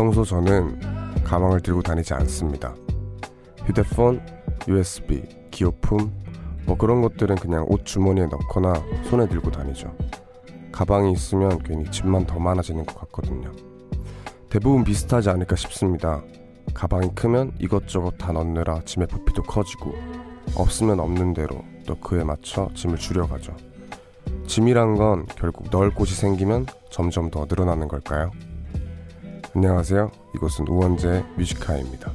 평소 0.00 0.24
저는 0.24 0.80
가방을 1.24 1.60
들고 1.60 1.82
다니지 1.82 2.14
않습니다. 2.14 2.74
휴대폰, 3.66 4.18
USB, 4.66 5.22
기호품, 5.50 6.10
뭐 6.64 6.78
그런 6.78 7.02
것들은 7.02 7.36
그냥 7.36 7.66
옷 7.68 7.84
주머니에 7.84 8.24
넣거나 8.24 8.72
손에 9.10 9.28
들고 9.28 9.50
다니죠. 9.50 9.94
가방이 10.72 11.12
있으면 11.12 11.62
괜히 11.62 11.84
짐만 11.90 12.24
더 12.24 12.38
많아지는 12.38 12.86
것 12.86 12.98
같거든요. 12.98 13.52
대부분 14.48 14.84
비슷하지 14.84 15.28
않을까 15.28 15.54
싶습니다. 15.56 16.22
가방이 16.72 17.14
크면 17.14 17.52
이것저것 17.58 18.12
다 18.16 18.32
넣느라 18.32 18.80
짐의 18.86 19.06
부피도 19.06 19.42
커지고 19.42 19.92
없으면 20.56 20.98
없는 20.98 21.34
대로 21.34 21.62
또 21.86 21.94
그에 21.96 22.24
맞춰 22.24 22.70
짐을 22.74 22.96
줄여가죠. 22.96 23.54
짐이란 24.46 24.94
건 24.94 25.26
결국 25.36 25.68
넣을 25.70 25.90
곳이 25.90 26.14
생기면 26.14 26.64
점점 26.88 27.30
더 27.30 27.44
늘어나는 27.46 27.86
걸까요? 27.86 28.30
안녕하세요. 29.54 30.10
이곳은 30.34 30.68
우원재 30.68 31.24
뮤지카입니다. 31.36 32.12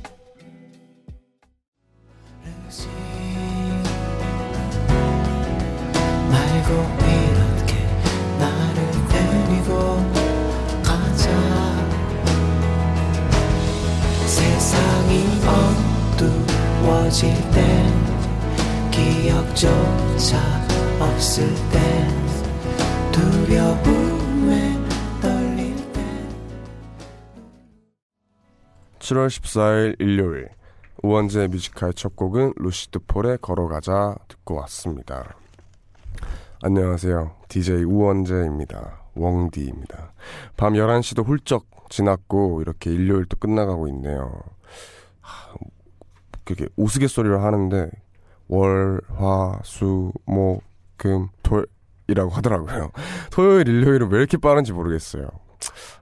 기억조차 19.55 20.38
없을 20.99 21.48
땐 21.72 22.26
두려움에 23.12 24.74
7월 29.06 29.28
14일 29.28 30.02
일요일 30.02 30.50
우원재 31.04 31.48
뮤지컬 31.50 31.94
첫 31.94 32.16
곡은 32.16 32.54
루시드 32.56 33.00
폴의 33.06 33.38
걸어가자 33.40 34.16
듣고 34.28 34.56
왔습니다. 34.56 35.36
안녕하세요. 36.64 37.36
DJ 37.48 37.84
우원재입니다. 37.84 39.04
웡디입니다. 39.14 40.12
밤 40.58 40.74
11시도 40.74 41.24
훌쩍 41.24 41.68
지났고 41.90 42.64
이렇게 42.64 42.92
일요일도 42.92 43.38
끝나가고 43.38 43.88
있네요. 43.90 44.42
그렇게 46.44 46.68
우스갯소리를 46.76 47.44
하는데 47.44 47.92
월, 48.48 49.02
화, 49.10 49.60
수, 49.64 50.14
목, 50.26 50.64
금, 50.98 51.30
토이라고 51.44 52.32
하더라고요. 52.32 52.90
토요일, 53.32 53.68
일요일은 53.68 54.10
왜 54.10 54.18
이렇게 54.18 54.38
빠른지 54.38 54.74
모르겠어요. 54.74 55.30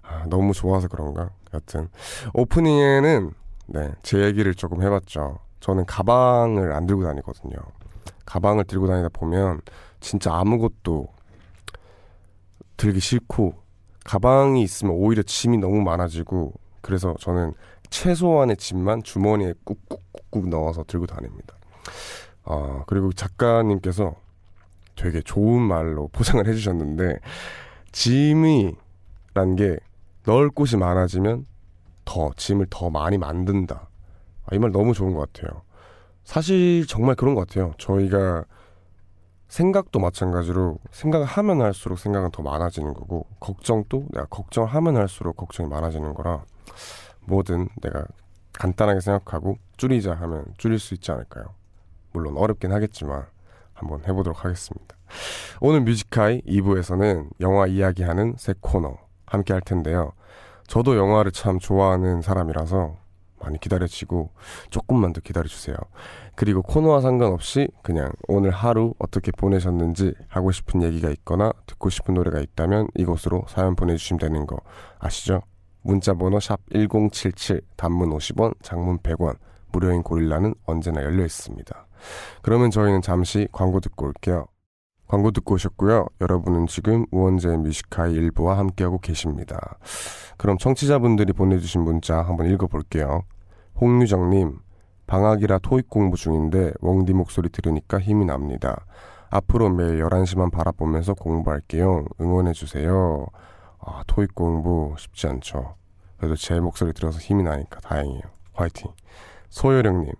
아, 0.04 0.26
너무 0.28 0.54
좋아서 0.54 0.88
그런가? 0.88 1.32
여튼 1.54 1.90
오프닝에는 2.34 3.32
네, 3.68 3.92
제 4.04 4.20
얘기를 4.23 4.54
조금 4.54 4.82
해봤죠. 4.82 5.40
저는 5.59 5.86
가방을 5.86 6.73
안 6.73 6.86
들고 6.86 7.04
다니거든요. 7.04 7.56
가방을 8.26 8.66
들고 8.66 8.88
다니다 8.88 9.09
보면 9.09 9.62
진짜 10.00 10.34
아무것도 10.34 11.08
들기 12.78 13.00
싫고 13.00 13.56
가방이 14.04 14.62
있으면 14.62 14.96
오히려 14.96 15.24
짐이 15.24 15.58
너무 15.58 15.81
많아지고 15.81 16.54
그래서 16.81 17.16
저는 17.20 17.54
최소한의 17.90 18.58
짐만 18.58 19.04
주머니에 19.04 19.54
꾹꾹꾹꾹 19.64 20.50
넣어서 20.50 20.84
들고 20.84 21.06
다닙니다. 21.06 21.56
아, 22.44 22.84
그리고 22.88 23.14
작가님께서 23.14 24.16
되게 24.96 25.22
좋은 25.22 25.62
말로 25.62 26.09
포장을 26.09 26.46
해주셨는데, 26.46 27.19
짐이란 27.92 28.75
게 29.58 29.78
넣을 30.25 30.50
곳이 30.50 30.78
많아지면 30.78 31.45
더, 32.06 32.31
짐을 32.35 32.67
더 32.69 32.89
많이 32.89 33.17
만든다. 33.17 33.88
아, 34.45 34.56
이 34.56 34.59
말 34.59 34.72
너무 34.72 34.94
좋은 34.94 35.13
것 35.13 35.31
같아요. 35.31 35.61
사실 36.23 36.85
정말 36.88 37.16
그런 37.16 37.35
것 37.35 37.47
같아요. 37.47 37.73
저희가 37.78 38.45
생각도 39.47 40.00
마찬가지로 40.00 40.79
생각을 40.91 41.25
하면 41.25 41.62
할수록 41.62 42.00
생각은 42.00 42.31
더 42.31 42.41
많아지는 42.44 42.94
거고, 42.94 43.28
걱정도 43.39 44.06
내가 44.12 44.25
걱정을 44.25 44.69
하면 44.69 44.97
할수록 44.97 45.35
걱정이 45.38 45.69
많아지는 45.69 46.13
거라, 46.13 46.44
뭐든 47.25 47.69
내가 47.81 48.06
간단하게 48.53 49.00
생각하고 49.01 49.57
줄이자 49.78 50.13
하면 50.13 50.45
줄일 50.57 50.79
수 50.79 50.94
있지 50.94 51.12
않을까요? 51.12 51.45
물론 52.12 52.38
어렵긴 52.38 52.72
하겠지만 52.72 53.25
한번 53.73 54.01
해보도록 54.07 54.44
하겠습니다. 54.44 54.95
오늘 55.62 55.81
뮤직하이 55.81 56.41
2부에서는 56.41 57.29
영화 57.41 57.67
이야기하는 57.67 58.35
새 58.38 58.53
코너 58.59 58.97
함께 59.33 59.53
할 59.53 59.61
텐데요. 59.61 60.11
저도 60.67 60.95
영화를 60.97 61.31
참 61.31 61.59
좋아하는 61.59 62.21
사람이라서 62.21 62.95
많이 63.39 63.59
기다려지고 63.59 64.31
조금만 64.69 65.11
더 65.11 65.19
기다려주세요. 65.19 65.75
그리고 66.35 66.61
코너와 66.61 67.01
상관없이 67.01 67.67
그냥 67.81 68.11
오늘 68.27 68.51
하루 68.51 68.94
어떻게 68.99 69.31
보내셨는지 69.31 70.13
하고 70.29 70.51
싶은 70.51 70.81
얘기가 70.81 71.09
있거나 71.09 71.51
듣고 71.67 71.89
싶은 71.89 72.13
노래가 72.13 72.39
있다면 72.39 72.88
이곳으로 72.95 73.44
사연 73.49 73.75
보내주시면 73.75 74.19
되는 74.19 74.47
거 74.47 74.57
아시죠? 74.99 75.41
문자 75.81 76.13
번호 76.13 76.39
샵 76.39 76.59
1077, 76.73 77.61
단문 77.75 78.11
50원, 78.11 78.53
장문 78.63 79.00
100원, 79.00 79.35
무료인 79.73 80.01
고릴라는 80.01 80.55
언제나 80.65 81.03
열려 81.03 81.25
있습니다. 81.25 81.88
그러면 82.41 82.71
저희는 82.71 83.01
잠시 83.01 83.50
광고 83.51 83.81
듣고 83.81 84.05
올게요. 84.05 84.45
광고 85.13 85.29
듣고 85.29 85.53
오셨고요. 85.53 86.07
여러분은 86.22 86.66
지금 86.66 87.06
우원재 87.12 87.57
뮤지카이 87.57 88.13
일부와 88.13 88.57
함께하고 88.57 88.97
계십니다. 88.97 89.78
그럼 90.38 90.57
청취자분들이 90.57 91.34
보내주신 91.34 91.81
문자 91.81 92.24
한번 92.24 92.47
읽어볼게요. 92.47 93.22
홍유정님, 93.79 94.57
방학이라 95.06 95.59
토익 95.59 95.88
공부 95.88 96.18
중인데 96.18 96.74
웡디 96.81 97.13
목소리 97.13 97.50
들으니까 97.50 98.00
힘이 98.00 98.25
납니다. 98.25 98.88
앞으로 99.29 99.69
매일 99.69 100.03
11시만 100.03 100.51
바라보면서 100.51 101.13
공부할게요. 101.13 102.06
응원해주세요. 102.19 103.28
아, 103.85 104.03
토익 104.07 104.34
공부 104.34 104.95
쉽지 104.97 105.28
않죠. 105.28 105.75
그래도 106.18 106.35
제 106.35 106.59
목소리 106.59 106.91
들어서 106.91 107.19
힘이 107.19 107.44
나니까 107.44 107.81
다행이에요. 107.81 108.24
화이팅. 108.53 108.90
소요령님, 109.50 110.12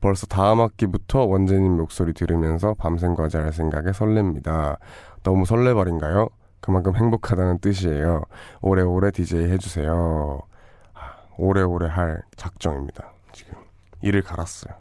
벌써 0.00 0.26
다음 0.26 0.60
학기부터 0.60 1.24
원재님 1.24 1.76
목소리 1.76 2.12
들으면서 2.12 2.74
밤샘 2.74 3.14
과제 3.14 3.38
할 3.38 3.52
생각에 3.52 3.90
설렙니다. 3.90 4.78
너무 5.22 5.44
설레버린가요? 5.44 6.28
그만큼 6.60 6.94
행복하다는 6.96 7.58
뜻이에요. 7.58 8.22
오래오래 8.60 9.10
DJ 9.10 9.50
해주세요. 9.50 10.40
아, 10.94 11.00
오래오래 11.36 11.88
할 11.88 12.22
작정입니다. 12.36 13.12
지금 13.32 13.54
일을 14.02 14.22
갈았어요. 14.22 14.74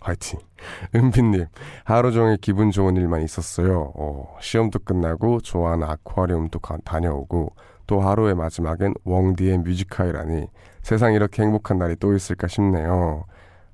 화이팅. 0.00 0.38
은빈님, 0.94 1.46
하루 1.84 2.12
종일 2.12 2.36
기분 2.36 2.70
좋은 2.70 2.96
일만 2.96 3.22
있었어요. 3.22 3.92
어, 3.94 4.36
시험도 4.40 4.80
끝나고 4.80 5.40
좋아하는 5.40 5.88
아쿠아리움도 5.88 6.58
가, 6.58 6.76
다녀오고 6.84 7.54
또 7.86 8.00
하루의 8.00 8.34
마지막엔 8.34 8.94
웡디의 9.04 9.58
뮤지카이라니 9.58 10.48
세상 10.82 11.14
이렇게 11.14 11.42
행복한 11.42 11.78
날이 11.78 11.96
또 11.96 12.14
있을까 12.14 12.46
싶네요. 12.46 13.24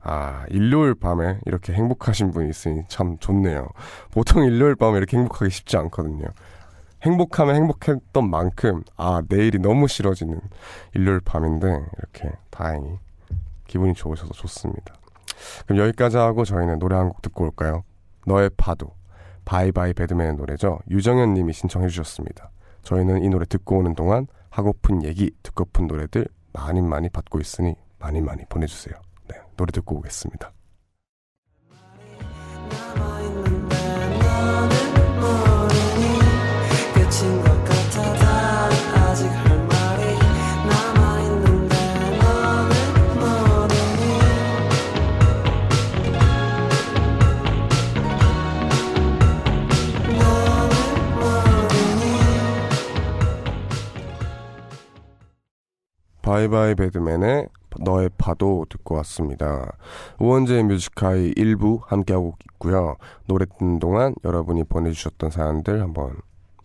아, 0.02 0.44
일요일 0.48 0.94
밤에 0.94 1.38
이렇게 1.46 1.72
행복하신 1.72 2.30
분이 2.30 2.48
있으니 2.50 2.82
참 2.88 3.18
좋네요. 3.18 3.68
보통 4.10 4.44
일요일 4.44 4.74
밤에 4.74 4.96
이렇게 4.98 5.16
행복하기 5.16 5.50
쉽지 5.50 5.76
않거든요. 5.76 6.24
행복하면 7.02 7.54
행복했던 7.56 8.28
만큼, 8.28 8.82
아, 8.96 9.22
내일이 9.28 9.58
너무 9.58 9.88
싫어지는 9.88 10.40
일요일 10.94 11.20
밤인데, 11.20 11.66
이렇게 11.98 12.30
다행히 12.50 12.98
기분이 13.66 13.94
좋으셔서 13.94 14.32
좋습니다. 14.34 14.94
그럼 15.66 15.78
여기까지 15.80 16.16
하고 16.18 16.44
저희는 16.44 16.78
노래 16.78 16.96
한 16.96 17.08
곡 17.08 17.22
듣고 17.22 17.44
올까요? 17.44 17.84
너의 18.26 18.50
파도. 18.56 18.92
바이바이 19.46 19.94
배드맨의 19.94 20.34
노래죠. 20.36 20.78
유정현 20.90 21.34
님이 21.34 21.52
신청해 21.54 21.88
주셨습니다. 21.88 22.50
저희는 22.82 23.24
이 23.24 23.28
노래 23.28 23.46
듣고 23.46 23.78
오는 23.78 23.94
동안 23.94 24.26
하고픈 24.50 25.02
얘기, 25.02 25.30
듣고픈 25.42 25.86
노래들 25.86 26.26
많이 26.52 26.82
많이 26.82 27.08
받고 27.08 27.40
있으니 27.40 27.74
많이 27.98 28.20
많이 28.20 28.44
보내주세요. 28.48 28.94
네, 29.60 29.62
노래 29.62 29.72
듣고 29.72 29.98
오겠습니다. 29.98 30.52
바이바이 56.22 56.74
배드맨의 56.76 57.48
너의 57.80 58.10
파도 58.18 58.66
듣고 58.68 58.96
왔습니다. 58.96 59.72
우원재의 60.18 60.64
Music 60.64 61.02
High 61.02 61.32
1부 61.34 61.80
함께하고 61.86 62.36
있고요. 62.54 62.96
노래 63.26 63.46
듣는 63.58 63.78
동안 63.78 64.14
여러분이 64.24 64.64
보내주셨던 64.64 65.30
사연들 65.30 65.80
한번 65.80 66.16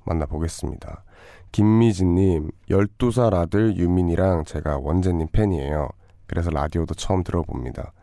만나보겠습니다. 0.05 1.03
김미진님, 1.51 2.51
12살 2.69 3.33
아들 3.33 3.77
유민이랑 3.77 4.43
제가 4.43 4.77
원재님 4.77 5.27
팬이에요. 5.31 5.89
그래서 6.27 6.49
라디오도 6.49 6.95
처음 6.95 7.23
들어봅니다. 7.23 7.93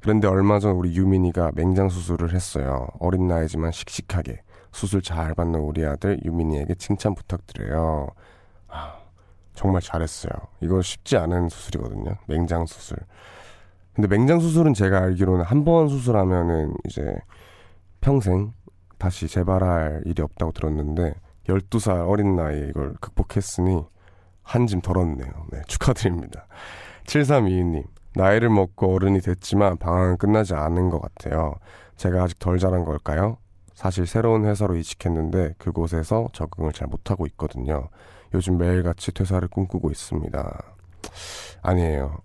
그런데 0.00 0.28
얼마 0.28 0.58
전 0.58 0.72
우리 0.72 0.96
유민이가 0.96 1.52
맹장 1.54 1.88
수술을 1.88 2.34
했어요. 2.34 2.88
어린 2.98 3.26
나이지만 3.26 3.72
씩씩하게. 3.72 4.42
수술 4.72 5.02
잘 5.02 5.34
받는 5.34 5.58
우리 5.60 5.84
아들 5.84 6.18
유민이에게 6.24 6.74
칭찬 6.76 7.14
부탁드려요. 7.14 8.08
아, 8.68 8.99
정말 9.54 9.82
잘했어요. 9.82 10.32
이거 10.60 10.80
쉽지 10.82 11.16
않은 11.16 11.48
수술이거든요. 11.48 12.12
맹장 12.26 12.66
수술. 12.66 12.98
근데 13.94 14.08
맹장 14.08 14.40
수술은 14.40 14.74
제가 14.74 14.98
알기로는 14.98 15.44
한 15.44 15.64
번 15.64 15.88
수술하면은 15.88 16.74
이제 16.86 17.14
평생 18.00 18.52
다시 18.98 19.28
재발할 19.28 20.02
일이 20.06 20.22
없다고 20.22 20.52
들었는데 20.52 21.14
12살 21.48 22.08
어린 22.08 22.36
나이에 22.36 22.68
이걸 22.68 22.94
극복했으니 23.00 23.84
한 24.42 24.66
짐 24.66 24.80
덜었네요. 24.80 25.30
네, 25.50 25.60
축하드립니다. 25.68 26.46
7322님, 27.06 27.84
나이를 28.14 28.48
먹고 28.50 28.94
어른이 28.94 29.20
됐지만 29.20 29.76
방황은 29.78 30.16
끝나지 30.16 30.54
않은 30.54 30.90
것 30.90 31.00
같아요. 31.00 31.54
제가 31.96 32.22
아직 32.24 32.38
덜 32.38 32.58
자란 32.58 32.84
걸까요? 32.84 33.36
사실 33.74 34.06
새로운 34.06 34.44
회사로 34.44 34.76
이직했는데 34.76 35.54
그곳에서 35.58 36.28
적응을 36.32 36.72
잘 36.72 36.88
못하고 36.88 37.26
있거든요. 37.28 37.88
요즘 38.34 38.58
매일같이 38.58 39.12
퇴사를 39.12 39.46
꿈꾸고 39.48 39.90
있습니다. 39.90 40.62
아니에요. 41.62 42.18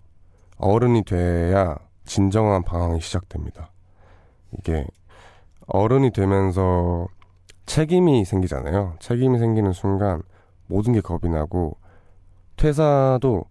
어른이 0.58 1.04
돼야 1.04 1.76
진정한 2.04 2.62
방황이 2.62 3.00
시작됩니다. 3.00 3.70
이게 4.52 4.86
어른이 5.66 6.12
되면서 6.12 7.08
책임이 7.66 8.24
생기잖아요. 8.24 8.96
책임이 9.00 9.38
생기는 9.38 9.72
순간 9.72 10.22
모든 10.68 10.92
게 10.92 11.00
겁이 11.00 11.28
나고 11.32 11.76
퇴사도 12.56 13.44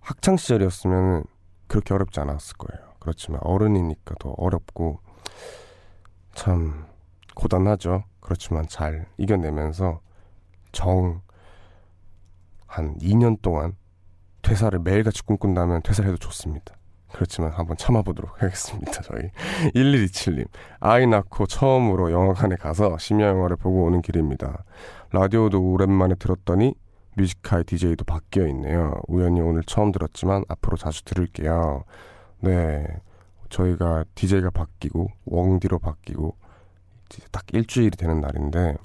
학창 0.00 0.36
시절이었으면 0.36 1.24
그렇게 1.68 1.94
어렵지 1.94 2.20
않았을 2.20 2.56
거예요. 2.58 2.92
그렇지만 2.98 3.40
어른이니까 3.42 4.16
더 4.18 4.30
어렵고 4.36 4.98
참 6.34 6.86
고단하죠. 7.34 8.04
그렇지만 8.20 8.66
잘 8.68 9.06
이겨내면서 9.16 10.00
정 10.72 11.22
한 12.72 12.96
2년 13.00 13.36
동안 13.42 13.76
퇴사를 14.40 14.78
매일같이 14.78 15.22
꿈꾼다면 15.24 15.82
퇴사를 15.82 16.08
해도 16.08 16.16
좋습니다. 16.16 16.74
그렇지만 17.12 17.52
한번 17.52 17.76
참아보도록 17.76 18.42
하겠습니다. 18.42 19.02
저희 19.02 19.30
1127님 19.76 20.46
아이 20.80 21.06
낳고 21.06 21.44
처음으로 21.46 22.10
영화관에 22.10 22.56
가서 22.56 22.96
심야 22.96 23.26
영화를 23.26 23.56
보고 23.56 23.84
오는 23.84 24.00
길입니다. 24.00 24.64
라디오도 25.10 25.62
오랜만에 25.62 26.14
들었더니 26.14 26.74
Music 27.14 27.37
High의 27.37 27.64
DJ도 27.64 28.06
바뀌어 28.06 28.46
있네요. 28.48 28.94
우연히 29.06 29.42
오늘 29.42 29.62
처음 29.64 29.92
들었지만 29.92 30.44
앞으로 30.48 30.78
자주 30.78 31.04
들을게요. 31.04 31.84
네, 32.40 32.86
저희가 33.50 34.06
DJ가 34.14 34.48
바뀌고 34.48 35.08
웡디로 35.26 35.78
바뀌고 35.78 36.36
딱 37.30 37.44
일주일이 37.52 37.98
되는 37.98 38.22
날인데 38.22 38.76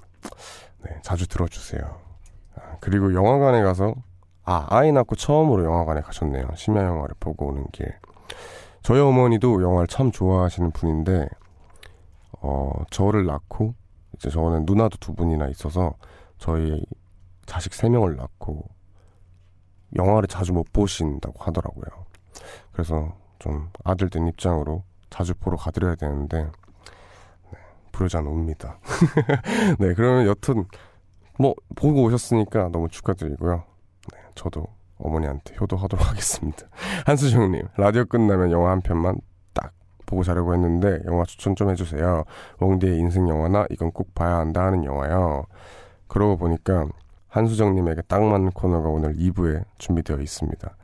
네, 0.83 0.99
자주 1.03 1.25
들어주세요. 1.29 2.06
아, 2.77 2.79
그리고 2.79 3.13
영화관에 3.13 3.61
가서 3.63 3.93
아 4.43 4.65
아이 4.69 4.91
낳고 4.91 5.15
처음으로 5.15 5.65
영화관에 5.65 6.01
가셨네요. 6.01 6.47
심야 6.55 6.83
영화를 6.83 7.15
보고 7.19 7.47
오는 7.47 7.65
길. 7.71 7.93
저희 8.81 8.99
어머니도 9.01 9.61
영화를 9.61 9.87
참 9.87 10.11
좋아하시는 10.11 10.71
분인데 10.71 11.27
어 12.39 12.71
저를 12.89 13.25
낳고 13.25 13.73
이제 14.15 14.29
저는 14.29 14.65
누나도 14.65 14.97
두 14.99 15.13
분이나 15.13 15.47
있어서 15.49 15.95
저희 16.37 16.85
자식 17.45 17.73
세 17.73 17.89
명을 17.89 18.15
낳고 18.15 18.63
영화를 19.95 20.27
자주 20.27 20.53
못 20.53 20.71
보신다고 20.71 21.43
하더라고요. 21.43 22.05
그래서 22.71 23.13
좀 23.39 23.69
아들 23.83 24.09
된 24.09 24.27
입장으로 24.27 24.83
자주 25.09 25.33
보러 25.35 25.57
가드려야 25.57 25.95
되는데 25.95 26.43
네, 26.43 27.59
부르지 27.91 28.17
않옵니다. 28.17 28.79
네, 29.79 29.93
그러면 29.93 30.27
여튼 30.27 30.65
뭐 31.39 31.55
보고 31.75 32.03
오셨으니까 32.03 32.69
너무 32.69 32.87
축하드리고요. 32.89 33.63
네, 34.13 34.19
저도 34.35 34.65
어머니한테 34.97 35.55
효도하도록 35.59 36.05
하겠습니다. 36.09 36.67
한수정님, 37.05 37.67
라디오 37.77 38.05
끝나면 38.05 38.51
영화 38.51 38.71
한 38.71 38.81
편만 38.81 39.19
딱 39.53 39.71
보고 40.05 40.23
자려고 40.23 40.53
했는데 40.53 40.99
영화 41.05 41.23
추천 41.25 41.55
좀 41.55 41.69
해주세요. 41.69 42.23
웡디의 42.59 42.97
인생 42.97 43.29
영화나 43.29 43.65
이건 43.69 43.91
꼭 43.91 44.13
봐야 44.15 44.37
한다 44.37 44.65
하는 44.65 44.83
영화요. 44.83 45.45
그러고 46.07 46.37
보니까 46.37 46.87
한수정님에게 47.27 48.03
딱 48.07 48.23
맞는 48.23 48.51
코너가 48.51 48.89
오늘 48.89 49.13
2부에 49.15 49.63
준비되어 49.77 50.17
있습니다. 50.19 50.75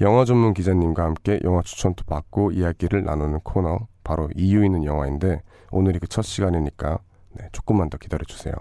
영화 0.00 0.24
전문 0.24 0.54
기자님과 0.54 1.04
함께 1.04 1.38
영화 1.44 1.62
추천도 1.62 2.04
받고 2.06 2.52
이야기를 2.52 3.04
나누는 3.04 3.40
코너 3.40 3.86
바로 4.02 4.28
이유 4.34 4.64
있는 4.64 4.84
영화인데 4.84 5.42
오늘이 5.70 6.00
그 6.00 6.08
첫 6.08 6.22
시간이니까 6.22 6.98
네, 7.32 7.48
조금만 7.52 7.90
더 7.90 7.98
기다려주세요. 7.98 8.52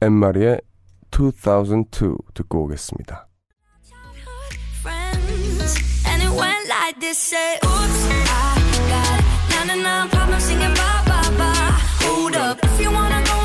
엠마리의 0.00 0.60
2002 1.10 2.16
듣고 2.34 2.64
오겠습니다. 2.64 3.28
like 6.86 7.00
this, 7.00 7.18
say, 7.18 7.54
oops, 7.64 8.00
I 8.10 8.54
got 8.92 9.66
99 9.66 10.08
problems 10.10 10.44
singing 10.44 10.74
bye, 10.74 11.04
bye, 11.06 11.30
bye. 11.38 11.70
Hold 12.04 12.36
up, 12.36 12.58
if 12.62 12.80
you 12.80 12.90
wanna 12.90 13.22
go 13.24 13.43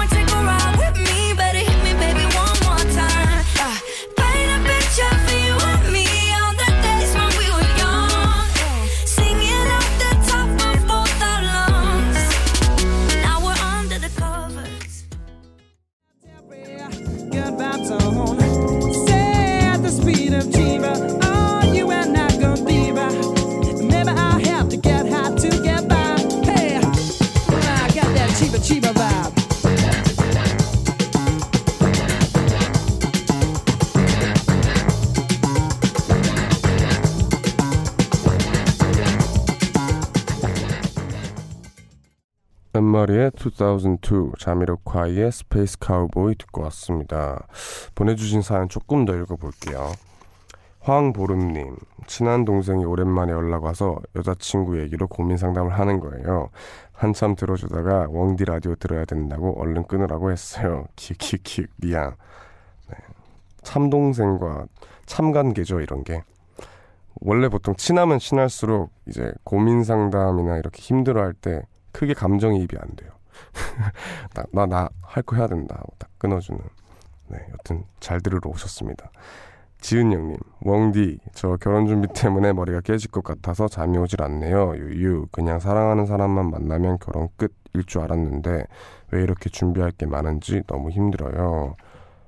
앤 42.71 42.91
마리의 42.91 43.31
2002, 43.35 44.33
자미로콰이의 44.37 45.31
Space 45.31 45.79
Cowboy 45.79 46.35
듣고 46.35 46.61
왔습니다. 46.63 47.47
보내주신 47.95 48.43
사연 48.43 48.69
조금 48.69 49.05
더 49.05 49.15
읽어볼게요. 49.15 49.91
황보름님, 50.81 51.75
친한 52.05 52.45
동생이 52.45 52.85
오랜만에 52.85 53.33
연락 53.33 53.63
와서 53.63 53.97
여자친구 54.15 54.79
얘기로 54.81 55.07
고민 55.07 55.37
상담을 55.37 55.79
하는 55.79 55.99
거예요. 55.99 56.49
한참 56.93 57.35
들어주다가 57.35 58.05
웡디 58.09 58.45
라디오 58.45 58.75
들어야 58.75 59.03
된다고 59.05 59.59
얼른 59.59 59.87
끊으라고 59.87 60.31
했어요. 60.31 60.85
킥킥킥 60.95 61.71
미안. 61.77 62.15
네. 62.87 62.97
참동생과 63.63 64.67
참관계죠 65.07 65.81
이런 65.81 66.03
게. 66.03 66.21
원래 67.19 67.49
보통 67.49 67.75
친하면 67.75 68.19
친할수록 68.19 68.91
이제 69.07 69.33
고민 69.43 69.83
상담이나 69.83 70.57
이렇게 70.57 70.81
힘들어할 70.81 71.33
때 71.33 71.63
크게 71.91 72.13
감정이입이 72.13 72.77
안 72.79 72.95
돼요. 72.95 73.11
나 74.53 74.65
나 74.65 74.89
할 75.03 75.23
거 75.23 75.35
해야 75.35 75.47
된다 75.47 75.81
딱 75.97 76.09
끊어주는. 76.17 76.59
네, 77.29 77.37
여튼 77.53 77.83
잘 77.99 78.21
들으러 78.21 78.49
오셨습니다. 78.49 79.11
지은영님, 79.81 80.37
웡디, 80.65 81.19
저 81.33 81.55
결혼 81.57 81.87
준비 81.87 82.07
때문에 82.13 82.51
머리가 82.53 82.81
깨질 82.81 83.11
것 83.11 83.23
같아서 83.23 83.67
잠이 83.67 83.97
오질 83.97 84.21
않네요. 84.23 84.75
유유, 84.75 85.27
그냥 85.31 85.59
사랑하는 85.59 86.05
사람만 86.05 86.49
만나면 86.49 86.97
결혼 86.99 87.29
끝일 87.37 87.85
줄 87.85 88.01
알았는데 88.01 88.65
왜 89.11 89.23
이렇게 89.23 89.49
준비할 89.49 89.91
게 89.91 90.05
많은지 90.05 90.63
너무 90.67 90.89
힘들어요. 90.89 91.75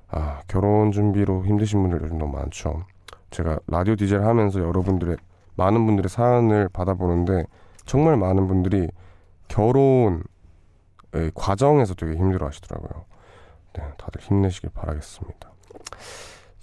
아, 0.08 0.40
결혼 0.48 0.92
준비로 0.92 1.44
힘드신 1.44 1.82
분들 1.82 2.02
요즘 2.02 2.18
너무 2.18 2.36
많죠. 2.38 2.84
제가 3.30 3.58
라디오 3.66 3.96
디제를 3.96 4.24
하면서 4.26 4.60
여러분들의 4.60 5.16
많은 5.56 5.84
분들의 5.86 6.08
사연을 6.08 6.68
받아보는데 6.72 7.44
정말 7.86 8.16
많은 8.16 8.46
분들이 8.46 8.88
결혼 9.52 10.22
과정에서 11.34 11.92
되게 11.92 12.14
힘들어 12.14 12.46
하시더라고요. 12.46 13.04
네, 13.74 13.82
다들 13.98 14.22
힘내시길 14.22 14.70
바라겠습니다. 14.72 15.52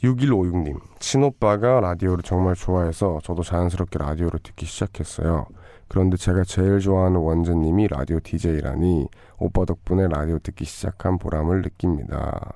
6156님, 0.01 0.79
친오빠가 0.97 1.81
라디오를 1.81 2.23
정말 2.23 2.55
좋아해서 2.55 3.19
저도 3.23 3.43
자연스럽게 3.43 3.99
라디오를 3.99 4.39
듣기 4.39 4.65
시작했어요. 4.65 5.45
그런데 5.87 6.17
제가 6.17 6.43
제일 6.45 6.79
좋아하는 6.79 7.19
원재님이 7.19 7.89
라디오 7.89 8.19
DJ라니 8.21 9.07
오빠 9.37 9.65
덕분에 9.65 10.07
라디오 10.07 10.39
듣기 10.39 10.65
시작한 10.65 11.19
보람을 11.19 11.61
느낍니다. 11.61 12.53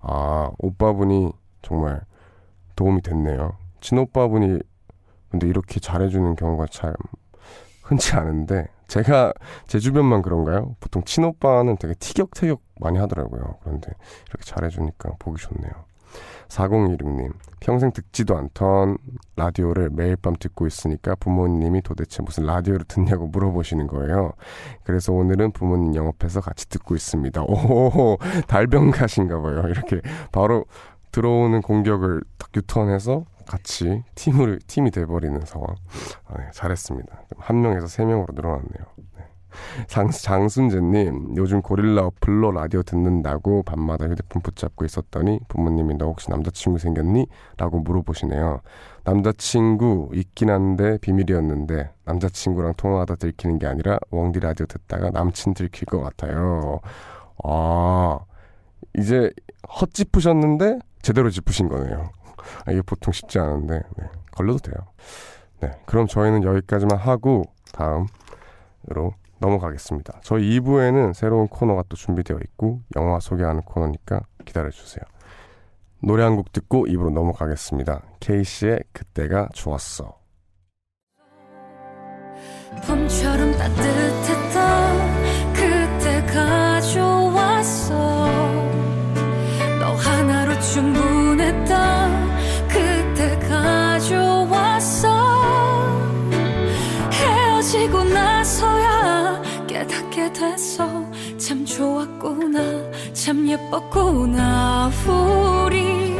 아, 0.00 0.50
오빠분이 0.58 1.32
정말 1.62 2.02
도움이 2.76 3.02
됐네요. 3.02 3.56
친오빠분이 3.80 4.60
근데 5.30 5.48
이렇게 5.48 5.80
잘해주는 5.80 6.36
경우가 6.36 6.66
참 6.70 6.94
흔치 7.82 8.14
않은데 8.14 8.68
제가 8.92 9.32
제 9.66 9.78
주변만 9.78 10.20
그런가요? 10.20 10.76
보통 10.78 11.02
친오빠는 11.02 11.78
되게 11.78 11.94
티격태격 11.94 12.60
많이 12.78 12.98
하더라고요. 12.98 13.56
그런데 13.62 13.90
이렇게 14.28 14.44
잘해주니까 14.44 15.12
보기 15.18 15.40
좋네요. 15.40 15.72
4016님, 16.48 17.32
평생 17.60 17.90
듣지도 17.92 18.36
않던 18.36 18.98
라디오를 19.36 19.88
매일 19.90 20.16
밤 20.16 20.34
듣고 20.38 20.66
있으니까 20.66 21.14
부모님이 21.14 21.80
도대체 21.80 22.22
무슨 22.22 22.44
라디오를 22.44 22.84
듣냐고 22.86 23.28
물어보시는 23.28 23.86
거예요. 23.86 24.34
그래서 24.84 25.14
오늘은 25.14 25.52
부모님 25.52 25.94
영업해서 25.94 26.42
같이 26.42 26.68
듣고 26.68 26.94
있습니다. 26.94 27.44
오, 27.44 28.18
달병가신가 28.46 29.40
봐요. 29.40 29.62
이렇게 29.70 30.02
바로 30.32 30.66
들어오는 31.12 31.62
공격을 31.62 32.22
딱 32.36 32.50
유턴해서 32.54 33.24
같이 33.46 34.02
팀을, 34.14 34.60
팀이 34.66 34.90
돼버리는 34.90 35.40
상황. 35.44 35.68
아, 36.26 36.38
네, 36.38 36.44
잘했습니다. 36.52 37.22
한 37.38 37.60
명에서 37.60 37.86
세 37.86 38.04
명으로 38.04 38.28
늘어났네요. 38.34 38.84
네. 39.16 39.24
장, 39.86 40.10
장순재님, 40.10 41.34
요즘 41.36 41.60
고릴라 41.60 42.06
어플로 42.06 42.52
라디오 42.52 42.82
듣는다고 42.82 43.62
밤마다 43.62 44.06
휴대폰 44.06 44.40
붙잡고 44.42 44.84
있었더니 44.84 45.40
부모님이 45.48 45.96
너 45.96 46.06
혹시 46.06 46.30
남자친구 46.30 46.78
생겼니? 46.78 47.26
라고 47.58 47.80
물어보시네요. 47.80 48.60
남자친구 49.04 50.10
있긴 50.14 50.50
한데 50.50 50.98
비밀이었는데 50.98 51.90
남자친구랑 52.04 52.74
통화하다 52.76 53.16
들키는 53.16 53.58
게 53.58 53.66
아니라 53.66 53.98
웡디 54.10 54.40
라디오 54.40 54.66
듣다가 54.66 55.10
남친 55.10 55.54
들킬 55.54 55.86
것 55.86 56.00
같아요. 56.00 56.80
아, 57.44 58.20
이제 58.96 59.30
헛 59.68 59.92
짚으셨는데 59.92 60.78
제대로 61.02 61.30
짚으신 61.30 61.68
거네요. 61.68 62.10
아, 62.66 62.72
이게 62.72 62.82
보통 62.82 63.12
쉽지 63.12 63.38
않은데 63.38 63.82
네, 63.96 64.04
걸려도 64.32 64.58
돼요. 64.58 64.74
네, 65.60 65.70
그럼 65.86 66.06
저희는 66.06 66.42
여기까지만 66.44 66.98
하고 66.98 67.44
다음으로 67.72 69.14
넘어가겠습니다. 69.38 70.20
저희 70.22 70.58
2부에는 70.60 71.14
새로운 71.14 71.48
코너가 71.48 71.84
또 71.88 71.96
준비되어 71.96 72.38
있고 72.44 72.80
영화 72.96 73.18
소개하는 73.20 73.62
코너니까 73.62 74.20
기다려주세요. 74.44 75.02
노래 76.04 76.24
한 76.24 76.36
곡 76.36 76.52
듣고 76.52 76.86
2부로 76.86 77.12
넘어가겠습니다. 77.12 78.02
케이씨의 78.20 78.80
그때가 78.92 79.48
좋았어. 79.54 80.18
봄처럼 82.86 83.52
따뜻했 83.52 84.41
됐어 100.52 100.86
참 101.38 101.64
좋았구나 101.64 102.60
참 103.14 103.48
예뻤구나 103.48 104.90
우리. 105.06 106.12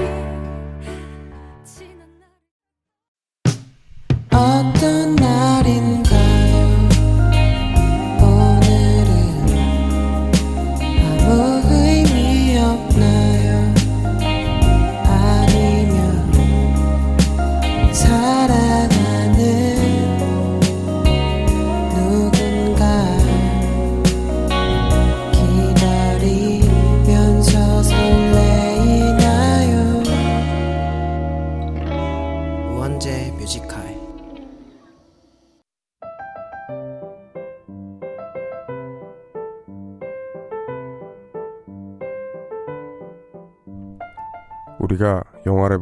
어떤 4.31 5.17
날 5.17 5.32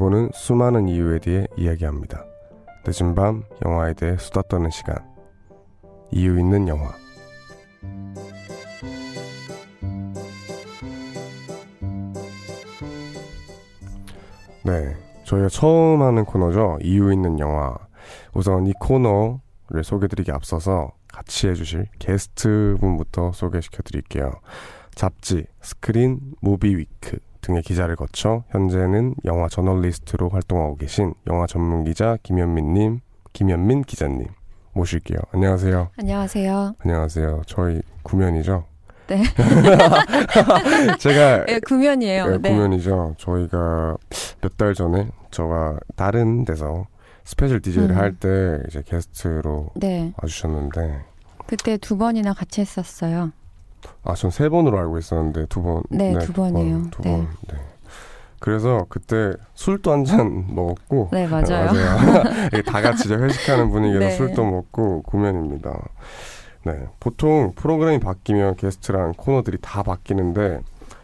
보는 0.00 0.30
수많은 0.33 0.88
이유에 0.88 1.19
대해 1.19 1.47
이야기합니다. 1.59 2.25
늦은 2.87 3.14
밤 3.14 3.45
영화에 3.66 3.92
대해 3.92 4.16
수다 4.16 4.40
떠는 4.49 4.71
시간. 4.71 4.97
이유 6.11 6.40
있는 6.40 6.66
영화. 6.69 6.90
네. 14.64 14.97
저희가 15.25 15.50
처음 15.50 16.00
하는 16.00 16.25
코너죠. 16.25 16.78
이유 16.80 17.12
있는 17.12 17.38
영화. 17.38 17.76
우선 18.33 18.66
이 18.66 18.73
코너를 18.80 19.85
소개드리기 19.85 20.33
앞서서 20.33 20.92
같이 21.09 21.47
해주실 21.49 21.88
게스트분부터 21.99 23.33
소개시켜 23.33 23.83
드릴게요. 23.83 24.33
잡지, 24.95 25.45
스크린, 25.61 26.21
무비 26.40 26.75
위크 26.75 27.19
등의 27.41 27.63
기자를 27.63 27.97
거쳐 27.97 28.45
현재는 28.51 29.15
영화 29.25 29.49
저널리스트로 29.49 30.29
활동하고 30.29 30.77
계신 30.77 31.15
영화 31.27 31.47
전문 31.47 31.85
기자 31.85 32.17
김현민님, 32.23 33.01
김현민 33.33 33.83
기자님 33.83 34.27
모실게요. 34.73 35.19
안녕하세요. 35.33 35.91
안녕하세요. 35.99 36.75
안녕하세요. 36.79 37.43
저희 37.47 37.81
구면이죠. 38.03 38.65
네. 39.09 39.23
제가 41.01 41.45
네, 41.47 41.59
구면이에요. 41.61 42.27
네, 42.27 42.39
네. 42.39 42.51
구면이죠. 42.51 43.15
저희가 43.19 43.97
몇 44.43 44.57
달 44.57 44.75
전에 44.75 45.09
저와 45.31 45.79
다른 45.97 46.45
데서 46.45 46.87
special 47.25 47.61
DJ를 47.61 47.91
음. 47.91 47.97
할때 47.97 48.59
이제 48.69 48.83
게스트로 48.87 49.71
네. 49.75 50.13
와주셨는데 50.23 51.01
그때 51.47 51.77
두 51.79 51.97
번이나 51.99 52.33
같이 52.33 52.61
했었어요. 52.61 53.33
아, 54.05 54.15
전 54.15 54.31
세 54.31 54.49
번으로 54.49 54.79
알고 54.79 54.99
있었는데 54.99 55.47
두 55.47 55.63
번. 55.63 55.83
네, 55.91 56.17
두 56.19 56.33
번, 56.33 56.53
번이에요. 56.53 56.83
두 56.91 57.03
네. 57.03 57.13
번. 57.13 57.29
네. 57.49 57.59
그래서 58.39 58.87
그때 58.89 59.33
술도 59.55 59.93
한 59.93 60.05
잔 60.05 60.47
먹었고 60.55 61.11
네, 61.13 61.27
맞아요. 61.27 61.71
이게 62.53 62.63
다 62.63 62.81
같이 62.81 63.13
회식하는 63.13 63.71
분위기에서 63.71 64.01
네. 64.07 64.11
술도 64.13 64.45
먹고 64.45 65.03
구면입니다. 65.03 65.79
네. 66.65 66.87
보통 67.01 67.53
프로그램이 67.55 68.01
바뀌면 68.01 68.57
게스트랑 68.57 69.13
코너들이 69.17 69.59
다 69.61 69.83
바뀌는데 69.83 70.61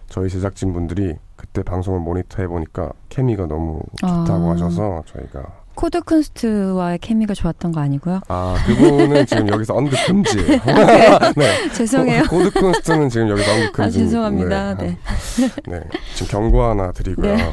저희 0.08 0.28
제작진 0.30 0.72
분들이 0.72 1.14
그때 1.36 1.62
방송을 1.62 2.00
모니터해 2.00 2.46
보니까 2.48 2.92
케미가 3.10 3.46
너무 3.46 3.80
좋다고 4.00 4.48
아. 4.48 4.50
하셔서 4.52 5.02
저희가 5.06 5.42
코드 5.76 6.00
쿤스트와의 6.00 6.98
케미가 7.00 7.34
좋았던 7.34 7.70
거 7.72 7.80
아니고요? 7.80 8.20
아 8.28 8.56
그분은 8.66 9.26
지금 9.26 9.48
여기서 9.48 9.74
언급 9.74 9.98
금지예요. 10.06 10.58
네. 11.36 11.70
죄송해요. 11.74 12.24
코드 12.24 12.50
쿤스트는 12.50 13.10
지금 13.10 13.28
여기서 13.28 13.52
언급 13.52 13.72
금지. 13.72 13.98
아, 13.98 14.02
죄송합니다. 14.02 14.74
네. 14.78 14.98
네. 15.68 15.80
지금 16.14 16.28
경고 16.28 16.62
하나 16.62 16.90
드리고요. 16.92 17.36
네. 17.36 17.52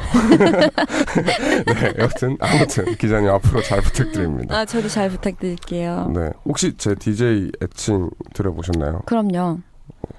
네. 1.66 1.92
여튼 1.98 2.36
아무튼 2.40 2.96
기자님 2.96 3.28
앞으로 3.28 3.62
잘 3.62 3.82
부탁드립니다. 3.82 4.56
아, 4.56 4.64
저도 4.64 4.88
잘 4.88 5.10
부탁드릴게요. 5.10 6.10
네. 6.14 6.30
혹시 6.46 6.74
제 6.78 6.94
DJ 6.94 7.52
애칭 7.62 8.08
들어보셨나요? 8.32 9.02
그럼요. 9.04 9.58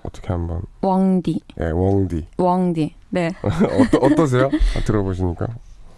어떻게 0.04 0.28
한번? 0.28 0.62
왕디. 0.82 1.42
예, 1.60 1.72
웡디. 1.72 2.28
왕디. 2.38 2.94
네. 3.10 3.32
어떠, 3.42 3.98
어떠세요? 4.06 4.52
아, 4.78 4.84
들어보시니까? 4.86 5.48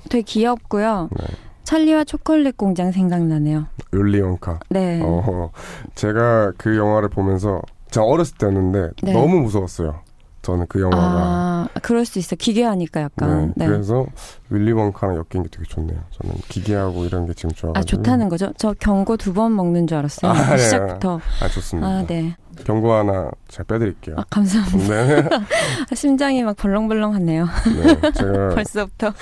되게 0.10 0.22
귀엽고요. 0.22 1.10
네. 1.12 1.26
찰리와 1.68 2.06
초콜릿 2.06 2.56
공장 2.56 2.94
생각나네요. 2.94 3.66
율리 3.92 4.22
원카. 4.22 4.60
네. 4.70 5.02
어, 5.04 5.52
제가 5.96 6.54
그 6.58 6.78
영화를 6.78 7.10
보면서 7.10 7.62
제가 7.92 8.06
어렸을 8.06 8.38
때였는데 8.38 8.92
네. 9.04 9.12
너무 9.12 9.42
무서웠어요. 9.42 10.00
저는 10.44 10.68
그 10.70 10.80
영화가. 10.80 11.04
아, 11.04 11.68
그럴 11.82 12.06
수 12.06 12.20
있어. 12.20 12.38
기괴하니까 12.38 13.02
약간. 13.02 13.48
네, 13.48 13.54
네. 13.58 13.68
그래서 13.68 14.06
윌리 14.50 14.72
원카랑 14.72 15.16
엮인 15.18 15.44
게 15.44 15.50
되게 15.52 15.66
좋네요. 15.68 16.00
저는 16.12 16.36
기계하고 16.48 17.04
이런 17.04 17.26
게 17.26 17.34
지금 17.34 17.52
좋아가지고. 17.52 17.80
아, 17.80 17.82
좋다는 17.84 18.30
거죠? 18.30 18.54
저 18.58 18.74
경고 18.80 19.18
두 19.18 19.34
번 19.34 19.54
먹는 19.54 19.88
줄 19.88 19.98
알았어요. 19.98 20.32
아, 20.32 20.52
네. 20.52 20.58
시작부터. 20.58 21.20
아, 21.42 21.50
좋습니다. 21.50 21.86
아, 21.86 22.06
네. 22.08 22.38
경고 22.66 22.92
하나 22.94 23.30
제가 23.48 23.64
빼드릴게요. 23.66 24.16
아, 24.18 24.24
감사합니다. 24.30 25.06
네. 25.06 25.30
심장이 25.96 26.44
막 26.44 26.56
벌렁벌렁하네요. 26.58 27.46
네, 27.46 28.12
제가 28.12 28.50
벌써부터. 28.56 29.14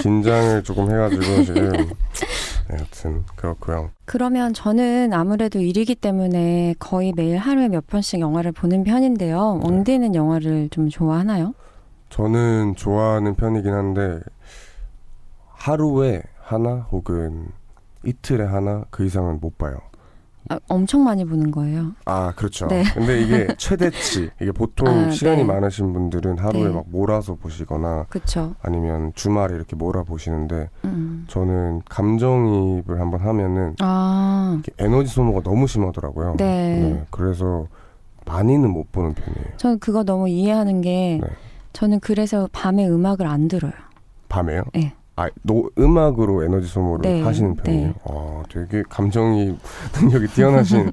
긴장을 0.00 0.62
조금 0.62 0.90
해가지고 0.90 1.22
지금 1.44 1.70
네, 1.72 2.76
여튼 2.78 3.24
그렇고요. 3.36 3.90
그러면 4.04 4.52
저는 4.54 5.12
아무래도 5.12 5.58
일이기 5.58 5.94
때문에 5.94 6.74
거의 6.78 7.12
매일 7.16 7.38
하루에 7.38 7.68
몇 7.68 7.86
편씩 7.86 8.20
영화를 8.20 8.52
보는 8.52 8.84
편인데요. 8.84 9.60
네. 9.62 9.68
왕디는 9.68 10.14
영화를 10.14 10.68
좀 10.70 10.88
좋아하나요? 10.88 11.54
저는 12.10 12.74
좋아하는 12.76 13.34
편이긴 13.34 13.72
한데 13.72 14.20
하루에 15.48 16.22
하나 16.40 16.86
혹은 16.90 17.48
이틀에 18.04 18.44
하나 18.44 18.84
그 18.90 19.04
이상은 19.04 19.38
못 19.40 19.58
봐요. 19.58 19.76
아, 20.50 20.58
엄청 20.68 21.04
많이 21.04 21.24
보는 21.24 21.50
거예요. 21.50 21.92
아, 22.06 22.32
그렇죠. 22.34 22.66
네. 22.68 22.82
근데 22.94 23.20
이게 23.20 23.46
최대치. 23.58 24.30
이게 24.40 24.50
보통 24.52 24.88
아, 24.88 25.10
시간이 25.10 25.38
네. 25.38 25.44
많으신 25.44 25.92
분들은 25.92 26.38
하루에 26.38 26.64
네. 26.64 26.68
막 26.70 26.84
몰아서 26.88 27.34
보시거나 27.34 28.06
그쵸. 28.08 28.54
아니면 28.62 29.12
주말에 29.14 29.54
이렇게 29.54 29.76
몰아 29.76 30.04
보시는데 30.04 30.70
음. 30.84 31.24
저는 31.28 31.82
감정이입을 31.88 33.00
한번 33.00 33.20
하면은 33.20 33.76
아, 33.80 34.60
에너지 34.78 35.12
소모가 35.12 35.42
너무 35.42 35.66
심하더라고요. 35.66 36.36
네. 36.38 37.04
그래서 37.10 37.66
많이는 38.24 38.70
못 38.70 38.90
보는 38.92 39.14
편이에요. 39.14 39.56
저는 39.58 39.78
그거 39.78 40.02
너무 40.02 40.28
이해하는 40.28 40.80
게 40.80 41.18
네. 41.22 41.28
저는 41.74 42.00
그래서 42.00 42.48
밤에 42.52 42.88
음악을 42.88 43.26
안 43.26 43.48
들어요. 43.48 43.72
밤에요? 44.28 44.62
네. 44.74 44.94
아, 45.18 45.28
노, 45.42 45.68
음악으로 45.76 46.44
에너지 46.44 46.68
소모를 46.68 47.02
네, 47.10 47.22
하시는 47.22 47.56
편이에요. 47.56 47.88
네. 47.88 47.94
아, 48.04 48.42
되게 48.48 48.84
감정이 48.88 49.58
능력이 50.00 50.28
뛰어나신. 50.28 50.88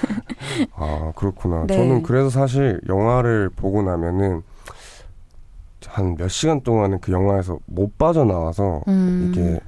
아, 0.74 1.12
그렇구나. 1.14 1.66
네. 1.66 1.76
저는 1.76 2.02
그래서 2.02 2.30
사실 2.30 2.80
영화를 2.88 3.50
보고 3.54 3.82
나면은 3.82 4.42
한 5.86 6.16
몇 6.16 6.28
시간 6.28 6.62
동안은 6.62 7.00
그 7.00 7.12
영화에서 7.12 7.58
못 7.66 7.98
빠져나와서 7.98 8.80
음. 8.88 9.28
이게 9.28 9.60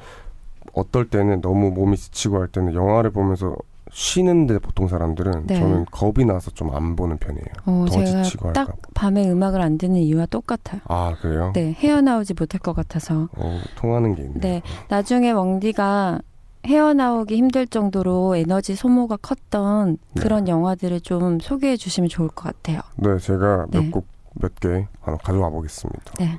어떨 0.73 1.11
때는 1.11 1.43
너무 1.43 1.71
몸이 1.71 1.99
지치고 1.99 2.41
할 2.41 2.49
때는 2.49 2.73
영화를 2.73 3.11
보면서 3.11 3.55
쉬는데 3.97 4.59
보통 4.59 4.89
사람들은 4.89 5.47
네. 5.47 5.55
저는 5.55 5.87
겁이 5.93 6.25
나서 6.27 6.51
좀 6.51 6.75
안 6.75 6.97
보는 6.97 7.19
편이에요. 7.19 7.45
어, 7.67 7.85
더 7.89 7.93
제가 8.05 8.23
지치고 8.25 8.53
딱 8.53 8.63
할까 8.63 8.73
봐. 8.73 8.89
밤에 8.95 9.31
음악을 9.31 9.61
안 9.63 9.79
듣는 9.79 10.01
이유와 10.01 10.27
똑같아요. 10.27 10.81
아, 10.87 11.15
그래요? 11.21 11.53
네, 11.55 11.73
헤어나오지 11.79 12.35
못할 12.37 12.59
것 12.59 12.75
같아서. 12.75 13.29
어, 13.37 13.61
통하는 13.77 14.17
게 14.17 14.23
있네요. 14.23 14.41
네, 14.41 14.63
나중에 14.89 15.31
웡디가 15.31 16.21
헤어나오기 16.67 17.37
힘들 17.37 17.67
정도로 17.69 18.35
에너지 18.35 18.75
소모가 18.75 19.19
컸던 19.19 19.99
네. 20.15 20.23
그런 20.23 20.49
영화들을 20.49 21.01
좀 21.03 21.39
소개해 21.39 21.77
주시면 21.77 22.09
좋을 22.09 22.29
것 22.29 22.45
같아요. 22.45 22.81
네, 22.97 23.17
제가 23.19 23.67
네. 23.71 23.81
몇 23.81 23.91
곡, 23.93 24.07
몇개 24.35 24.89
하나 25.03 25.17
가져와 25.19 25.51
보겠습니다. 25.51 26.13
네. 26.19 26.39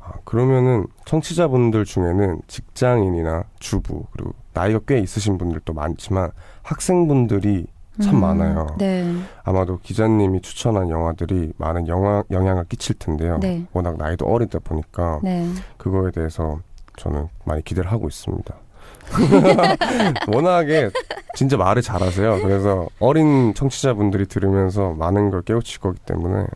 아, 0.00 0.14
그러면은 0.24 0.86
청취자분들 1.04 1.84
중에는 1.84 2.40
직장인이나 2.48 3.44
주부 3.60 4.06
그리고 4.12 4.32
나이가 4.54 4.80
꽤 4.88 4.98
있으신 4.98 5.38
분들도 5.38 5.72
많지만 5.72 6.30
학생분들이 6.62 7.66
참 8.02 8.14
음, 8.16 8.20
많아요. 8.20 8.66
네, 8.78 9.04
아마도 9.44 9.78
기자님이 9.82 10.40
추천한 10.40 10.88
영화들이 10.88 11.52
많은 11.58 11.88
영화, 11.88 12.22
영향을 12.30 12.64
끼칠 12.64 12.98
텐데요. 12.98 13.38
네. 13.40 13.66
워낙 13.72 13.96
나이도 13.98 14.24
어리다 14.26 14.60
보니까 14.60 15.20
네. 15.22 15.46
그거에 15.76 16.10
대해서 16.10 16.60
저는 16.96 17.28
많이 17.44 17.62
기대를 17.62 17.92
하고 17.92 18.08
있습니다. 18.08 18.54
워낙에 20.32 20.90
진짜 21.34 21.56
말을 21.56 21.82
잘하세요. 21.82 22.40
그래서 22.42 22.88
어린 22.98 23.52
청취자분들이 23.54 24.26
들으면서 24.26 24.92
많은 24.92 25.30
걸 25.30 25.42
깨우칠 25.42 25.80
거기 25.80 25.98
때문에 26.06 26.46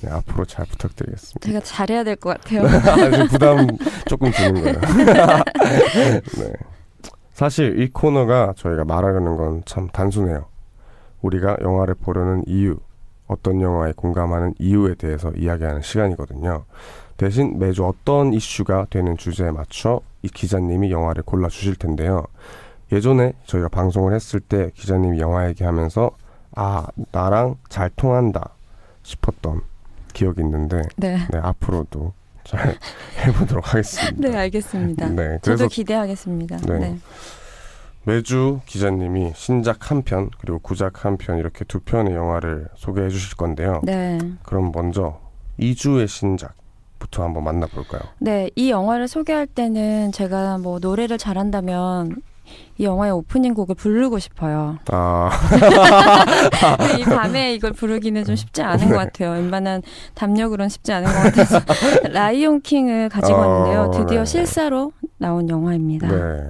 네, 0.00 0.10
앞으로 0.10 0.44
잘 0.44 0.64
부탁드리겠습니다. 0.66 1.46
제가 1.46 1.60
잘해야 1.60 2.02
될 2.02 2.16
것 2.16 2.30
같아요. 2.40 2.62
아주 2.90 3.28
부담 3.28 3.66
조금 4.06 4.30
드는 4.32 4.62
거예요. 4.62 4.80
네. 6.38 6.52
사실 7.32 7.80
이 7.80 7.88
코너가 7.90 8.54
저희가 8.56 8.84
말하려는 8.84 9.36
건 9.36 9.62
참 9.64 9.88
단순해요. 9.88 10.44
우리가 11.22 11.56
영화를 11.62 11.94
보려는 11.94 12.42
이유, 12.46 12.76
어떤 13.26 13.60
영화에 13.60 13.92
공감하는 13.96 14.54
이유에 14.58 14.94
대해서 14.94 15.30
이야기하는 15.30 15.80
시간이거든요. 15.82 16.64
대신 17.16 17.58
매주 17.58 17.86
어떤 17.86 18.32
이슈가 18.32 18.86
되는 18.90 19.16
주제에 19.16 19.50
맞춰 19.52 20.00
이 20.22 20.28
기자님이 20.28 20.90
영화를 20.90 21.22
골라 21.22 21.48
주실 21.48 21.76
텐데요. 21.76 22.24
예전에 22.90 23.32
저희가 23.46 23.68
방송을 23.68 24.12
했을 24.14 24.40
때 24.40 24.70
기자님이 24.74 25.20
영화 25.20 25.48
얘기하면서 25.48 26.10
아 26.56 26.86
나랑 27.12 27.56
잘 27.68 27.88
통한다 27.96 28.50
싶었던 29.02 29.62
기억이 30.12 30.42
있는데 30.42 30.82
네. 30.96 31.16
네, 31.30 31.38
앞으로도 31.40 32.12
잘 32.44 32.76
해보도록 33.24 33.72
하겠습니다. 33.72 34.28
네, 34.28 34.36
알겠습니다. 34.36 35.08
네, 35.10 35.38
저도 35.38 35.40
그래서 35.42 35.68
기대하겠습니다. 35.68 36.56
네. 36.66 36.78
네. 36.78 36.98
매주 38.04 38.60
기자님이 38.66 39.32
신작 39.34 39.90
한 39.90 40.02
편, 40.02 40.30
그리고 40.38 40.58
구작 40.58 41.04
한 41.04 41.16
편, 41.16 41.38
이렇게 41.38 41.64
두 41.64 41.80
편의 41.80 42.14
영화를 42.14 42.68
소개해 42.76 43.08
주실 43.10 43.36
건데요. 43.36 43.80
네. 43.84 44.18
그럼 44.42 44.72
먼저 44.74 45.20
2주의 45.60 46.08
신작 46.08 46.54
부터 46.98 47.22
한번 47.24 47.44
만나볼까요? 47.44 48.00
네, 48.18 48.50
이 48.56 48.70
영화를 48.70 49.08
소개할 49.08 49.46
때는 49.46 50.12
제가 50.12 50.58
뭐 50.58 50.78
노래를 50.80 51.18
잘한다면 51.18 52.22
이 52.78 52.84
영화의 52.84 53.12
오프닝 53.12 53.54
곡을 53.54 53.74
부르고 53.74 54.18
싶어요. 54.18 54.78
아, 54.90 55.30
이 56.98 57.04
밤에 57.04 57.54
이걸 57.54 57.72
부르기는 57.72 58.24
좀 58.24 58.34
쉽지 58.34 58.62
않은 58.62 58.88
것 58.88 58.96
같아요. 58.96 59.32
웬만한 59.32 59.82
담력으로는 60.14 60.68
쉽지 60.68 60.92
않은 60.92 61.06
것 61.06 61.22
같아서 61.22 61.60
라이온 62.10 62.62
킹을 62.62 63.08
가지고 63.08 63.38
어, 63.38 63.46
왔는데요. 63.46 63.90
드디어 63.92 64.20
네. 64.20 64.24
실사로 64.24 64.92
나온 65.18 65.48
영화입니다. 65.48 66.08
네. 66.08 66.48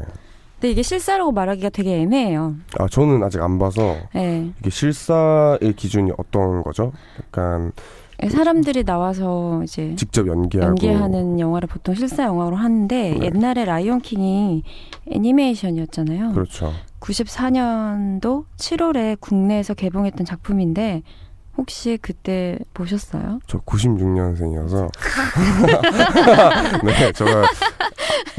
근데 0.54 0.70
이게 0.70 0.82
실사라고 0.82 1.32
말하기가 1.32 1.70
되게 1.70 2.00
애매해요. 2.02 2.54
아, 2.78 2.86
저는 2.86 3.20
아직 3.24 3.40
안 3.42 3.58
봐서 3.58 3.96
네. 4.14 4.48
이게 4.60 4.70
실사의 4.70 5.72
기준이 5.74 6.12
어떤 6.16 6.62
거죠? 6.62 6.92
약간 7.18 7.72
사람들이 8.28 8.84
나와서 8.84 9.62
이제 9.64 9.94
직접 9.96 10.26
연기하고 10.26 10.68
연기하는 10.68 11.40
영화를 11.40 11.68
보통 11.68 11.94
실사 11.94 12.24
영화로 12.24 12.56
하는데 12.56 13.16
네. 13.18 13.26
옛날에 13.26 13.64
라이온 13.64 14.00
킹이 14.00 14.62
애니메이션이었잖아요. 15.10 16.32
그렇죠. 16.32 16.72
94년도 17.00 18.44
7월에 18.56 19.20
국내에서 19.20 19.74
개봉했던 19.74 20.24
작품인데 20.24 21.02
혹시 21.56 21.98
그때 22.00 22.58
보셨어요? 22.72 23.40
저 23.46 23.58
96년생이어서 23.58 24.88
네, 26.84 27.12
제가 27.12 27.42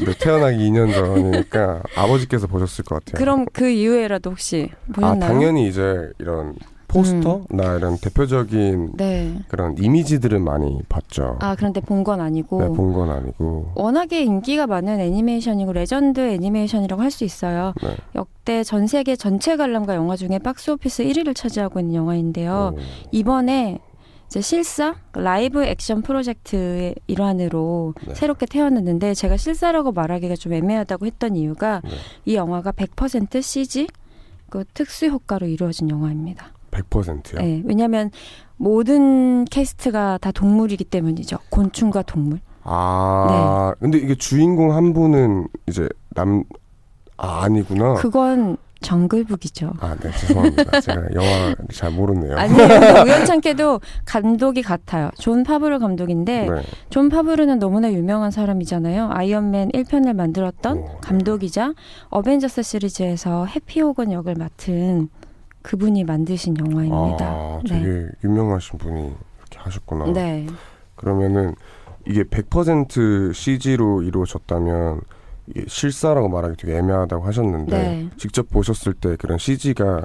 네, 0.00 0.12
태어나기 0.18 0.58
2년 0.70 0.92
전이니까 0.92 1.82
아버지께서 1.96 2.46
보셨을 2.48 2.84
것 2.84 3.04
같아요. 3.04 3.18
그럼 3.22 3.46
그 3.52 3.68
이후에라도 3.70 4.30
혹시 4.30 4.70
보셨나요? 4.92 5.24
아, 5.24 5.32
당연히 5.32 5.68
이제 5.68 6.10
이런 6.18 6.54
포스터나 6.94 7.76
이런 7.76 7.98
대표적인 7.98 8.92
네. 8.96 9.38
그런 9.48 9.76
이미지들은 9.78 10.42
많이 10.44 10.80
봤죠. 10.88 11.36
아 11.40 11.54
그런데 11.56 11.80
본 11.80 12.04
건 12.04 12.20
아니고 12.20 12.60
네, 12.60 12.68
본 12.68 12.92
건 12.94 13.10
아니고. 13.10 13.72
워낙에 13.74 14.22
인기가 14.22 14.66
많은 14.66 15.00
애니메이션이고 15.00 15.72
레전드 15.72 16.20
애니메이션이라고 16.20 17.02
할 17.02 17.10
수 17.10 17.24
있어요. 17.24 17.72
네. 17.82 17.96
역대 18.14 18.64
전 18.64 18.86
세계 18.86 19.14
전체 19.16 19.56
관람가 19.56 19.94
영화 19.94 20.16
중에 20.16 20.38
박스오피스 20.38 21.04
1위를 21.04 21.34
차지하고 21.34 21.80
있는 21.80 21.94
영화인데요. 21.94 22.72
오, 22.74 22.78
이번에 23.12 23.78
이제 24.26 24.40
실사 24.40 24.94
live 25.12 25.62
action 25.64 26.02
프로젝트의 26.02 26.94
일환으로 27.06 27.94
네. 28.06 28.14
새롭게 28.14 28.46
태어났는데 28.46 29.14
제가 29.14 29.36
실사라고 29.36 29.92
말하기가 29.92 30.34
좀 30.36 30.52
애매하다고 30.54 31.06
했던 31.06 31.36
이유가 31.36 31.80
네. 31.84 31.90
이 32.24 32.34
영화가 32.34 32.72
100% 32.72 33.40
CG 33.42 33.86
그 34.50 34.64
특수 34.74 35.06
효과로 35.06 35.46
이루어진 35.46 35.88
영화입니다. 35.90 36.52
100%요. 36.74 37.38
네, 37.40 37.62
왜냐하면 37.64 38.10
모든 38.56 39.44
캐스트가 39.46 40.18
다 40.20 40.32
동물이기 40.32 40.84
때문이죠. 40.84 41.38
곤충과 41.50 42.02
동물. 42.02 42.40
아, 42.62 43.72
네. 43.74 43.80
근데 43.80 43.98
이게 43.98 44.14
주인공 44.14 44.72
한 44.74 44.92
분은 44.92 45.48
이제 45.68 45.88
남, 46.14 46.44
아, 47.16 47.42
아니구나. 47.44 47.94
그건 47.94 48.56
정글북이죠. 48.80 49.72
아, 49.80 49.94
네, 49.96 50.10
죄송합니다. 50.10 50.80
제가 50.80 51.02
영화 51.14 51.54
잘 51.72 51.90
모르네요. 51.90 52.36
아니에요. 52.36 52.68
근데 52.68 53.00
우연찮게도 53.02 53.80
감독이 54.04 54.60
같아요. 54.62 55.10
존 55.18 55.42
파브로 55.42 55.78
감독인데 55.78 56.48
네. 56.50 56.62
존 56.90 57.08
파브로는 57.08 57.58
너무나 57.58 57.90
유명한 57.92 58.30
사람이잖아요. 58.30 59.08
아이언맨 59.10 59.70
1편을 59.70 60.12
만들었던 60.14 60.76
오, 60.78 60.80
네. 60.84 60.96
감독이자 61.00 61.72
어벤져스 62.10 62.62
시리즈에서 62.62 63.46
해피호건 63.46 64.12
역을 64.12 64.34
맡은 64.34 65.08
그분이 65.64 66.04
만드신 66.04 66.56
영화입니다. 66.58 67.24
아, 67.26 67.60
되게 67.66 68.06
유명하신 68.22 68.78
분이 68.78 69.00
이렇게 69.00 69.58
하셨구나. 69.58 70.12
네. 70.12 70.46
그러면은 70.94 71.54
이게 72.06 72.22
100% 72.22 73.32
CG로 73.32 74.02
이루어졌다면 74.02 75.00
실사라고 75.66 76.28
말하기 76.28 76.56
되게 76.58 76.76
애매하다고 76.76 77.24
하셨는데 77.24 77.78
네. 77.78 78.10
직접 78.18 78.50
보셨을 78.50 78.92
때 78.92 79.16
그런 79.16 79.38
CG가 79.38 80.04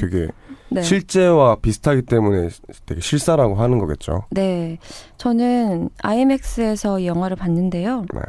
되게 0.00 0.28
네. 0.70 0.80
실제와 0.80 1.56
비슷하기 1.56 2.02
때문에 2.02 2.48
되게 2.86 3.00
실사라고 3.02 3.56
하는 3.56 3.78
거겠죠. 3.78 4.24
네. 4.30 4.78
저는 5.18 5.90
IMAX에서 6.02 7.00
이 7.00 7.06
영화를 7.06 7.36
봤는데요. 7.36 8.06
네. 8.14 8.20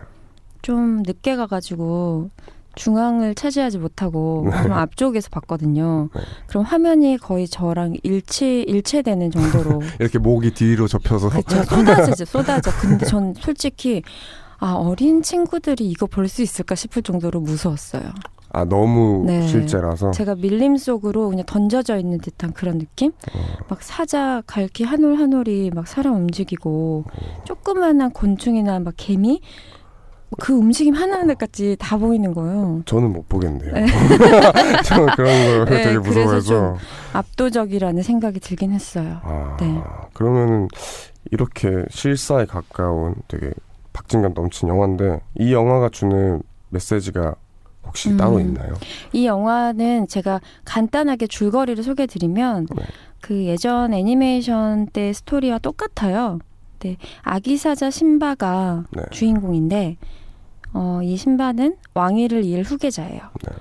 좀 0.62 1.02
늦게 1.04 1.38
가가지고 1.38 2.30
중앙을 2.78 3.36
차지하지 3.36 3.80
못하고 3.80 4.48
좀 4.64 4.72
앞쪽에서 4.72 5.30
봤거든요. 5.32 6.10
네. 6.14 6.22
그럼 6.48 6.64
화면이 6.64 7.18
거의 7.18 7.48
저랑 7.48 7.96
일치 8.04 8.62
일체되는 8.68 9.32
정도로 9.32 9.82
이렇게 10.00 10.20
목이 10.20 10.52
뒤로 10.52 10.88
접혀서 10.88 11.30
그쵸 11.30 11.64
쏟아지죠 11.66 12.26
쏟아져. 12.26 12.72
근데 12.80 13.06
전 13.06 13.34
솔직히 13.34 14.04
아 14.60 14.74
어린 14.74 15.22
친구들이 15.22 15.90
이거 15.90 16.06
볼 16.08 16.28
수 16.30 16.42
있을까 16.42 16.76
싶을 16.76 17.02
정도로 17.04 17.40
무서웠어요. 17.42 18.04
아 18.54 18.64
너무 18.64 19.24
네. 19.26 19.46
실제라서. 19.46 20.12
제가 20.12 20.36
밀림 20.36 20.78
속으로 20.78 21.30
그냥 21.30 21.46
던져져 21.46 21.98
있는 21.98 22.18
듯한 22.20 22.54
그런 22.54 22.78
느낌? 22.78 23.12
어. 23.12 23.40
막 23.68 23.84
사자, 23.84 24.42
갈퀴 24.48 24.84
한 24.86 25.04
올 25.04 25.20
한 25.20 25.34
올이 25.34 25.70
막 25.76 25.86
사람 25.88 26.16
움직이고 26.16 27.04
조그만한 27.44 28.12
곤충이나 28.12 28.80
막 28.80 28.94
개미 28.98 29.42
그 30.40 30.54
움직임 30.54 30.94
하나하나까지 30.94 31.78
다 31.80 31.98
보이는 31.98 32.34
거예요. 32.34 32.82
저는 32.86 33.14
못 33.14 33.28
보겠네요. 33.30 33.72
네. 33.74 33.86
저는 34.84 35.08
그런 35.16 35.66
거 35.66 35.72
네, 35.72 35.84
되게 35.84 35.98
무서워해서. 35.98 36.78
압도적이라는 37.14 38.04
생각이 38.04 38.40
들긴 38.40 38.72
했어요. 38.72 39.20
아, 39.24 39.58
네. 39.60 39.82
그러면은 40.14 40.68
이렇게 41.32 41.86
실사에 41.90 42.46
가까운 42.46 43.16
되게 43.28 43.52
박진감 43.94 44.34
넘친 44.36 44.68
영화인데 44.70 45.22
이 45.40 45.54
영화가 45.54 45.90
주는 45.90 46.42
메시지가 46.70 47.36
혹시 47.86 48.10
음. 48.10 48.18
따로 48.18 48.40
있나요? 48.40 48.74
이 49.14 49.26
영화는 49.26 50.08
제가 50.08 50.42
간단하게 50.66 51.28
줄거리를 51.28 51.82
소개해드리면 51.84 52.68
네. 52.76 52.84
그 53.22 53.46
예전 53.46 53.94
애니메이션 53.94 54.88
때 54.88 55.14
스토리와 55.14 55.60
똑같아요. 55.60 56.40
네, 56.80 56.98
아기 57.22 57.58
사자 57.58 57.90
신바가 57.90 58.86
네. 58.92 59.04
주인공인데 59.12 59.98
어, 60.74 61.00
이 61.04 61.18
신바는 61.18 61.78
왕위를 61.94 62.44
이을 62.44 62.64
후계자예요. 62.64 63.20
네. 63.20 63.56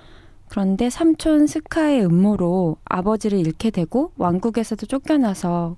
그런데 0.48 0.90
삼촌 0.90 1.46
스카의 1.46 2.04
음모로 2.04 2.76
아버지를 2.84 3.38
잃게 3.38 3.70
되고 3.70 4.12
왕국에서도 4.16 4.86
쫓겨나서 4.86 5.76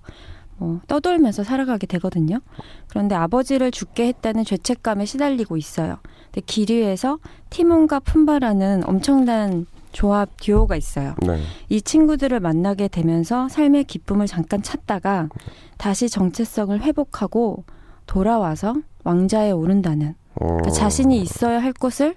뭐 0.58 0.80
떠돌면서 0.88 1.44
살아가게 1.44 1.86
되거든요. 1.86 2.40
그런데 2.88 3.14
아버지를 3.14 3.70
죽게 3.70 4.08
했다는 4.08 4.44
죄책감에 4.44 5.04
시달리고 5.04 5.56
있어요. 5.56 5.98
근데 6.26 6.42
길 6.44 6.70
위에서 6.70 7.18
티몬과 7.50 8.00
푼바라는 8.00 8.86
엄청난 8.86 9.66
조합 9.92 10.30
듀오가 10.38 10.76
있어요. 10.76 11.14
네. 11.26 11.40
이 11.68 11.80
친구들을 11.82 12.38
만나게 12.40 12.88
되면서 12.88 13.48
삶의 13.48 13.84
기쁨을 13.84 14.26
잠깐 14.26 14.62
찾다가 14.62 15.28
다시 15.76 16.08
정체성을 16.08 16.80
회복하고 16.80 17.64
돌아와서 18.06 18.74
왕자에 19.04 19.50
오른다는 19.50 20.14
어, 20.34 20.46
그러니까 20.46 20.70
자신이 20.70 21.20
있어야 21.20 21.62
할 21.62 21.72
곳을 21.72 22.14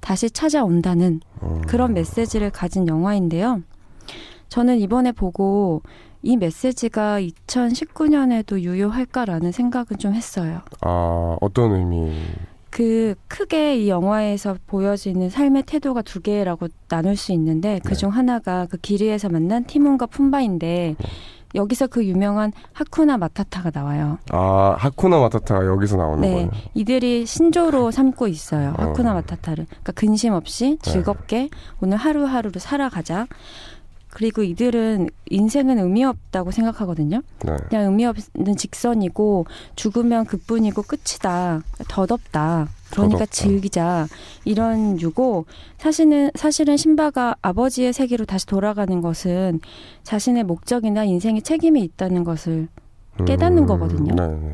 다시 0.00 0.30
찾아온다는 0.30 1.20
어, 1.40 1.60
그런 1.66 1.94
메시지를 1.94 2.50
가진 2.50 2.86
영화인데요. 2.88 3.62
저는 4.48 4.78
이번에 4.78 5.12
보고 5.12 5.82
이 6.22 6.36
메시지가 6.36 7.20
2019년에도 7.20 8.60
유효할까라는 8.60 9.52
생각은 9.52 9.98
좀 9.98 10.14
했어요. 10.14 10.60
아 10.80 11.36
어떤 11.40 11.72
의미? 11.72 12.12
그 12.74 13.14
크게 13.28 13.76
이 13.76 13.88
영화에서 13.88 14.56
보여지는 14.66 15.30
삶의 15.30 15.62
태도가 15.62 16.02
두 16.02 16.20
개라고 16.20 16.66
나눌 16.88 17.14
수 17.14 17.30
있는데 17.30 17.78
그중 17.84 18.10
하나가 18.10 18.66
그 18.68 18.78
길이에서 18.78 19.28
만난 19.28 19.62
티몬과 19.62 20.06
푼바인데 20.06 20.96
여기서 21.54 21.86
그 21.86 22.04
유명한 22.04 22.52
하쿠나 22.72 23.16
마타타가 23.16 23.70
나와요. 23.72 24.18
아 24.32 24.74
하쿠나 24.76 25.20
마타타가 25.20 25.64
여기서 25.66 25.96
나오는 25.98 26.20
네, 26.22 26.32
거예요. 26.32 26.50
이들이 26.74 27.26
신조로 27.26 27.92
삼고 27.92 28.26
있어요. 28.26 28.74
어. 28.76 28.82
하쿠나 28.82 29.14
마타타를. 29.14 29.66
그러니까 29.66 29.92
근심 29.92 30.32
없이 30.32 30.76
네. 30.82 30.90
즐겁게 30.90 31.50
오늘 31.80 31.96
하루하루를 31.96 32.60
살아가자. 32.60 33.28
그리고 34.14 34.42
이들은 34.44 35.10
인생은 35.28 35.78
의미 35.78 36.04
없다고 36.04 36.52
생각하거든요. 36.52 37.20
네. 37.44 37.56
그냥 37.68 37.86
의미 37.86 38.06
없는 38.06 38.56
직선이고 38.56 39.44
죽으면 39.76 40.24
그뿐이고 40.24 40.82
끝이다. 40.82 41.62
덧없다. 41.88 42.68
그러니까 42.92 43.18
덧없다. 43.18 43.26
즐기자. 43.26 44.06
이런 44.44 45.00
유고 45.00 45.46
사실은 45.78 46.30
사실은 46.36 46.76
신바가 46.76 47.36
아버지의 47.42 47.92
세계로 47.92 48.24
다시 48.24 48.46
돌아가는 48.46 49.00
것은 49.00 49.60
자신의 50.04 50.44
목적이나 50.44 51.02
인생의 51.04 51.42
책임이 51.42 51.82
있다는 51.82 52.22
것을 52.22 52.68
깨닫는 53.26 53.66
거거든요. 53.66 54.14
네, 54.14 54.28
네. 54.28 54.52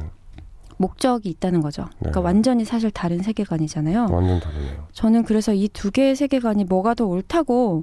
목적이 0.79 1.29
있다는 1.29 1.61
거죠. 1.61 1.85
그러니까 1.99 2.20
네. 2.20 2.25
완전히 2.25 2.64
사실 2.64 2.90
다른 2.90 3.18
세계관이잖아요. 3.23 4.07
완전 4.11 4.40
다르네요. 4.40 4.87
저는 4.92 5.25
그래서 5.25 5.53
이 5.53 5.68
두 5.68 5.90
개의 5.90 6.16
세계관이 6.16 6.64
뭐가 6.64 6.94
더 6.94 7.05
옳다고 7.05 7.83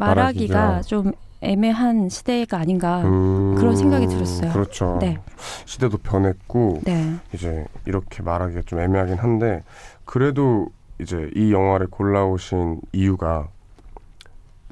말하기가 0.00 0.54
말하기가. 0.54 0.82
좀 0.82 1.12
애매한 1.40 2.08
시대가 2.08 2.58
아닌가. 2.58 3.02
음, 3.02 3.54
그런 3.54 3.76
생각이 3.76 4.06
들었어요. 4.08 4.52
그렇죠. 4.52 4.98
네. 5.00 5.18
시대도 5.66 5.98
변했고 5.98 6.80
네. 6.84 7.14
이제 7.32 7.64
이렇게 7.86 8.22
말하기가 8.22 8.62
좀 8.66 8.80
애매하긴 8.80 9.16
한데 9.16 9.62
그래도 10.04 10.68
이제 11.00 11.30
이 11.36 11.52
영화를 11.52 11.86
골라오신 11.88 12.80
이유가 12.92 13.48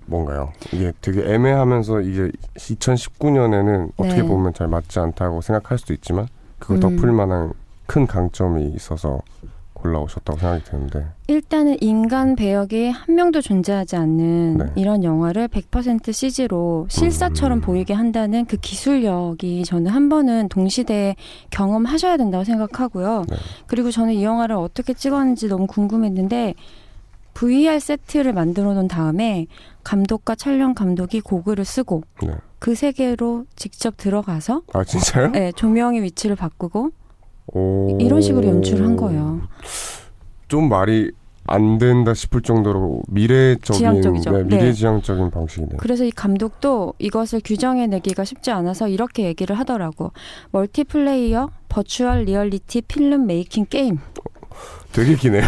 뭔가요? 0.06 0.52
이게 0.72 0.92
되게 1.00 1.22
애매하면서 1.32 2.00
이게 2.00 2.30
2019년에는 2.56 3.92
어떻게 3.96 4.22
네. 4.22 4.28
보면 4.28 4.54
잘 4.54 4.68
맞지 4.68 4.98
않다고 4.98 5.40
생각할 5.40 5.78
수도 5.78 5.92
있지만 5.94 6.28
그걸 6.58 6.78
음. 6.78 6.80
덮을 6.80 7.12
만한 7.12 7.52
큰 7.86 8.06
강점이 8.06 8.72
있어서 8.74 9.20
골라오셨다고 9.86 10.38
생각이 10.38 10.64
드는데 10.64 11.06
일단은 11.28 11.76
인간 11.80 12.36
배역이 12.36 12.88
한 12.90 13.14
명도 13.14 13.40
존재하지 13.40 13.96
않는 13.96 14.58
네. 14.58 14.66
이런 14.76 15.04
영화를 15.04 15.48
100% 15.48 16.12
CG로 16.12 16.86
실사처럼 16.90 17.58
음. 17.58 17.60
보이게 17.60 17.94
한다는 17.94 18.44
그 18.44 18.56
기술력이 18.56 19.64
저는 19.64 19.90
한 19.90 20.08
번은 20.08 20.48
동시대에 20.48 21.16
경험하셔야 21.50 22.16
된다고 22.16 22.44
생각하고요. 22.44 23.24
네. 23.28 23.36
그리고 23.66 23.90
저는 23.90 24.14
이 24.14 24.24
영화를 24.24 24.56
어떻게 24.56 24.94
찍었는지 24.94 25.48
너무 25.48 25.66
궁금했는데 25.66 26.54
VR 27.34 27.78
세트를 27.78 28.32
만들어 28.32 28.72
놓은 28.72 28.88
다음에 28.88 29.46
감독과 29.84 30.36
촬영 30.36 30.74
감독이 30.74 31.20
고글을 31.20 31.64
쓰고 31.64 32.02
네. 32.22 32.32
그 32.58 32.74
세계로 32.74 33.44
직접 33.56 33.96
들어가서 33.96 34.62
아 34.72 34.84
진짜요? 34.84 35.28
네, 35.32 35.52
조명의 35.52 36.02
위치를 36.02 36.34
바꾸고 36.34 36.92
오. 37.52 37.96
이런 38.00 38.20
식으로 38.20 38.46
연출을 38.46 38.84
한 38.84 38.96
거예요. 38.96 39.40
좀 40.48 40.68
말이 40.68 41.10
안 41.48 41.78
된다 41.78 42.12
싶을 42.12 42.42
정도로 42.42 43.02
미래적인. 43.08 44.00
네, 44.00 44.10
네. 44.20 44.42
미래지향적인 44.44 45.30
방식이네요. 45.30 45.76
그래서 45.78 46.04
이 46.04 46.10
감독도 46.10 46.94
이것을 46.98 47.40
규정해내기가 47.44 48.24
쉽지 48.24 48.50
않아서 48.50 48.88
이렇게 48.88 49.24
얘기를 49.24 49.56
하더라고. 49.56 50.12
Multiplayer, 50.50 51.50
virtual 51.68 52.24
reality 52.24 52.82
filmmaking 52.82 53.66
game. 53.70 53.98
되게 54.92 55.14
기네요. 55.14 55.42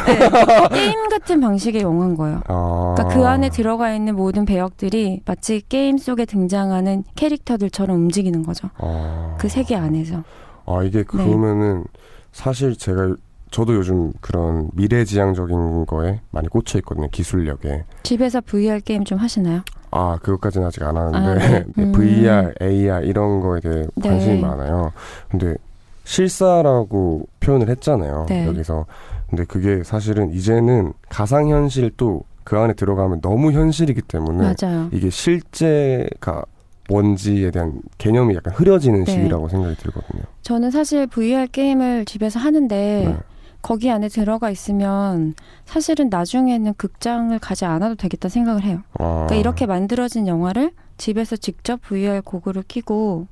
게임 0.72 1.08
같은 1.08 1.40
방식의 1.40 1.80
영화인 1.82 2.16
거예요. 2.16 2.42
아. 2.46 2.94
그러니까 2.96 3.16
그 3.16 3.26
안에 3.26 3.48
들어가 3.48 3.92
있는 3.94 4.14
모든 4.14 4.44
배역들이 4.44 5.22
마치 5.24 5.62
게임 5.68 5.96
속에 5.96 6.26
등장하는 6.26 7.04
캐릭터들처럼 7.16 7.96
움직이는 7.96 8.42
거죠. 8.44 8.68
아. 8.76 9.37
그 9.38 9.48
세계 9.48 9.74
안에서. 9.74 10.22
아 10.68 10.83
이게 10.83 11.02
그러면은 11.02 11.85
사실 12.33 12.76
제가 12.76 13.14
저도 13.50 13.74
요즘 13.74 14.12
그런 14.20 14.68
미래지향적인 14.74 15.87
거에 15.87 16.20
많이 16.31 16.48
꽂혀 16.48 16.78
있거든요. 16.81 17.09
기술력에. 17.11 17.85
집에서 18.02 18.42
VR 18.42 18.81
게임 18.81 19.04
좀 19.04 19.18
하시나요? 19.18 19.62
아 19.90 20.18
그것까지는 20.22 20.66
아직 20.66 20.83
안 20.83 20.98
하는데 20.98 21.16
아, 21.16 21.35
네. 21.35 21.64
네, 21.74 21.83
음. 21.83 21.92
VR, 21.92 22.52
AR 22.61 23.07
이런 23.07 23.40
거에 23.40 23.61
대해 23.61 23.87
네. 23.94 24.09
관심이 24.09 24.40
많아요. 24.40 24.92
근데 25.31 25.57
실사라고 26.04 27.26
표현을 27.40 27.70
했잖아요. 27.70 28.26
네. 28.28 28.46
여기서. 28.46 28.85
근데 29.31 29.44
그게 29.44 29.83
사실은 29.83 30.31
이제는 30.33 30.92
가상현실도 31.11 32.22
그 32.44 32.59
안에 32.59 32.72
들어가면 32.72 33.20
너무 33.20 33.52
현실이기 33.52 34.02
때문에 34.02 34.54
맞아요. 34.62 34.88
이게 34.92 35.11
실제가 35.11 36.44
뭔지에 36.88 37.51
대한 37.51 37.81
개념이 37.98 38.35
약간 38.35 38.53
흐려지는 38.55 39.05
네. 39.05 39.12
시기라고 39.12 39.48
생각이 39.48 39.77
들거든요. 39.77 40.22
저는 40.42 40.70
사실 40.70 41.07
VR 41.07 41.46
게임을 41.46 42.07
집에서 42.07 42.40
하는데 42.40 43.05
네. 43.07 43.16
거기 43.61 43.90
안에 43.90 44.09
들어가 44.09 44.51
있으면 44.51 45.35
사실은 45.66 46.09
나중에는 46.09 46.74
극장을 46.74 47.38
가지 47.38 47.64
않아도 47.64 47.94
되겠다 47.94 48.29
생각을 48.29 48.64
해요. 48.64 48.83
아, 48.94 49.27
그러니까 49.27 49.35
이렇게 49.35 49.66
만들어진 49.66 50.27
영화를 50.27 50.72
집에서 50.96 51.37
직접 51.37 51.81
VR 51.83 52.22
고글을 52.22 52.62
끼고 52.66 53.27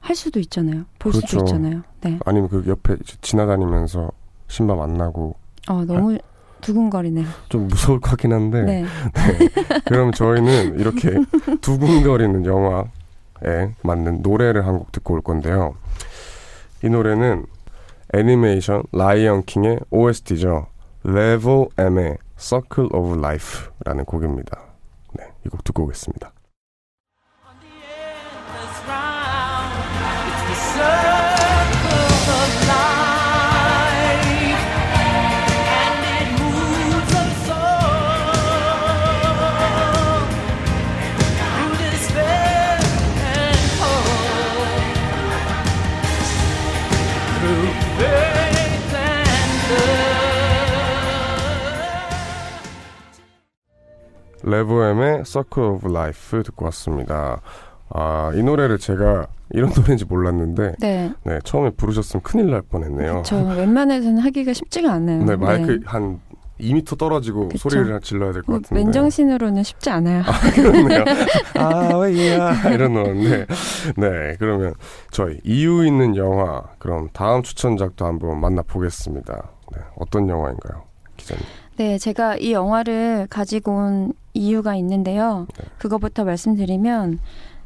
할 0.00 0.16
수도 0.16 0.40
있잖아요. 0.40 0.84
볼 0.98 1.12
그렇죠. 1.12 1.26
수도 1.26 1.44
있잖아요. 1.44 1.82
네. 2.00 2.18
아니면 2.24 2.48
그 2.48 2.64
옆에 2.66 2.96
지나다니면서 3.20 4.10
신바 4.48 4.74
만나고 4.74 5.36
어, 5.68 5.84
너무 5.84 6.18
두근거리네요. 6.60 7.26
좀 7.48 7.68
무서울 7.68 8.00
것 8.00 8.10
같긴 8.10 8.32
한데 8.32 8.62
네. 8.62 8.84
그럼 9.86 10.12
저희는 10.12 10.78
이렇게 10.78 11.12
두근거리는 11.60 12.44
영화에 12.44 13.74
맞는 13.82 14.22
노래를 14.22 14.66
한 14.66 14.78
곡 14.78 14.92
듣고 14.92 15.14
올 15.14 15.20
건데요. 15.22 15.74
이 16.84 16.88
노래는 16.88 17.46
애니메이션 18.14 18.82
라이언 18.92 19.44
킹의 19.44 19.80
OST죠. 19.90 20.66
Level 21.06 21.66
M의 21.78 22.16
Circle 22.38 22.90
of 22.92 23.18
Life라는 23.18 24.04
곡입니다. 24.04 24.58
네, 25.18 25.24
이 25.46 25.48
곡 25.48 25.64
듣고 25.64 25.84
오겠습니다. 25.84 26.32
레브엠의 54.42 55.24
Circle 55.26 55.70
of 55.70 55.88
Life 55.90 56.42
듣고 56.42 56.64
왔습니다. 56.66 57.40
아, 57.90 58.30
이 58.34 58.42
노래를 58.42 58.78
제가 58.78 59.26
이런 59.50 59.70
노래인지 59.76 60.04
몰랐는데, 60.04 60.74
네. 60.78 61.12
네, 61.24 61.38
처음에 61.44 61.70
부르셨으면 61.70 62.22
큰일 62.22 62.50
날 62.50 62.62
뻔했네요. 62.62 63.22
저 63.24 63.36
웬만해서는 63.36 64.18
하기가 64.18 64.52
쉽지가 64.52 64.92
않아요. 64.92 65.24
네, 65.24 65.36
마이크 65.36 65.80
한 65.84 66.20
2m 66.60 66.98
떨어지고 66.98 67.48
그쵸. 67.48 67.70
소리를 67.70 68.00
질러야 68.02 68.32
될것뭐 68.32 68.60
같은데. 68.60 68.84
맨정신으로는 68.84 69.62
쉽지 69.62 69.88
않아요. 69.90 70.22
그렇네요. 70.54 71.04
아, 71.58 71.96
왜야 71.96 72.68
이런 72.70 72.92
노래인데. 72.92 73.46
네, 73.96 74.36
그러면 74.38 74.74
저희 75.10 75.40
이유 75.42 75.84
있는 75.86 76.16
영화 76.16 76.62
그럼 76.78 77.08
다음 77.14 77.42
추천작도 77.42 78.04
한번 78.04 78.40
만나보겠습니다. 78.40 79.34
네, 79.74 79.82
어떤 79.96 80.28
영화인가요, 80.28 80.82
기자님? 81.16 81.42
네, 81.80 81.96
제가 81.96 82.36
이 82.36 82.52
영화를 82.52 83.26
가지고 83.30 83.72
온 83.76 84.12
이유가 84.34 84.74
있는데요. 84.76 85.46
네. 85.56 85.64
그거부터 85.78 86.24
말씀드리면 86.24 87.18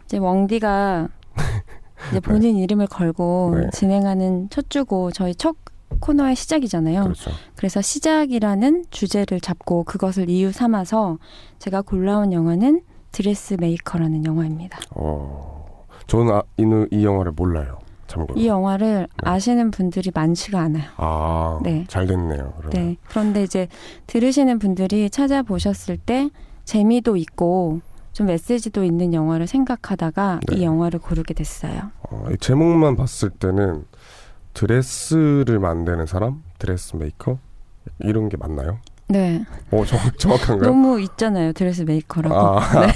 이제 0.04 0.18
웡디가 0.18 1.08
이제 2.12 2.20
본인 2.20 2.56
이름을 2.56 2.86
걸고 2.86 3.56
네. 3.58 3.70
진행하는 3.72 4.50
첫 4.50 4.70
주고 4.70 5.10
저희 5.10 5.34
첫 5.34 5.56
코너의 5.98 6.36
시작이잖아요. 6.36 7.02
그렇죠. 7.02 7.32
그래서 7.56 7.80
시작이라는 7.82 8.84
주제를 8.90 9.40
잡고 9.40 9.82
그것을 9.82 10.30
이유 10.30 10.52
삼아서 10.52 11.18
제가 11.58 11.82
골라온 11.82 12.32
영화는 12.32 12.82
Dressmaker라는 13.10 14.24
영화입니다. 14.26 14.78
어, 14.94 15.86
저는 16.06 16.32
아, 16.32 16.42
이, 16.56 16.64
노- 16.64 16.86
이 16.92 17.04
영화를 17.04 17.32
몰라요. 17.32 17.78
참고로. 18.06 18.38
이 18.38 18.46
영화를 18.46 19.06
네. 19.08 19.30
아시는 19.30 19.70
분들이 19.70 20.10
많지가 20.14 20.60
않아요. 20.60 20.84
아, 20.96 21.58
네. 21.62 21.84
잘 21.88 22.06
됐네요. 22.06 22.54
그러면. 22.56 22.70
네. 22.70 22.96
그런데 23.08 23.42
이제 23.42 23.68
들으시는 24.06 24.58
분들이 24.58 25.10
찾아보셨을 25.10 25.96
때 25.98 26.30
재미도 26.64 27.16
있고 27.16 27.80
좀 28.12 28.26
메시지도 28.26 28.84
있는 28.84 29.12
영화를 29.12 29.46
생각하다가 29.46 30.40
네. 30.48 30.56
이 30.56 30.64
영화를 30.64 31.00
고르게 31.00 31.34
됐어요. 31.34 31.90
어, 32.10 32.26
이 32.32 32.36
제목만 32.38 32.96
봤을 32.96 33.30
때는 33.30 33.84
드레스를 34.54 35.58
만드는 35.58 36.06
사람, 36.06 36.42
dressmaker 36.58 37.38
이런 37.98 38.28
게 38.28 38.36
맞나요? 38.36 38.78
네. 39.14 39.44
어, 39.70 39.84
정, 39.84 40.00
정확한가요? 40.18 40.70
너무 40.70 41.00
있잖아요. 41.02 41.52
Dressmaker라고. 41.52 42.34
아, 42.34 42.58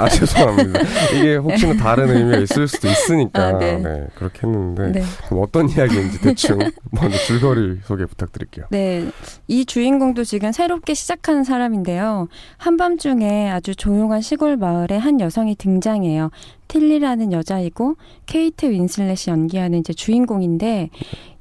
아, 0.00 0.08
죄송합니다. 0.08 0.80
이게 1.14 1.36
혹시나 1.36 1.74
다른 1.74 2.08
의미가 2.10 2.38
있을 2.38 2.66
수도 2.66 2.88
있으니까 2.88 3.40
아, 3.40 3.52
네. 3.58 3.76
네. 3.76 4.06
그렇게 4.16 4.48
했는데 4.48 4.90
네. 4.90 5.02
그럼 5.28 5.44
어떤 5.44 5.68
이야기인지 5.68 6.20
대충 6.22 6.58
먼저 6.90 7.16
줄거리 7.18 7.78
소개 7.84 8.04
부탁드릴게요. 8.04 8.66
네. 8.70 9.08
이 9.46 9.64
주인공도 9.64 10.24
지금 10.24 10.50
새롭게 10.50 10.94
시작하는 10.94 11.44
사람인데요. 11.44 12.26
한밤중에 12.56 13.48
아주 13.50 13.76
조용한 13.76 14.20
시골 14.20 14.56
마을에 14.56 14.96
한 14.96 15.20
여성이 15.20 15.54
등장해요. 15.54 16.30
틸리라는 16.66 17.32
여자이고 17.32 17.94
케이트 18.26 18.66
윈슬렛이 18.66 19.26
연기하는 19.28 19.78
이제 19.78 19.92
주인공인데 19.92 20.90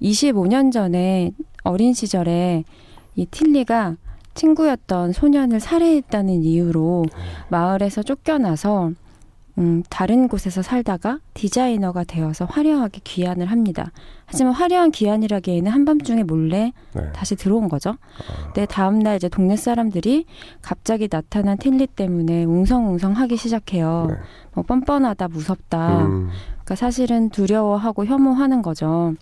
25년 0.03 0.71
전에 0.71 1.31
어린 1.63 1.95
시절에 1.95 2.63
이 3.15 3.25
틸리가 3.25 3.95
친구였던 4.39 5.11
소년을 5.11 5.59
살해했다는 5.59 6.43
이유로 6.43 7.05
마을에서 7.49 8.03
쫓겨나서 8.03 8.91
음, 9.57 9.83
다른 9.89 10.29
곳에서 10.29 10.61
살다가 10.61 11.19
디자이너가 11.33 12.05
되어서 12.05 12.45
화려하게 12.45 13.01
귀환을 13.03 13.47
합니다. 13.47 13.91
하지만 14.25 14.53
화려한 14.53 14.91
귀환이라기에는 14.91 15.69
한밤중에 15.69 16.23
몰래 16.23 16.71
네. 16.93 17.11
다시 17.11 17.35
들어온 17.35 17.67
거죠. 17.67 17.89
아, 17.89 18.53
네, 18.53 18.65
다음날 18.65 19.17
이제 19.17 19.27
동네 19.27 19.57
사람들이 19.57 20.25
갑자기 20.61 21.09
나타난 21.09 21.57
틸리 21.57 21.87
때문에 21.87 22.45
웅성웅성하기 22.45 23.35
시작해요. 23.35 24.07
네. 24.09 24.15
뭐 24.53 24.63
뻔뻔하다, 24.63 25.27
무섭다. 25.27 26.05
음, 26.05 26.29
그러니까 26.51 26.75
사실은 26.75 27.29
두려워하고 27.29 28.05
혐오하는 28.05 28.61
거죠. 28.61 29.15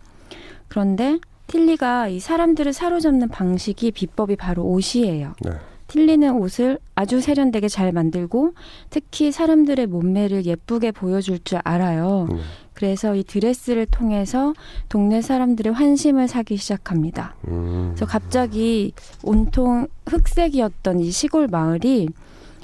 그런데 0.68 1.18
틸리가 1.48 2.10
이 2.10 2.20
사람들을 2.20 2.74
사로잡는 2.74 3.30
방식이 3.30 3.92
비법이 3.92 4.36
바로 4.36 4.64
옷이에요. 4.64 5.34
네. 5.42 5.52
틸리는 5.88 6.30
옷을 6.36 6.80
아주 6.96 7.22
세련되게 7.22 7.70
잘 7.70 7.92
만들고 7.94 8.54
특히 8.90 9.32
사람들의 9.32 9.88
몸매를 9.88 10.46
예쁘게 10.46 10.92
보여줄 10.92 11.40
줄 11.46 11.60
알아요. 11.64 12.28
음, 12.30 12.40
그래서 12.74 13.16
이 13.16 13.24
드레스를 13.24 13.86
통해서 13.86 14.54
동네 14.90 15.22
사람들의 15.22 15.72
환심을 15.74 16.28
사기 16.28 16.58
시작합니다. 16.58 17.36
음. 17.48 17.92
그래서 17.96 18.06
갑자기 18.06 18.92
온통 19.24 19.88
흑색이었던 20.08 21.00
이 21.00 21.10
시골 21.10 21.48
마을이 21.48 22.10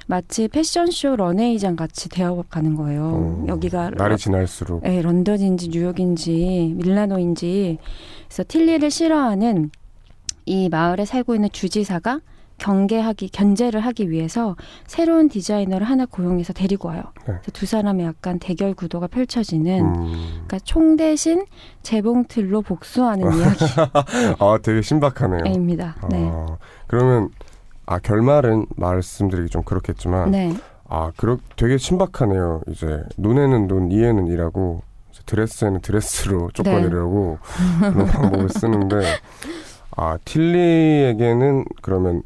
마치 0.06 0.50
패션쇼 0.50 1.16
런웨이장 1.16 1.78
같이 1.78 2.10
되어가는 2.10 2.76
거예요. 2.76 3.04
어, 3.04 3.46
여기가 3.48 3.92
날이 3.92 4.18
지날수록 4.18 4.84
예, 4.86 5.02
런던인지 5.02 5.70
뉴욕인지 5.70 6.74
밀라노인지 6.76 7.78
그래서 8.34 8.44
틸리를 8.48 8.90
싫어하는 8.90 9.70
이 10.46 10.68
마을에 10.68 11.06
살고 11.06 11.36
있는 11.36 11.50
주지사가 11.52 12.20
경계하기 12.58 13.30
견제를 13.30 13.80
하기 13.82 14.10
위해서 14.10 14.56
새로운 14.88 15.30
디자이너를 15.30 15.86
하나 15.86 16.08
고용해서 16.08 16.52
데리고 16.54 16.88
와요. 16.88 17.04
네. 17.20 17.26
그래서 17.26 17.52
두 17.52 17.68
사람의 17.68 18.08
약간 18.08 18.40
대결 18.40 18.74
구도가 18.74 19.06
펼쳐지는 19.06 19.86
음. 19.86 20.12
그러니까 20.32 20.60
총 20.64 20.96
대신 20.96 21.46
재봉틀로 21.84 22.64
복수하는 22.64 23.30
아 24.40 24.58
되게 24.64 24.82
신박하네요. 24.82 25.44
네. 26.10 26.28
아, 26.32 26.58
그러면 26.88 27.30
아 27.86 28.00
결말은 28.00 28.66
말씀드리기 28.76 29.50
좀 29.50 29.62
그렇겠지만 29.62 30.32
네. 30.32 30.56
아 30.90 31.12
그렇 31.18 31.38
되게 31.56 31.78
신박하네요. 31.78 32.62
이제 32.70 33.04
눈에는 33.18 33.68
눈, 33.68 33.92
이에는 33.92 34.26
이라고 34.26 34.82
드레스에는 35.26 35.82
드레스로 35.82 36.50
쫓아내려고 36.54 37.40
그런 37.80 38.06
방법을 38.08 38.50
쓰는데 38.50 39.02
아 39.96 40.18
틸리에게는 40.26 41.66
그러면 41.82 42.24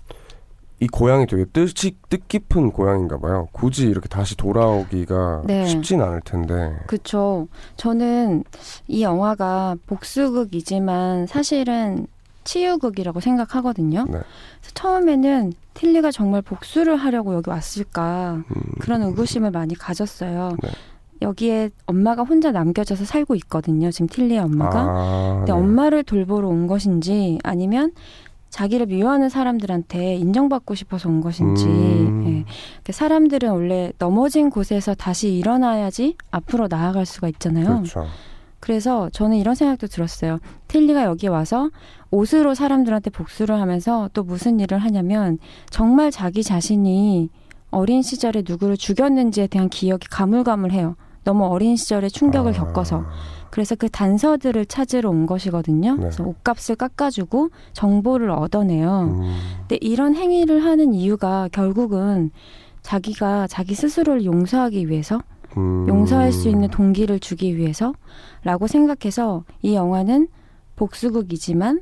이 0.80 0.88
고향이 0.88 1.26
되게 1.26 1.46
뜻이 1.46 1.98
뜻깊은 2.10 2.72
고향인가 2.72 3.18
봐요. 3.18 3.48
굳이 3.52 3.88
이렇게 3.88 4.08
다시 4.08 4.38
돌아오기가 4.38 5.42
네. 5.46 5.66
쉽진 5.66 6.02
않을 6.02 6.22
텐데. 6.22 6.78
그쵸. 6.86 7.48
저는 7.78 8.44
이 8.88 9.02
영화가 9.02 9.78
복수극이지만 9.88 11.26
사실은 11.26 12.06
치유극이라고 12.44 13.20
생각하거든요. 13.20 14.06
네. 14.06 14.12
그래서 14.12 14.74
처음에는 14.76 15.54
틸리가 15.74 16.12
정말 16.12 16.42
복수를 16.44 16.96
하려고 16.96 17.34
여기 17.34 17.50
왔을까 17.50 18.44
음, 18.50 18.62
그런 18.80 19.02
의구심을 19.02 19.52
많이 19.52 19.76
가졌어요. 19.76 20.56
네. 20.62 20.70
여기에 21.22 21.72
엄마가 21.86 22.24
혼자 22.24 22.52
남겨져서 22.52 23.06
살고 23.06 23.36
있거든요. 23.36 23.92
지금 23.92 24.08
틸리의 24.08 24.40
엄마가. 24.40 24.80
아, 24.80 25.36
근데 25.38 25.52
네. 25.54 25.58
엄마를 25.58 26.04
돌보러 26.04 26.48
온 26.48 26.68
것인지 26.68 27.40
아니면 27.44 27.92
자기를 28.50 28.86
미워하는 28.88 29.30
사람들한테 29.30 30.16
인정받고 30.16 30.76
싶어서 30.76 31.10
온 31.10 31.22
것인지 31.22 31.66
음. 31.66 32.24
예. 32.28 32.52
그 32.84 32.92
사람들은 32.92 33.52
원래 33.52 33.92
넘어진 34.00 34.50
곳에서 34.50 34.96
다시 34.96 35.34
일어나야지 35.34 36.16
앞으로 36.32 36.68
나아갈 36.68 37.06
수가 37.06 37.28
있잖아요. 37.30 37.66
그렇죠. 37.66 38.06
그래서 38.60 39.10
저는 39.12 39.38
이런 39.38 39.54
생각도 39.54 39.88
들었어요. 39.88 40.40
틸리가 40.68 41.04
여기 41.04 41.28
와서 41.28 41.70
옷으로 42.10 42.56
사람들한테 42.56 43.12
복수를 43.12 43.60
하면서 43.60 44.10
또 44.14 44.24
무슨 44.24 44.60
일을 44.60 44.80
하냐면 44.80 45.38
정말 45.70 46.10
자기 46.10 46.44
자신이 46.44 47.30
어린 47.70 48.02
시절에 48.02 48.44
누구를 48.48 48.78
죽였는지에 48.78 49.48
대한 49.48 49.70
기억이 49.70 50.08
가물가물해요. 50.08 50.96
너무 51.28 51.46
어린 51.46 51.76
시절에 51.76 52.08
충격을 52.08 52.54
아, 52.54 52.56
겪어서. 52.56 53.04
그래서 53.50 53.76
그 53.76 53.90
단서들을 53.90 54.66
찾으러 54.66 55.10
온 55.10 55.26
것이거든요. 55.26 55.96
네. 55.96 55.98
그래서 55.98 56.24
옷값을 56.24 56.78
깎아주고 56.78 57.50
정보를 57.74 58.30
얻어내요. 58.30 59.02
음, 59.14 59.38
근데 59.60 59.78
이런 59.82 60.16
행위를 60.16 60.64
하는 60.64 60.94
이유가 60.94 61.50
결국은 61.52 62.32
자기가 62.82 63.48
자기 63.48 63.76
스스로를 63.76 64.24
용서하기 64.24 64.88
위해서 64.88 65.20
음. 65.58 65.86
용서할 65.90 66.32
수 66.32 66.48
있는 66.48 66.70
동기를 66.70 67.20
주기 67.20 67.58
위해서라고 67.58 68.68
생각해서 68.68 69.44
이 69.62 69.76
영화는 69.76 70.30
복수극이지만 70.78 71.82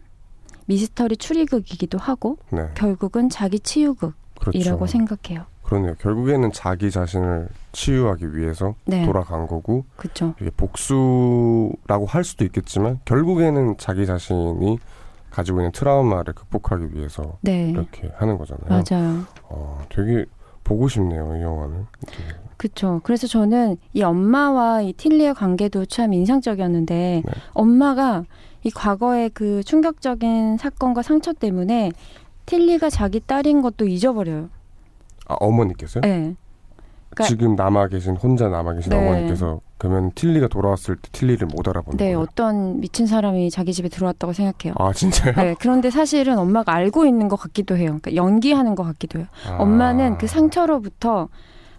미스터리 0.66 1.18
추리극이기도 1.18 2.00
하고 2.00 2.40
네, 2.50 2.68
결국은 2.74 3.30
자기 3.30 3.60
치유극이라고 3.60 4.16
그렇죠. 4.40 4.88
생각해요. 4.88 5.46
그러네요. 5.66 5.96
결국에는 5.96 6.52
자기 6.52 6.92
자신을 6.92 7.50
치유하기 7.72 8.38
위해서 8.38 8.76
네, 8.86 9.06
돌아간 9.06 9.48
거고 9.48 9.86
그렇죠. 9.98 10.36
이게 10.40 10.52
복수라고 10.56 12.06
할 12.08 12.24
수도 12.24 12.46
있겠지만 12.46 13.00
결국에는 13.06 13.76
자기 13.78 14.06
자신이 14.06 14.78
가지고 15.32 15.60
있는 15.60 15.72
트라우마를 15.72 16.34
극복하기 16.34 16.94
위해서 16.94 17.38
네, 17.42 17.72
이렇게 17.72 18.12
하는 18.16 18.38
거잖아요. 18.38 18.70
맞아요. 18.70 19.24
어, 19.44 19.84
되게 19.90 20.26
보고 20.64 20.88
싶네요, 20.88 21.36
이 21.38 21.42
영화는. 21.42 21.86
그렇죠. 22.58 23.02
그래서 23.04 23.28
저는 23.28 23.78
이 23.94 24.02
엄마와 24.02 24.82
이 24.82 24.94
틸리의 24.94 25.34
관계도 25.34 25.88
참 25.88 26.14
인상적이었는데 26.14 27.24
네. 27.26 27.32
엄마가 27.54 28.24
이 28.64 28.72
과거의 28.72 29.30
그 29.32 29.64
충격적인 29.64 30.58
사건과 30.58 31.02
상처 31.02 31.34
때문에 31.34 31.92
틸리가 32.46 32.90
자기 32.90 33.20
딸인 33.20 33.62
것도 33.62 33.88
잊어버려요. 33.88 34.50
아 35.28 35.36
어머니께서요? 35.40 36.02
네. 36.02 36.36
그러니까- 37.10 37.24
지금 37.30 37.56
남아 37.56 37.88
계신 37.88 38.16
혼자 38.16 38.50
남아 38.50 38.74
계신 38.74 38.90
네. 38.90 38.98
어머니께서 38.98 39.62
그러면 39.78 40.12
틸리가 40.16 40.48
돌아왔을 40.48 40.96
때 40.96 41.10
틸리를 41.12 41.46
못 41.48 41.68
알아보는 41.68 41.98
네, 41.98 42.06
거예요? 42.06 42.20
어떤 42.20 42.80
미친 42.80 43.08
사람이 43.08 43.50
자기 43.52 43.74
집에 43.74 43.90
들어왔다고 43.90 44.34
생각해요. 44.34 44.74
아 44.78 44.92
진짜요? 44.94 45.34
네, 45.36 45.56
그런데 45.60 45.90
사실은 45.90 46.38
엄마가 46.38 46.74
알고 46.74 47.06
있는 47.06 47.28
것 47.28 47.36
같기도 47.38 47.78
해요. 47.78 47.98
그러니까 48.02 48.16
연기하는 48.16 48.76
것 48.76 48.84
같기도 48.84 49.20
해요. 49.20 49.28
아. 49.48 49.58
엄마는 49.62 50.18
그 50.18 50.28
상처로부터 50.28 51.30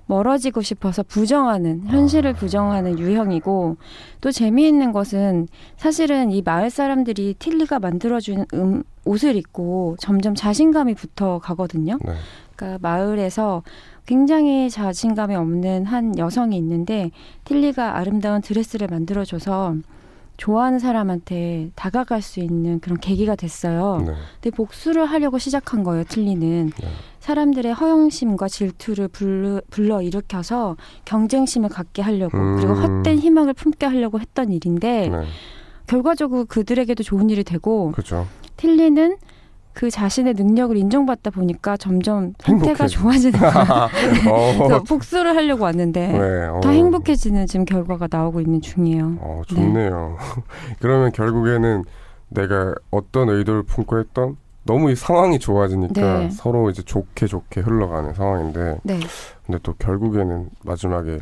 멀어지고 0.08 0.62
싶어서 0.62 1.02
부정하는 1.02 1.82
현실을 1.86 2.30
아. 2.30 2.34
부정하는 2.34 2.98
유형이고 2.98 3.76
또 4.20 4.30
재미있는 4.30 4.92
것은 4.92 5.48
사실은 5.76 6.30
이 6.30 6.42
마을 6.42 6.70
사람들이 6.70 7.34
틸리가 7.38 7.80
만들어준 7.80 8.46
음, 8.54 8.82
옷을 9.04 9.34
입고 9.36 9.96
점점 9.98 10.34
자신감이 10.34 10.94
붙어 10.94 11.38
가거든요. 11.40 11.98
네. 12.04 12.12
그러니까 12.56 12.78
마을에서 12.80 13.62
굉장히 14.06 14.70
자신감이 14.70 15.34
없는 15.34 15.84
한 15.84 16.18
여성이 16.18 16.56
있는데 16.56 17.10
틸리가 17.44 17.96
아름다운 17.96 18.40
드레스를 18.40 18.88
만들어줘서 18.88 19.76
좋아하는 20.36 20.78
사람한테 20.78 21.70
다가갈 21.74 22.20
수 22.20 22.40
있는 22.40 22.78
그런 22.80 22.98
계기가 22.98 23.36
됐어요. 23.36 24.02
네. 24.06 24.12
근데 24.34 24.54
복수를 24.54 25.06
하려고 25.06 25.38
시작한 25.38 25.82
거예요, 25.82 26.04
틸리는. 26.04 26.72
네. 26.78 26.88
사람들의 27.20 27.72
허영심과 27.72 28.48
질투를 28.48 29.08
불러, 29.08 29.60
불러 29.70 30.02
일으켜서 30.02 30.76
경쟁심을 31.06 31.70
갖게 31.70 32.02
하려고 32.02 32.36
음. 32.38 32.56
그리고 32.56 32.74
헛된 32.74 33.18
희망을 33.18 33.54
품게 33.54 33.86
하려고 33.86 34.20
했던 34.20 34.52
일인데 34.52 35.08
네. 35.08 35.24
결과적으로 35.86 36.44
그들에게도 36.44 37.02
좋은 37.02 37.30
일이 37.30 37.42
되고 37.42 37.92
그렇죠. 37.92 38.26
틸리는 38.56 39.16
그 39.76 39.90
자신의 39.90 40.32
능력을 40.32 40.74
인정받다 40.74 41.28
보니까 41.28 41.76
점점 41.76 42.32
상태가. 42.38 42.86
좋아지는 42.88 43.38
거야. 43.38 43.90
어, 44.26 44.56
그래서 44.56 44.82
복수를 44.84 45.36
하려고 45.36 45.64
왔는데 45.64 46.08
네. 46.08 46.46
어. 46.46 46.60
더 46.62 46.70
행복해지는 46.70 47.46
지금 47.46 47.66
결과가 47.66 48.08
나오고 48.10 48.40
있는 48.40 48.62
중이에요. 48.62 49.18
어, 49.20 49.42
좋네요. 49.46 50.16
그러면 50.80 51.12
결국에는 51.12 51.84
내가 52.30 52.74
어떤 52.90 53.28
의도를 53.28 53.64
품고 53.64 53.98
했던 53.98 54.38
너무 54.64 54.90
이 54.90 54.96
상황이 54.96 55.38
좋아지니까 55.38 56.18
네. 56.20 56.30
서로 56.30 56.70
이제 56.70 56.82
좋게 56.82 57.26
좋게 57.26 57.60
흘러가는 57.60 58.14
상황인데 58.14 58.78
네, 58.82 58.98
근데 59.44 59.58
또 59.62 59.74
결국에는 59.74 60.48
마지막에 60.64 61.20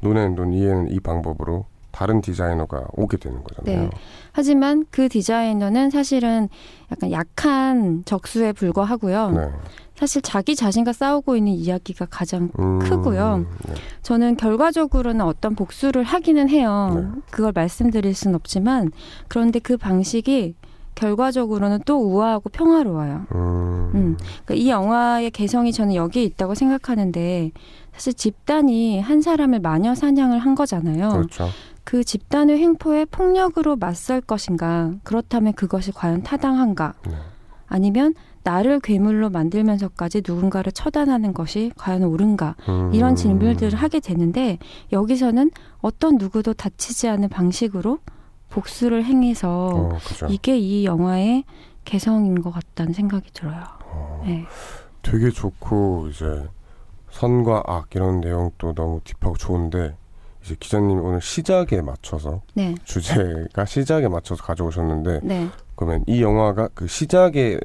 눈에는 0.00 0.34
눈 0.36 0.54
이에는 0.54 0.88
이 0.90 1.00
방법으로 1.00 1.66
다른 1.92 2.20
디자이너가 2.20 2.84
오게 2.92 3.16
되는 3.16 3.42
거잖아요. 3.42 3.82
네. 3.84 3.90
하지만 4.32 4.84
그 4.90 5.08
디자이너는 5.08 5.90
사실은 5.90 6.48
약간 6.90 7.12
약한 7.12 8.02
적수에 8.04 8.52
불과하고요. 8.52 9.30
네. 9.30 9.48
사실 9.96 10.22
자기 10.22 10.56
자신과 10.56 10.94
싸우고 10.94 11.36
있는 11.36 11.52
이야기가 11.52 12.06
가장 12.06 12.50
음, 12.58 12.78
크고요. 12.78 13.44
네. 13.68 13.74
저는 14.02 14.36
결과적으로는 14.36 15.20
어떤 15.24 15.54
복수를 15.54 16.04
하기는 16.04 16.48
해요. 16.48 17.12
네. 17.14 17.20
그걸 17.30 17.52
말씀드릴 17.54 18.14
순 18.14 18.34
없지만 18.34 18.92
그런데 19.28 19.58
그 19.58 19.76
방식이 19.76 20.54
결과적으로는 20.94 21.80
또 21.86 21.98
우아하고 21.98 22.50
평화로워요. 22.50 23.26
음, 23.34 23.90
음. 23.94 24.16
그러니까 24.44 24.54
이 24.54 24.68
영화의 24.68 25.30
개성이 25.30 25.72
저는 25.72 25.94
여기에 25.94 26.24
있다고 26.24 26.54
생각하는데 26.54 27.52
사실 28.00 28.14
집단이 28.14 28.98
한 28.98 29.20
사람을 29.20 29.60
마녀 29.60 29.94
사냥을 29.94 30.38
한 30.38 30.54
거잖아요. 30.54 31.10
그렇죠. 31.10 31.50
그 31.84 32.02
집단의 32.02 32.58
횡포에 32.58 33.04
폭력으로 33.04 33.76
맞설 33.76 34.22
것인가? 34.22 34.92
그렇다면 35.02 35.52
그것이 35.52 35.92
과연 35.92 36.22
타당한가? 36.22 36.94
네. 37.06 37.12
아니면 37.66 38.14
나를 38.42 38.80
괴물로 38.80 39.28
만들면서까지 39.28 40.22
누군가를 40.26 40.72
처단하는 40.72 41.34
것이 41.34 41.72
과연 41.76 42.04
옳은가? 42.04 42.56
음, 42.70 42.90
이런 42.94 43.16
질문들을 43.16 43.76
하게 43.76 44.00
되는데 44.00 44.56
여기서는 44.92 45.50
어떤 45.82 46.16
누구도 46.16 46.54
다치지 46.54 47.06
않은 47.06 47.28
방식으로 47.28 47.98
복수를 48.48 49.04
행해서 49.04 49.90
어. 49.92 49.98
이게 50.30 50.58
이 50.58 50.86
영화의 50.86 51.44
개성인 51.84 52.40
것 52.40 52.50
같다는 52.50 52.94
생각이 52.94 53.30
들어요. 53.34 53.62
어, 53.84 54.22
네. 54.26 54.46
되게 55.02 55.28
좋고 55.28 56.08
이제 56.10 56.48
선과 57.20 57.64
악 57.66 57.94
이런 57.94 58.22
내용도 58.22 58.72
너무 58.72 59.00
딥하고 59.04 59.36
좋은데 59.36 59.94
이제 60.42 60.56
기자님이 60.58 61.00
오늘 61.00 61.20
시작에 61.20 61.82
맞춰서 61.82 62.40
네. 62.54 62.74
주제가 62.84 63.66
시작에 63.66 64.08
맞춰서 64.08 64.42
가져오셨는데 64.42 65.20
네. 65.22 65.48
그러면 65.76 66.02
이 66.06 66.22
영화가 66.22 66.70
그 66.72 66.86
시작에 66.86 67.58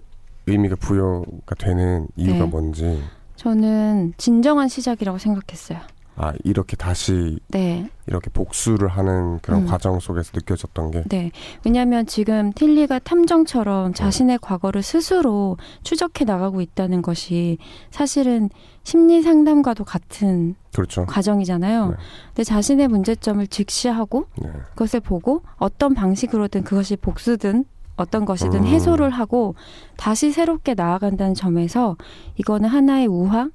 의미가 0.48 0.76
부여가 0.76 1.56
되는 1.58 2.06
이유가 2.18 2.40
네. 2.40 2.46
뭔지 2.46 3.02
저는 3.38 4.14
진정한 4.18 4.68
시작이라고 4.68 5.18
생각했어요. 5.18 5.80
아 6.18 6.34
이렇게 6.44 6.76
다시 6.76 7.40
네. 7.50 7.90
이렇게 8.08 8.30
복수를 8.30 8.88
하는 8.88 9.40
그런 9.40 9.62
음. 9.62 9.68
과정 9.68 10.00
속에서 10.00 10.32
느껴졌던 10.34 10.92
게 10.92 11.04
네. 11.08 11.32
왜냐하면 11.66 12.06
지금 12.06 12.52
틸리가 12.54 13.00
탐정처럼 13.00 13.94
자신의 13.94 14.40
과거를 14.42 14.82
스스로 14.82 15.58
추적해 15.84 16.26
나가고 16.26 16.62
있다는 16.62 17.02
것이 17.02 17.58
사실은 17.92 18.50
심리 18.86 19.24
상담과도 19.24 19.84
같은 19.84 20.56
그렇죠. 20.72 21.06
과정이잖아요. 21.08 21.90
네. 21.90 21.96
근데 22.28 22.44
자신의 22.44 22.88
문제점을 22.88 23.46
직시하고 23.48 24.28
네. 24.38 24.50
그것을 24.70 25.00
보고 25.00 25.42
어떤 25.58 25.96
방식으로든 25.96 26.64
그것이 26.64 26.96
복수든 26.96 27.66
어떤 27.98 28.26
것이든 28.26 28.60
음. 28.60 28.66
해소를 28.66 29.10
하고 29.10 29.56
다시 29.98 30.32
새롭게 30.32 30.76
나아간다는 30.76 31.34
점에서 31.34 31.98
이거는 32.38 32.70
하나의 32.70 33.08
우화, 33.08 33.50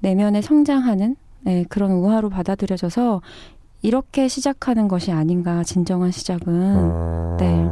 내면에 0.00 0.40
성장하는 0.40 1.16
네, 1.42 1.64
그런 1.68 1.92
우화로 1.92 2.30
받아들여져서 2.30 3.20
이렇게 3.82 4.26
시작하는 4.26 4.88
것이 4.88 5.12
아닌가 5.12 5.62
진정한 5.64 6.10
시작은 6.12 6.76
아, 6.76 7.36
네. 7.38 7.68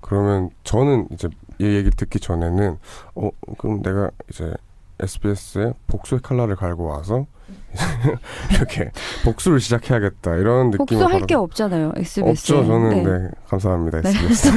그러면 0.00 0.50
저는 0.64 1.06
이제 1.12 1.28
이 1.60 1.64
얘기 1.64 1.90
듣기 1.90 2.18
전에는 2.18 2.78
어 3.14 3.30
그럼 3.58 3.82
내가 3.82 4.10
이제 4.28 4.52
SBS에 5.00 5.72
복수의 5.86 6.20
칼날을 6.22 6.56
갈고 6.56 6.84
와서 6.84 7.26
이렇게 8.52 8.90
복수를 9.24 9.60
시작해야겠다 9.60 10.36
이런 10.36 10.70
느낌을 10.70 10.86
복수할 10.86 11.26
게 11.26 11.34
없잖아요 11.34 11.92
SBS. 11.96 12.20
에. 12.20 12.30
없죠. 12.30 12.66
저는 12.66 12.88
네. 12.90 13.02
네, 13.04 13.30
감사합니다. 13.48 14.00
네. 14.00 14.08
SBS. 14.08 14.48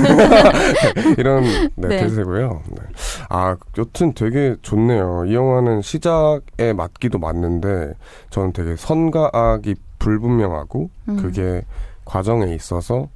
이런 1.19 1.43
네, 1.75 1.87
네. 1.87 1.97
대세고요. 1.99 2.63
네. 2.69 2.81
아, 3.29 3.57
여튼 3.77 4.13
되게 4.13 4.55
좋네요. 4.61 5.25
이 5.27 5.33
영화는 5.33 5.81
시작에 5.81 6.73
맞기도 6.75 7.19
맞는데 7.19 7.93
저는 8.29 8.53
되게 8.53 8.75
선과 8.75 9.31
악이 9.33 9.75
불분명하고 9.99 10.89
음. 11.09 11.17
그게 11.17 11.63
과정에 12.05 12.53
있어서 12.55 13.09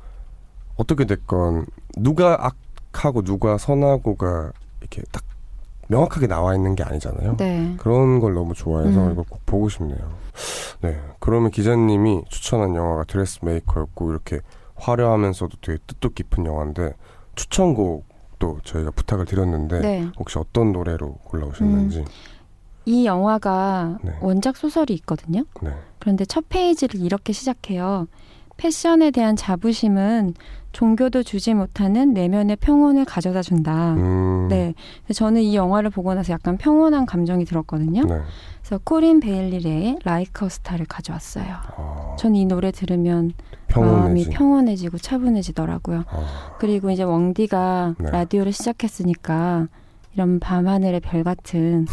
어떻게 0.75 1.05
됐건 1.05 1.65
누가 1.97 2.37
악하고 2.91 3.21
누가 3.21 3.57
선하고가 3.57 4.51
이렇게 4.81 5.01
딱 5.11 5.23
명확하게 5.87 6.27
나와 6.27 6.55
있는 6.55 6.75
게 6.75 6.83
아니잖아요. 6.83 7.37
네. 7.37 7.73
그런 7.77 8.19
걸 8.19 8.33
너무 8.33 8.53
좋아해서 8.53 9.07
음. 9.07 9.11
이거 9.13 9.23
꼭 9.29 9.45
보고 9.45 9.69
싶네요. 9.69 9.97
네. 10.81 10.99
그러면 11.19 11.51
기자님이 11.51 12.23
추천한 12.29 12.75
영화가 12.75 13.03
드레스메이커였고 13.05 14.11
이렇게 14.11 14.39
화려하면서도 14.75 15.57
되게 15.61 15.79
뜻도 15.87 16.09
깊은 16.09 16.45
영화인데 16.45 16.93
추천곡도 17.35 18.59
저희가 18.63 18.91
부탁을 18.91 19.25
드렸는데 19.25 19.79
네. 19.79 20.07
혹시 20.17 20.39
어떤 20.39 20.71
노래로 20.71 21.13
골라오셨는지. 21.23 22.05
이 22.85 23.05
영화가 23.05 23.99
네. 24.03 24.17
원작 24.21 24.57
소설이 24.57 24.93
있거든요. 24.95 25.43
네. 25.61 25.71
그런데 25.99 26.25
첫 26.25 26.49
페이지를 26.49 26.99
이렇게 27.01 27.31
시작해요. 27.31 28.07
패션에 28.57 29.11
대한 29.11 29.35
자부심은 29.35 30.33
종교도 30.73 31.23
주지 31.23 31.53
못하는 31.53 32.13
내면의 32.13 32.57
평온을 32.57 33.05
가져다 33.05 33.41
준다. 33.41 33.93
음. 33.93 34.47
네. 34.49 34.73
저는 35.13 35.41
이 35.41 35.55
영화를 35.55 35.89
보고 35.89 36.13
나서 36.13 36.33
약간 36.33 36.57
평온한 36.57 37.05
감정이 37.05 37.45
들었거든요. 37.45 38.03
네. 38.03 38.19
그래서 38.61 38.81
코린 38.83 39.19
베일리의 39.19 39.99
라이커 40.03 40.49
스타를 40.49 40.85
가져왔어요. 40.87 41.45
아, 41.77 42.15
전이 42.17 42.45
노래 42.45 42.71
들으면 42.71 43.33
마음이 43.75 44.25
평온해지. 44.25 44.29
평온해지고 44.31 44.97
차분해지더라고요. 44.97 46.03
아, 46.09 46.55
그리고 46.59 46.89
이제 46.89 47.03
웡디가 47.03 47.95
네. 47.99 48.09
라디오를 48.11 48.51
시작했으니까 48.51 49.67
이런 50.15 50.39
밤하늘의 50.39 50.99
별 51.01 51.23
같은 51.23 51.87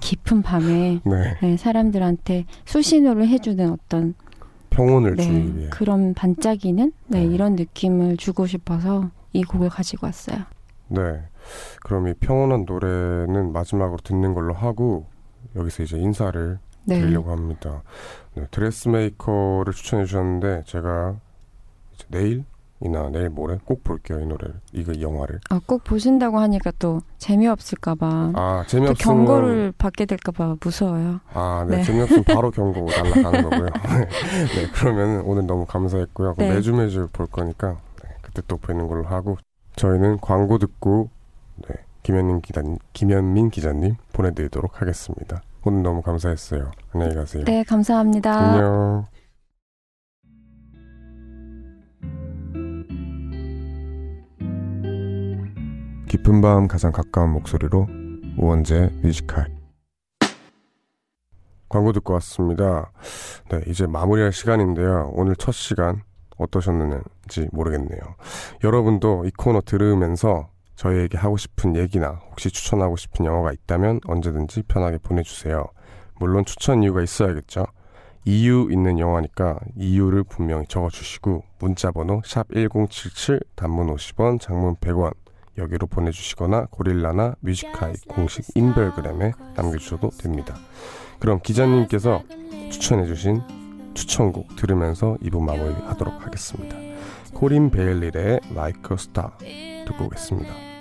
깊은 0.00 0.42
밤에 0.42 1.00
네. 1.04 1.36
네, 1.42 1.56
사람들한테 1.56 2.46
수신호를 2.64 3.28
해주는 3.28 3.70
어떤 3.70 4.14
평온을 4.72 5.16
주기 5.16 5.30
네, 5.30 5.56
위해. 5.56 5.70
그런 5.70 6.14
반짝이는 6.14 6.92
네, 7.08 7.20
네. 7.20 7.24
이런 7.26 7.56
느낌을 7.56 8.16
주고 8.16 8.46
싶어서 8.46 9.10
이 9.32 9.42
곡을 9.44 9.68
가지고 9.68 10.06
왔어요. 10.06 10.38
네. 10.88 11.22
그럼 11.82 12.08
이 12.08 12.14
평온한 12.14 12.64
노래는 12.66 13.52
마지막으로 13.52 13.98
듣는 14.02 14.34
걸로 14.34 14.54
하고 14.54 15.06
여기서 15.56 15.82
이제 15.82 15.98
인사를 15.98 16.58
네. 16.84 17.00
드리려고 17.00 17.30
합니다. 17.30 17.82
네, 18.34 18.46
드레스메이커를 18.50 19.72
추천해 19.72 20.04
주셨는데 20.04 20.64
제가 20.66 21.16
내일 22.08 22.44
이나 22.84 23.08
내일 23.10 23.28
모레 23.30 23.58
꼭 23.64 23.84
볼게요 23.84 24.18
이 24.20 24.26
노래를 24.26 24.54
이거 24.72 24.92
이 24.92 25.02
영화를. 25.02 25.40
아, 25.50 25.60
꼭 25.66 25.84
보신다고 25.84 26.38
하니까 26.38 26.72
또 26.78 27.00
재미없을까봐. 27.18 28.32
아또 28.34 28.66
재미없으면 28.66 28.94
경고를 28.94 29.72
받게 29.78 30.04
될까봐 30.06 30.56
무서워요. 30.60 31.20
아, 31.32 31.64
네. 31.68 31.76
네. 31.76 31.82
재미없으면 31.84 32.24
바로 32.24 32.50
경고 32.52 32.86
날라가는 32.90 33.42
거고요. 33.50 33.66
네, 33.66 34.66
그러면 34.74 35.20
오늘 35.24 35.46
너무 35.46 35.64
감사했고요. 35.66 36.34
네. 36.38 36.48
매주 36.54 36.74
매주 36.74 37.08
볼 37.12 37.26
거니까 37.26 37.76
네, 38.02 38.08
그때 38.20 38.42
또 38.48 38.56
뵈는 38.56 38.88
걸로 38.88 39.04
하고 39.04 39.38
저희는 39.76 40.18
광고 40.20 40.58
듣고 40.58 41.08
네, 41.68 41.74
김현민 42.02 42.40
기자님, 42.40 42.78
김현민 42.92 43.50
기자님 43.50 43.94
보내드리도록 44.12 44.80
하겠습니다. 44.80 45.42
오늘 45.64 45.82
너무 45.84 46.02
감사했어요. 46.02 46.72
안녕히 46.92 47.14
가세요. 47.14 47.44
네, 47.44 47.62
감사합니다. 47.62 48.32
안녕. 48.36 49.06
깊은 56.12 56.42
밤 56.42 56.68
가장 56.68 56.92
가까운 56.92 57.30
목소리로 57.30 57.88
우원재 58.36 58.90
뮤지컬 59.02 59.46
광고 61.70 61.90
듣고 61.92 62.12
왔습니다. 62.12 62.92
네, 63.50 63.62
이제 63.66 63.86
마무리할 63.86 64.30
시간인데요. 64.30 65.10
오늘 65.14 65.34
첫 65.36 65.52
시간 65.52 66.02
어떠셨는지 66.36 67.48
모르겠네요. 67.50 67.98
여러분도 68.62 69.24
이 69.24 69.30
코너 69.30 69.62
들으면서 69.62 70.50
저희에게 70.74 71.16
하고 71.16 71.38
싶은 71.38 71.76
얘기나 71.76 72.20
혹시 72.28 72.50
추천하고 72.50 72.96
싶은 72.96 73.24
영화가 73.24 73.52
있다면 73.52 74.00
언제든지 74.06 74.64
편하게 74.64 74.98
보내주세요. 74.98 75.64
물론 76.20 76.44
추천 76.44 76.82
이유가 76.82 77.00
있어야겠죠. 77.00 77.64
이유 78.26 78.68
있는 78.70 78.98
영화니까 78.98 79.60
이유를 79.76 80.24
분명히 80.24 80.66
적어주시고 80.66 81.42
문자번호 81.58 82.20
샵 82.26 82.48
1077 82.52 83.40
단문 83.56 83.86
50원 83.86 84.38
장문 84.38 84.76
100원 84.76 85.21
여기로 85.58 85.86
보내주시거나 85.86 86.66
고릴라나 86.70 87.34
뮤지카이 87.40 87.94
공식 88.08 88.44
인별그램에 88.54 89.32
남겨주셔도 89.54 90.10
됩니다. 90.10 90.56
그럼 91.18 91.40
기자님께서 91.42 92.22
추천해주신 92.70 93.42
추천곡 93.94 94.56
들으면서 94.56 95.16
2부 95.22 95.40
마무리하도록 95.40 96.26
하겠습니다. 96.26 96.76
코린 97.34 97.70
베일릴의 97.70 98.40
Like 98.52 98.82
a 98.90 98.94
Star 98.94 99.30
듣고 99.86 100.06
오겠습니다. 100.06 100.71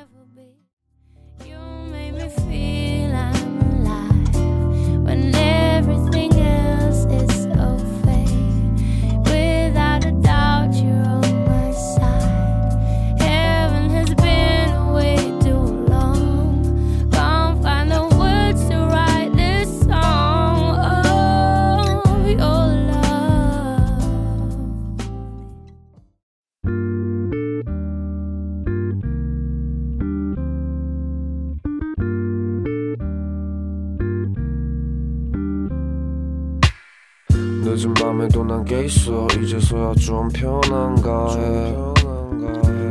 게 38.72 38.86
있어. 38.86 39.28
이제서야 39.42 39.94
좀 39.96 40.30
편한가 40.30 41.36
해. 41.36 41.76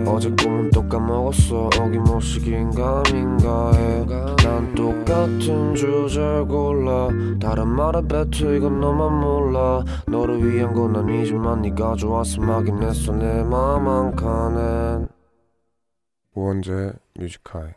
어제 0.06 0.28
꿈은 0.30 0.70
또 0.72 0.86
까먹었어. 0.86 1.70
어김없이 1.80 2.40
긴가민가 2.40 3.72
해난 3.72 4.74
똑같은 4.74 5.74
주제를 5.74 6.46
골라. 6.46 7.08
다른 7.40 7.68
말에 7.68 8.02
뱉어 8.06 8.52
이건 8.54 8.80
너만 8.80 9.20
몰라. 9.20 9.82
너를 10.06 10.52
위한 10.52 10.74
건 10.74 10.96
아니지만 10.96 11.62
네가 11.62 11.94
좋아서 11.96 12.42
막긴 12.42 12.82
했어. 12.82 13.12
내 13.12 13.42
맘 13.42 13.88
한 13.88 14.14
칸엔. 14.14 15.08
우원재 16.34 16.92
뮤지카이. 17.18 17.70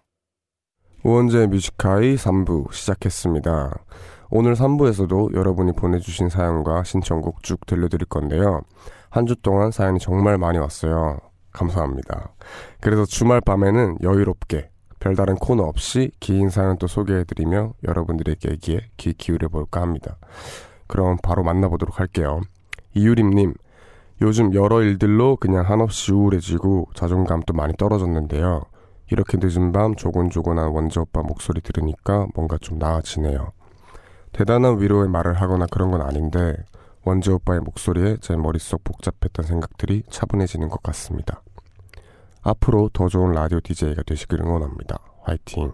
우원재 1.05 1.47
뮤지카이 1.47 2.15
3부 2.15 2.73
시작했습니다. 2.73 3.77
오늘 4.35 4.55
3부에서도 4.55 5.35
여러분이 5.35 5.73
보내주신 5.73 6.27
사연과 6.29 6.83
신청곡 6.83 7.43
쭉 7.43 7.63
들려드릴 7.67 8.07
건데요. 8.07 8.61
한 9.11 9.27
주 9.27 9.35
동안 9.35 9.69
사연이 9.69 9.99
정말 9.99 10.39
많이 10.39 10.57
왔어요. 10.57 11.19
감사합니다. 11.51 12.33
그래서 12.81 13.05
주말 13.05 13.41
밤에는 13.41 13.97
여유롭게 14.01 14.71
별다른 14.99 15.35
코너 15.35 15.61
없이 15.65 16.09
긴 16.19 16.49
사연 16.49 16.79
또 16.79 16.87
소개해드리며 16.87 17.73
여러분들에게 17.87 18.49
얘기에 18.49 18.79
귀 18.97 19.13
기울여 19.13 19.49
볼까 19.49 19.81
합니다. 19.83 20.17
그럼 20.87 21.17
바로 21.21 21.43
만나보도록 21.43 21.99
할게요. 21.99 22.41
이유림님, 22.95 23.53
요즘 24.21 24.55
여러 24.55 24.81
일들로 24.81 25.35
그냥 25.35 25.69
한없이 25.69 26.11
우울해지고 26.11 26.87
자존감도 26.95 27.53
많이 27.53 27.75
떨어졌는데요. 27.77 28.63
이렇게 29.11 29.37
늦은 29.39 29.71
밤 29.73 29.93
조곤조곤한 29.93 30.69
원재 30.69 31.01
오빠 31.01 31.21
목소리 31.21 31.61
들으니까 31.61 32.25
뭔가 32.33 32.57
좀 32.57 32.79
나아지네요. 32.79 33.51
대단한 34.33 34.81
위로의 34.81 35.09
말을 35.09 35.33
하거나 35.33 35.65
그런 35.71 35.91
건 35.91 36.01
아닌데 36.01 36.55
원재 37.03 37.31
오빠의 37.31 37.61
목소리에 37.61 38.17
제 38.21 38.35
머릿속 38.35 38.83
복잡했던 38.83 39.45
생각들이 39.45 40.03
차분해지는 40.09 40.69
것 40.69 40.81
같습니다. 40.83 41.41
앞으로 42.41 42.89
더 42.91 43.07
좋은 43.07 43.31
라디오 43.31 43.59
DJ가 43.61 44.03
되시길 44.03 44.41
응원합니다. 44.41 44.99
화이팅. 45.21 45.71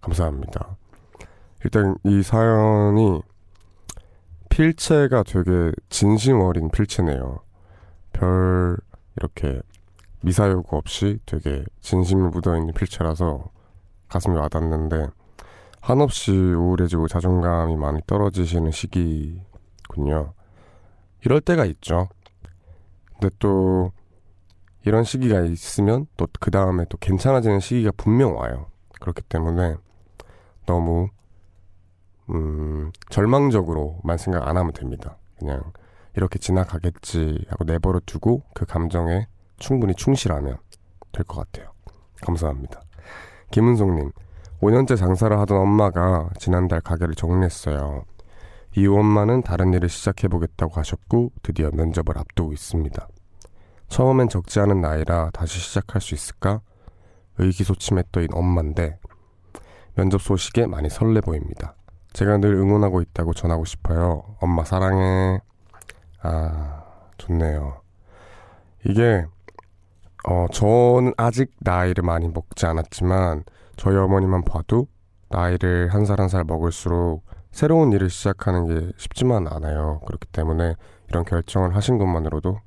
감사합니다. 0.00 0.76
일단 1.64 1.96
이 2.04 2.22
사연이 2.22 3.20
필체가 4.48 5.24
되게 5.24 5.72
진심 5.88 6.40
어린 6.40 6.70
필체네요. 6.70 7.40
별 8.12 8.76
이렇게 9.16 9.60
미사여구 10.22 10.76
없이 10.76 11.18
되게 11.26 11.64
진심이 11.80 12.22
묻어있는 12.22 12.74
필체라서 12.74 13.50
가슴이 14.08 14.36
와닿는데 14.36 15.08
한없이 15.88 16.32
우울해지고 16.32 17.08
자존감이 17.08 17.74
많이 17.76 18.02
떨어지시는 18.06 18.72
시기군요. 18.72 20.34
이럴 21.24 21.40
때가 21.40 21.64
있죠. 21.64 22.08
근데 23.14 23.30
또 23.38 23.92
이런 24.84 25.02
시기가 25.02 25.40
있으면 25.40 26.06
또 26.18 26.26
그 26.40 26.50
다음에 26.50 26.84
또 26.90 26.98
괜찮아지는 26.98 27.60
시기가 27.60 27.92
분명 27.96 28.36
와요. 28.36 28.66
그렇기 29.00 29.22
때문에 29.22 29.76
너무 30.66 31.08
음, 32.28 32.92
절망적으로만 33.08 34.18
생각 34.18 34.46
안 34.46 34.58
하면 34.58 34.72
됩니다. 34.74 35.16
그냥 35.38 35.72
이렇게 36.14 36.38
지나가겠지 36.38 37.46
하고 37.48 37.64
내버려 37.64 38.00
두고 38.04 38.42
그 38.52 38.66
감정에 38.66 39.26
충분히 39.56 39.94
충실하면 39.94 40.58
될 41.12 41.24
것 41.24 41.50
같아요. 41.50 41.72
감사합니다. 42.20 42.82
김은송님, 43.52 44.12
5년째 44.60 44.96
장사를 44.96 45.38
하던 45.38 45.56
엄마가 45.56 46.30
지난달 46.38 46.80
가게를 46.80 47.14
정리했어요. 47.14 48.04
이후 48.76 48.98
엄마는 48.98 49.42
다른 49.42 49.72
일을 49.72 49.88
시작해보겠다고 49.88 50.74
하셨고 50.74 51.32
드디어 51.42 51.70
면접을 51.72 52.18
앞두고 52.18 52.52
있습니다. 52.52 53.08
처음엔 53.88 54.28
적지 54.28 54.60
않은 54.60 54.80
나이라 54.80 55.30
다시 55.32 55.58
시작할 55.58 56.00
수 56.00 56.14
있을까? 56.14 56.60
의기소침했던 57.38 58.28
엄마인데 58.32 58.98
면접 59.94 60.20
소식에 60.20 60.66
많이 60.66 60.88
설레 60.90 61.20
보입니다. 61.20 61.74
제가 62.12 62.38
늘 62.38 62.54
응원하고 62.54 63.00
있다고 63.00 63.32
전하고 63.34 63.64
싶어요. 63.64 64.24
엄마 64.40 64.64
사랑해. 64.64 65.40
아, 66.22 66.82
좋네요. 67.16 67.80
이게 68.84 69.24
어, 70.24 70.46
저는 70.52 71.14
아직 71.16 71.52
나이를 71.60 72.04
많이 72.04 72.28
먹지 72.28 72.66
않았지만 72.66 73.44
저희 73.78 73.96
어머니만 73.96 74.44
봐도 74.44 74.86
나이를 75.30 75.88
한 75.94 76.04
살 76.04 76.20
한 76.20 76.28
살 76.28 76.44
먹을수록 76.44 77.24
새로운 77.50 77.92
일을 77.92 78.10
시작하는 78.10 78.66
게 78.66 78.92
쉽지만 78.98 79.46
않아요. 79.48 80.00
그렇기 80.06 80.26
때문에 80.32 80.74
이런 81.08 81.24
결정을 81.24 81.74
하신 81.74 81.96
것만으로도 81.98 82.58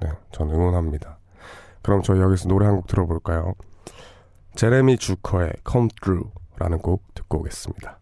네, 0.00 0.10
전 0.32 0.50
응원합니다. 0.50 1.18
그럼 1.82 2.02
저희 2.02 2.20
여기서 2.20 2.48
노래 2.48 2.66
한 2.66 2.76
곡 2.76 2.86
들어볼까요? 2.86 3.54
제레미 4.54 4.96
주커의 4.98 5.52
Come 5.70 5.88
Through라는 6.02 6.78
곡 6.78 7.02
듣고 7.14 7.38
오겠습니다. 7.40 7.98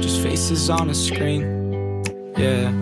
Just 0.00 0.20
faces 0.20 0.70
on 0.70 0.88
a 0.88 0.94
screen. 0.94 2.02
Yeah. 2.36 2.72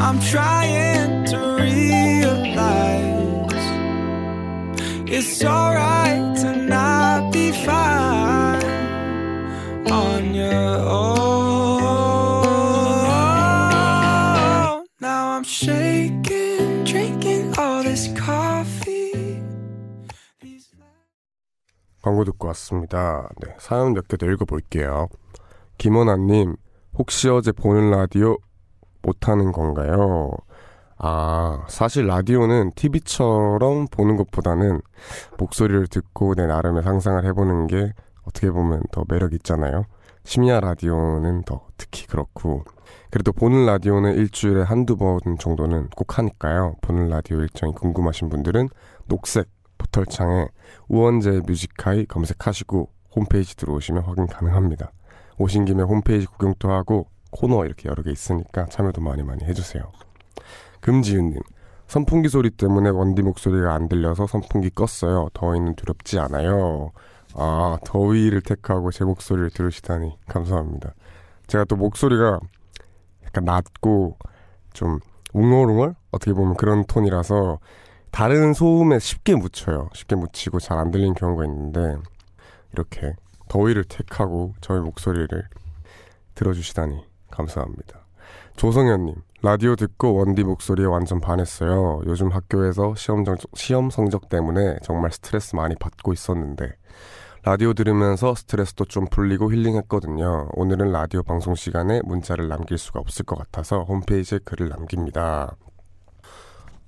I'm 0.00 0.18
trying 0.20 1.24
to 1.26 1.38
realize 1.56 3.11
It's 5.14 5.44
alright 5.44 6.36
to 6.40 6.56
not 6.56 7.32
be 7.32 7.52
fine 7.52 8.64
on 9.90 10.34
your 10.34 10.78
own. 13.42 14.86
Now 15.00 15.36
I'm 15.36 15.44
shaking, 15.44 16.84
drinking 16.84 17.52
all 17.58 17.82
this 17.84 18.08
coffee. 18.16 19.42
광고 22.02 22.24
듣고 22.24 22.48
왔습니다. 22.48 23.28
네, 23.44 23.54
사연 23.58 23.92
몇 23.92 24.08
개 24.08 24.16
더 24.16 24.26
읽어볼게요. 24.26 25.08
김원아님, 25.78 26.56
혹시 26.98 27.28
어제 27.28 27.52
보는 27.52 27.90
라디오 27.90 28.38
못하는 29.02 29.52
건가요? 29.52 30.30
아, 31.04 31.64
사실 31.68 32.06
라디오는 32.06 32.70
TV처럼 32.76 33.88
보는 33.90 34.16
것보다는 34.16 34.80
목소리를 35.36 35.88
듣고 35.88 36.36
내 36.36 36.46
나름의 36.46 36.84
상상을 36.84 37.24
해보는 37.24 37.66
게 37.66 37.92
어떻게 38.22 38.52
보면 38.52 38.84
더 38.92 39.02
매력 39.08 39.32
있잖아요. 39.34 39.84
심야 40.22 40.60
라디오는 40.60 41.42
더 41.42 41.66
특히 41.76 42.06
그렇고. 42.06 42.62
그래도 43.10 43.32
보는 43.32 43.66
라디오는 43.66 44.14
일주일에 44.14 44.62
한두 44.62 44.96
번 44.96 45.18
정도는 45.40 45.88
꼭 45.96 46.18
하니까요. 46.18 46.76
보는 46.82 47.08
라디오 47.08 47.40
일정이 47.40 47.72
궁금하신 47.72 48.28
분들은 48.28 48.68
녹색 49.06 49.48
포털창에 49.78 50.46
우원재 50.86 51.40
뮤직하이 51.44 52.06
검색하시고 52.06 52.88
홈페이지 53.16 53.56
들어오시면 53.56 54.04
확인 54.04 54.28
가능합니다. 54.28 54.92
오신 55.36 55.64
김에 55.64 55.82
홈페이지 55.82 56.26
구경도 56.26 56.70
하고 56.70 57.08
코너 57.32 57.64
이렇게 57.64 57.88
여러 57.88 58.04
개 58.04 58.12
있으니까 58.12 58.66
참여도 58.66 59.00
많이 59.00 59.24
많이 59.24 59.42
해주세요. 59.44 59.90
금지윤님, 60.82 61.40
선풍기 61.86 62.28
소리 62.28 62.50
때문에 62.50 62.90
원디 62.90 63.22
목소리가 63.22 63.72
안 63.74 63.88
들려서 63.88 64.26
선풍기 64.26 64.68
껐어요. 64.70 65.32
더위는 65.32 65.76
두렵지 65.76 66.18
않아요. 66.18 66.90
아, 67.34 67.78
더위를 67.84 68.42
택하고 68.42 68.90
제 68.90 69.04
목소리를 69.04 69.50
들으시다니 69.50 70.18
감사합니다. 70.28 70.94
제가 71.46 71.64
또 71.64 71.76
목소리가 71.76 72.40
약간 73.24 73.44
낮고 73.44 74.18
좀 74.72 74.98
웅얼웅얼? 75.32 75.94
어떻게 76.10 76.32
보면 76.34 76.56
그런 76.56 76.84
톤이라서 76.84 77.58
다른 78.10 78.52
소음에 78.52 78.98
쉽게 78.98 79.34
묻혀요. 79.36 79.88
쉽게 79.94 80.16
묻히고 80.16 80.60
잘 80.60 80.78
안 80.78 80.90
들리는 80.90 81.14
경우가 81.14 81.44
있는데 81.44 81.96
이렇게 82.72 83.14
더위를 83.48 83.84
택하고 83.84 84.54
저의 84.60 84.80
목소리를 84.80 85.48
들어주시다니 86.34 87.04
감사합니다. 87.30 88.01
조성현님, 88.56 89.14
라디오 89.42 89.74
듣고 89.74 90.14
원디 90.14 90.44
목소리에 90.44 90.86
완전 90.86 91.20
반했어요. 91.20 92.02
요즘 92.06 92.28
학교에서 92.28 92.94
시험, 92.94 93.24
정, 93.24 93.36
시험 93.54 93.90
성적 93.90 94.28
때문에 94.28 94.76
정말 94.82 95.10
스트레스 95.10 95.56
많이 95.56 95.74
받고 95.74 96.12
있었는데 96.12 96.76
라디오 97.44 97.72
들으면서 97.74 98.36
스트레스도 98.36 98.84
좀 98.84 99.06
풀리고 99.10 99.52
힐링했거든요. 99.52 100.50
오늘은 100.52 100.92
라디오 100.92 101.24
방송 101.24 101.56
시간에 101.56 102.00
문자를 102.04 102.46
남길 102.48 102.78
수가 102.78 103.00
없을 103.00 103.24
것 103.24 103.36
같아서 103.36 103.82
홈페이지에 103.82 104.38
글을 104.44 104.68
남깁니다. 104.68 105.56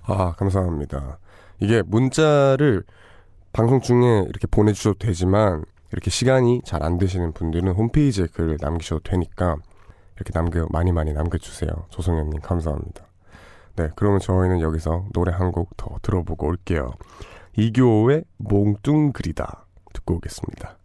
아, 0.06 0.32
감사합니다. 0.32 1.18
이게 1.58 1.82
문자를 1.82 2.84
방송 3.52 3.80
중에 3.80 4.26
이렇게 4.28 4.46
보내주셔도 4.46 4.98
되지만 4.98 5.64
이렇게 5.90 6.10
시간이 6.10 6.62
잘 6.64 6.84
안 6.84 6.98
되시는 6.98 7.32
분들은 7.32 7.72
홈페이지에 7.72 8.26
글을 8.32 8.58
남기셔도 8.60 9.00
되니까 9.02 9.56
이렇게 10.16 10.32
남겨 10.32 10.66
많이 10.70 10.92
많이 10.92 11.12
남겨주세요. 11.12 11.70
조성현님 11.90 12.40
감사합니다. 12.40 13.04
네, 13.76 13.90
그러면 13.96 14.20
저희는 14.20 14.60
여기서 14.60 15.06
노래 15.12 15.32
한 15.32 15.50
곡 15.52 15.76
더 15.76 15.98
들어보고 16.02 16.46
올게요. 16.46 16.92
이교의 17.56 18.24
몽뚱그리다 18.38 19.66
듣고 19.92 20.14
오겠습니다. 20.16 20.76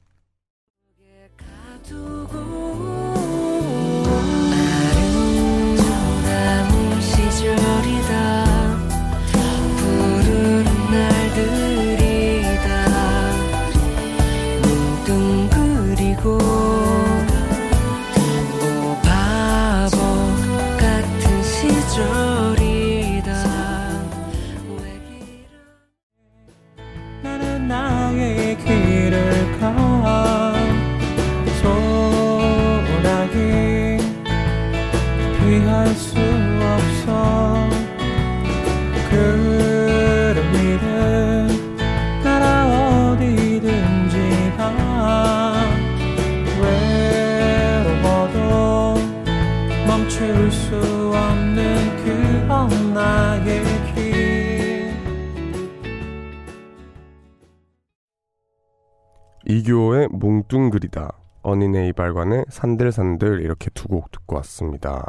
이교의 59.60 60.08
뭉뚱그리다 60.12 61.12
어린애 61.42 61.88
이발관의 61.90 62.46
산들산들 62.50 63.42
이렇게 63.42 63.70
두 63.72 63.88
곡 63.90 64.12
듣고 64.12 64.36
왔습니다. 64.38 65.04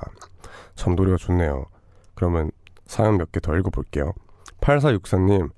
참 0.75 0.95
노래가 0.97 1.17
좋네요. 1.17 1.67
그러면 2.15 2.51
사연 2.87 3.17
몇 3.19 3.31
개 3.33 3.41
더 3.41 3.57
읽어볼게요. 3.57 4.13
8464님 4.61 5.51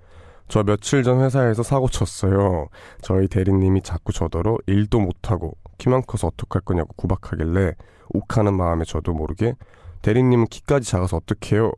저 0.49 0.63
며칠 0.63 1.03
전 1.03 1.21
회사에서 1.23 1.63
사고 1.63 1.89
쳤어요. 1.89 2.69
저희 3.01 3.29
대리님이 3.29 3.83
자꾸 3.83 4.13
저더러 4.13 4.59
일도 4.67 5.01
못하고 5.01 5.57
키만 5.79 6.03
커서 6.07 6.27
어떡할 6.29 6.63
거냐고 6.65 6.93
구박하길래 6.97 7.75
욱하는 8.11 8.55
마음에 8.55 8.85
저도 8.85 9.15
모르게 9.15 9.55
대리님은 10.03 10.47
키까지 10.49 10.91
작아서 10.91 11.17
어떡해요? 11.17 11.73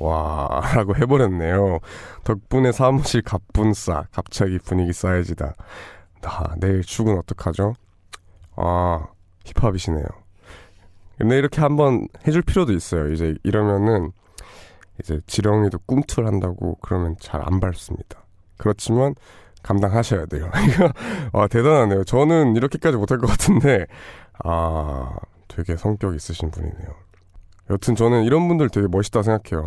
와 0.00 0.60
라고 0.74 0.96
해버렸네요. 0.96 1.78
덕분에 2.24 2.72
사무실 2.72 3.20
갑분싸 3.22 4.06
갑자기 4.12 4.58
분위기 4.58 4.92
싸해지다. 4.92 5.54
아, 6.26 6.54
내일 6.58 6.82
출근 6.82 7.18
어떡하죠? 7.18 7.74
아, 8.56 9.06
힙합이시네요. 9.44 10.04
근데 11.18 11.38
이렇게 11.38 11.60
한번 11.60 12.08
해줄 12.26 12.42
필요도 12.42 12.72
있어요. 12.72 13.12
이제 13.12 13.34
이러면은 13.44 14.10
이제 15.00 15.20
지렁이도 15.26 15.78
꿈틀한다고 15.86 16.78
그러면 16.82 17.16
잘 17.20 17.40
안 17.44 17.60
밟습니다. 17.60 18.24
그렇지만 18.56 19.14
감당하셔야 19.62 20.26
돼요. 20.26 20.50
이거 20.68 20.92
아 21.32 21.46
대단하네요. 21.48 22.04
저는 22.04 22.56
이렇게까지 22.56 22.96
못할 22.96 23.18
것 23.18 23.26
같은데 23.28 23.86
아 24.44 25.16
되게 25.48 25.76
성격 25.76 26.14
있으신 26.14 26.50
분이네요. 26.50 26.88
여튼 27.70 27.94
저는 27.96 28.24
이런 28.24 28.46
분들 28.48 28.68
되게 28.70 28.86
멋있다 28.88 29.22
생각해요. 29.22 29.66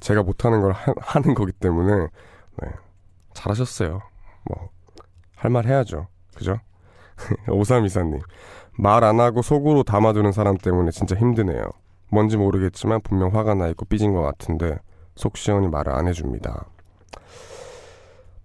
제가 0.00 0.22
못하는 0.22 0.60
걸 0.60 0.72
하, 0.72 1.20
는 1.20 1.34
거기 1.34 1.52
때문에 1.52 2.06
네, 2.62 2.68
잘하셨어요. 3.34 4.00
뭐 4.44 4.70
할 5.38 5.50
말 5.50 5.66
해야죠. 5.66 6.06
그죠? 6.34 6.58
오삼이사님 7.50 8.20
말 8.78 9.04
안 9.04 9.20
하고 9.20 9.42
속으로 9.42 9.82
담아두는 9.82 10.32
사람 10.32 10.56
때문에 10.56 10.90
진짜 10.90 11.16
힘드네요. 11.16 11.62
뭔지 12.10 12.36
모르겠지만 12.36 13.00
분명 13.02 13.34
화가 13.34 13.54
나 13.54 13.68
있고 13.68 13.84
삐진 13.84 14.14
것 14.14 14.22
같은데 14.22 14.78
속 15.16 15.36
시원히 15.36 15.68
말을 15.68 15.92
안 15.92 16.06
해줍니다. 16.08 16.66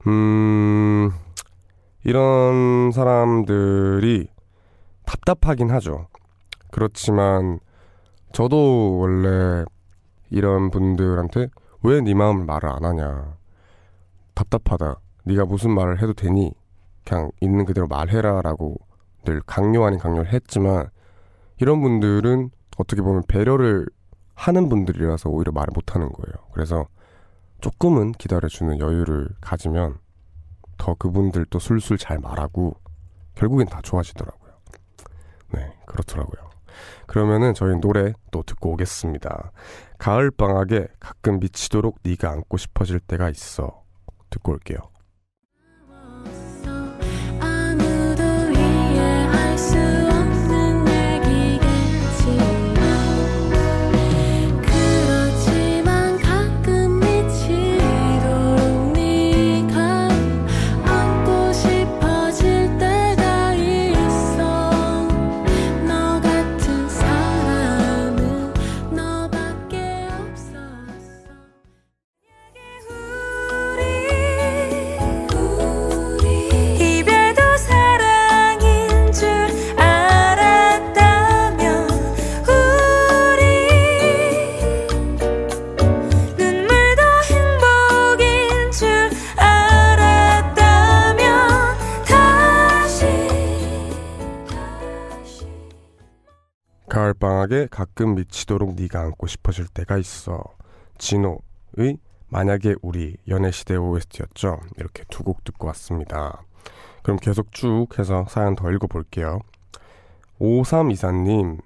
음, 0.08 1.12
이런 2.04 2.92
사람들이 2.92 4.28
답답하긴 5.06 5.72
하죠. 5.72 6.08
그렇지만 6.72 7.60
저도 8.34 8.98
원래 8.98 9.64
이런 10.30 10.72
분들한테 10.72 11.48
왜 11.84 12.02
네 12.02 12.14
마음을 12.14 12.46
말을 12.46 12.70
안 12.70 12.84
하냐. 12.86 13.36
답답하다. 14.34 15.00
네가 15.26 15.46
무슨 15.46 15.72
말을 15.72 16.02
해도 16.02 16.14
되니? 16.14 16.54
그냥 17.06 17.32
있는 17.42 17.66
그대로 17.66 17.88
말해라라고 17.88 18.76
늘 19.26 19.42
강요 19.46 19.86
아닌 19.86 20.00
강요를 20.00 20.34
했지만 20.34 20.90
이런 21.58 21.82
분들은 21.82 22.50
어떻게 22.78 23.02
보면 23.02 23.24
배려를 23.28 23.86
하는 24.36 24.70
분들이라서 24.70 25.30
오히려 25.30 25.52
말을 25.52 25.72
못하는 25.74 26.10
거예요. 26.12 26.34
그래서 26.54 26.88
조금은 27.62 28.14
기다려주는 28.14 28.80
여유를 28.80 29.30
가지면 29.40 29.98
더 30.78 30.96
그분들도 30.96 31.58
술술 31.60 31.98
잘 31.98 32.20
말하고 32.20 32.76
결국엔 33.36 33.68
다 33.68 33.80
좋아지더라고요. 33.82 34.52
네, 35.54 35.74
그렇더라고요. 35.86 36.50
그러면은 37.06 37.54
저희 37.54 37.80
노래 37.80 38.14
또 38.32 38.44
듣고 38.44 38.72
오겠습니다. 38.74 39.52
가을 39.98 40.32
방학에 40.32 40.88
가끔 41.00 41.40
미치도록 41.40 42.00
네가 42.04 42.30
안고 42.32 42.58
싶어질 42.58 43.00
때가 43.00 43.30
있어. 43.30 43.84
듣고 44.30 44.54
올게요. 44.54 44.80
음악에 97.54 97.68
가끔 97.70 98.16
미치도록 98.16 98.74
네가 98.76 99.00
안고 99.00 99.28
싶어질 99.28 99.68
때가 99.68 99.98
있어. 99.98 100.44
진호의 100.98 101.98
만약에 102.30 102.76
우리 102.82 103.16
연애시대 103.28 103.76
OST였죠. 103.76 104.60
이렇게 104.78 105.04
두 105.10 105.24
곡 105.24 105.44
듣고 105.44 105.68
왔습니다. 105.68 106.44
그럼 107.04 107.18
계속 107.18 107.52
쭉 107.52 107.88
해서 108.00 108.26
사연 108.28 108.56
더 108.56 108.72
읽어볼게요. 108.72 109.40
5324님, 110.42 111.60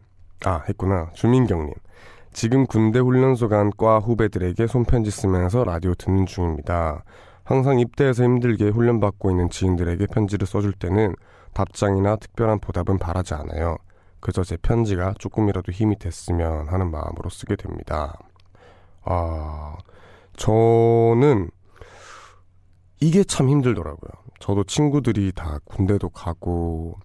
아, 0.46 0.62
했구나. 0.68 1.10
주민경님. 1.14 1.74
지금 2.34 2.66
군대 2.68 3.00
훈련소 3.00 3.48
간 3.48 3.72
과 3.78 4.00
후배들에게 4.00 4.68
손편지 4.68 5.10
쓰면서 5.10 5.64
라디오 5.64 5.96
듣는 5.96 6.26
중입니다. 6.26 7.04
항상 7.44 7.80
입대해서 7.80 8.24
힘들게 8.24 8.70
훈련받고 8.70 9.32
있는 9.32 9.50
지인들에게 9.50 10.08
편지를 10.08 10.46
써줄 10.46 10.74
때는 10.74 11.16
답장이나 11.54 12.18
특별한 12.18 12.60
보답은 12.60 12.98
바라지 13.00 13.34
않아요. 13.36 13.78
그저 14.28 14.44
제 14.44 14.58
편지가 14.58 15.14
조금이라도 15.20 15.72
힘이 15.72 15.98
됐으면 15.98 16.68
하는 16.68 16.92
마음으로 16.92 17.30
쓰게 17.30 17.56
됩니다. 17.56 18.20
아, 19.06 19.78
저는 20.36 21.50
이게 23.00 23.24
참 23.24 23.48
힘들더라고요. 23.48 24.12
저도 24.42 24.66
친구들이 24.66 25.32
다 25.34 25.60
군대도 25.64 26.10
가고, 26.10 27.00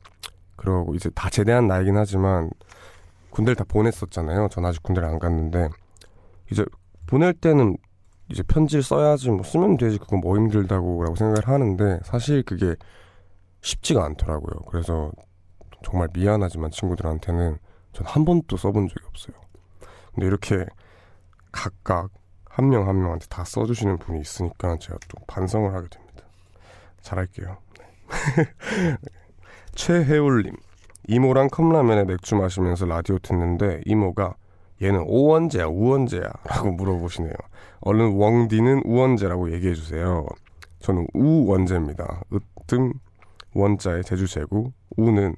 그러고 0.56 0.96
이제 0.96 1.10
다 1.10 1.30
제대한 1.30 1.68
나이긴 1.68 1.96
하지만, 1.96 2.50
군대를 3.30 3.54
다 3.54 3.62
보냈었잖아요. 3.68 4.48
전 4.50 4.64
아직 4.64 4.82
군대를 4.82 5.08
안 5.08 5.20
갔는데, 5.20 5.68
이제 6.50 6.64
보낼 7.06 7.34
때는 7.34 7.76
이제 8.32 8.42
편지를 8.42 8.82
써야지 8.82 9.30
뭐 9.30 9.44
쓰면 9.44 9.76
되지 9.76 9.98
그건 9.98 10.18
뭐 10.18 10.36
힘들다고 10.36 11.04
라고 11.04 11.14
생각을 11.14 11.46
하는데 11.46 12.00
사실 12.02 12.42
그게 12.42 12.74
쉽지가 13.60 14.04
않더라고요. 14.04 14.62
그래서 14.68 15.12
정말 15.82 16.08
미안하지만 16.14 16.70
친구들한테는 16.70 17.58
전 17.92 18.06
한 18.06 18.24
번도 18.24 18.56
써본 18.56 18.88
적이 18.88 19.00
없어요. 19.08 19.36
근데 20.14 20.26
이렇게 20.26 20.64
각각 21.50 22.10
한명한 22.46 22.98
명한테 23.00 23.26
다 23.28 23.44
써주시는 23.44 23.98
분이 23.98 24.20
있으니까 24.20 24.76
제가 24.78 24.98
또 25.08 25.22
반성을 25.26 25.72
하게 25.74 25.88
됩니다. 25.88 26.22
잘할게요. 27.00 27.56
네. 27.78 28.96
최혜울님 29.74 30.54
이모랑 31.08 31.48
컵라면에 31.48 32.04
맥주 32.04 32.36
마시면서 32.36 32.86
라디오 32.86 33.18
듣는데 33.18 33.80
이모가 33.86 34.34
얘는 34.82 35.04
오원재야 35.06 35.66
우원재야 35.66 36.30
라고 36.44 36.72
물어보시네요. 36.72 37.32
얼른 37.80 38.12
웡디는 38.16 38.82
우원재라고 38.84 39.52
얘기해 39.52 39.74
주세요. 39.74 40.26
저는 40.80 41.06
우원재입니다. 41.14 42.22
으뜸 42.32 42.92
원자의 43.54 44.04
제주제구 44.04 44.72
우는 44.96 45.36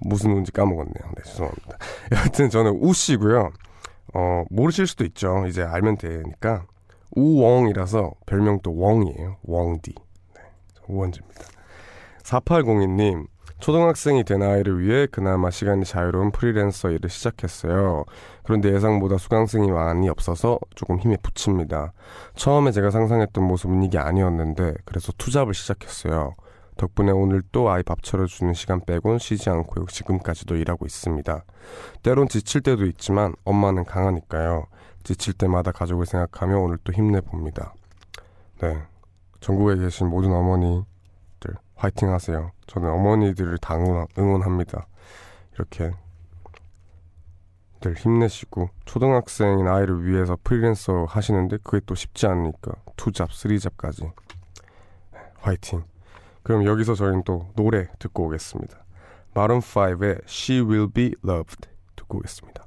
무슨 0.00 0.32
우인지 0.32 0.52
까먹었네요. 0.52 1.12
네 1.16 1.22
죄송합니다. 1.24 1.78
여하튼 2.12 2.50
저는 2.50 2.78
우씨고요. 2.80 3.50
어 4.14 4.44
모르실 4.50 4.86
수도 4.86 5.04
있죠. 5.04 5.46
이제 5.46 5.62
알면 5.62 5.98
되니까 5.98 6.66
우웡이라서 7.16 8.12
별명도 8.26 8.70
웡이에요. 8.72 9.36
웡디. 9.44 9.94
네, 10.34 10.42
우원재입니다. 10.88 11.42
4802님 12.22 13.26
초등학생이 13.60 14.24
된 14.24 14.42
아이를 14.42 14.80
위해 14.80 15.06
그나마 15.10 15.50
시간이 15.50 15.84
자유로운 15.84 16.32
프리랜서 16.32 16.90
일을 16.90 17.08
시작했어요. 17.08 18.04
그런데 18.42 18.74
예상보다 18.74 19.16
수강생이 19.16 19.70
많이 19.70 20.08
없어서 20.10 20.58
조금 20.74 20.98
힘에 20.98 21.16
부칩니다. 21.22 21.92
처음에 22.34 22.72
제가 22.72 22.90
상상했던 22.90 23.42
모습은 23.42 23.82
이게 23.82 23.96
아니었는데 23.96 24.74
그래서 24.84 25.12
투잡을 25.16 25.54
시작했어요. 25.54 26.34
덕분에 26.76 27.12
오늘 27.12 27.42
또 27.52 27.70
아이 27.70 27.82
밥 27.82 28.02
차려주는 28.02 28.52
시간 28.54 28.80
빼곤 28.84 29.18
쉬지 29.18 29.48
않고 29.50 29.86
지금까지도 29.86 30.56
일하고 30.56 30.86
있습니다. 30.86 31.44
때론 32.02 32.28
지칠 32.28 32.60
때도 32.60 32.86
있지만 32.86 33.34
엄마는 33.44 33.84
강하니까요. 33.84 34.66
지칠 35.04 35.34
때마다 35.34 35.70
가족을 35.70 36.06
생각하며 36.06 36.58
오늘 36.58 36.78
또 36.82 36.92
힘내봅니다. 36.92 37.74
네. 38.60 38.82
전국에 39.40 39.76
계신 39.76 40.08
모든 40.08 40.32
어머니들 40.32 40.84
화이팅 41.76 42.10
하세요. 42.10 42.50
저는 42.66 42.90
어머니들을 42.90 43.58
다 43.58 43.76
응원, 43.76 44.06
응원합니다. 44.18 44.86
이렇게 45.54 45.92
늘 47.80 47.94
힘내시고 47.94 48.70
초등학생인 48.86 49.68
아이를 49.68 50.06
위해서 50.06 50.38
프리랜서 50.42 51.04
하시는데 51.04 51.58
그게 51.62 51.80
또 51.84 51.94
쉽지 51.94 52.26
않으니까 52.26 52.72
투잡, 52.96 53.32
쓰리잡까지 53.32 54.10
화이팅. 55.40 55.84
그럼 56.44 56.64
여기서 56.66 56.94
저희는 56.94 57.24
또 57.24 57.48
노래 57.56 57.88
듣고 57.98 58.26
오겠습니다. 58.26 58.84
마룬 59.34 59.58
5의 59.58 60.20
She 60.28 60.60
Will 60.60 60.88
Be 60.92 61.12
Loved 61.24 61.68
듣고 61.96 62.18
오겠습니다. 62.18 62.66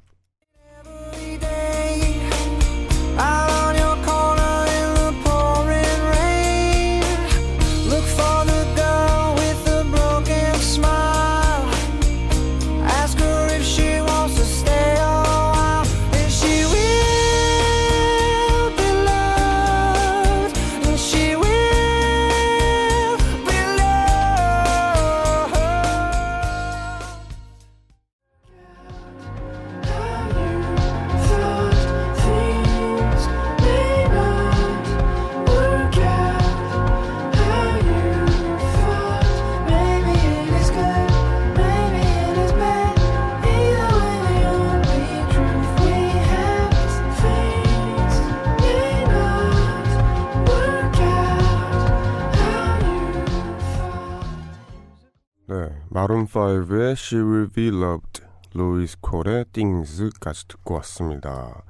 마룬5의 56.08 56.91
She 56.91 57.22
Will 57.22 57.49
Be 57.49 57.68
Loved, 57.68 58.22
루이스 58.53 58.97
콜의 59.01 59.45
Things까지 59.51 60.47
듣고 60.47 60.76
왔습니다. 60.76 61.64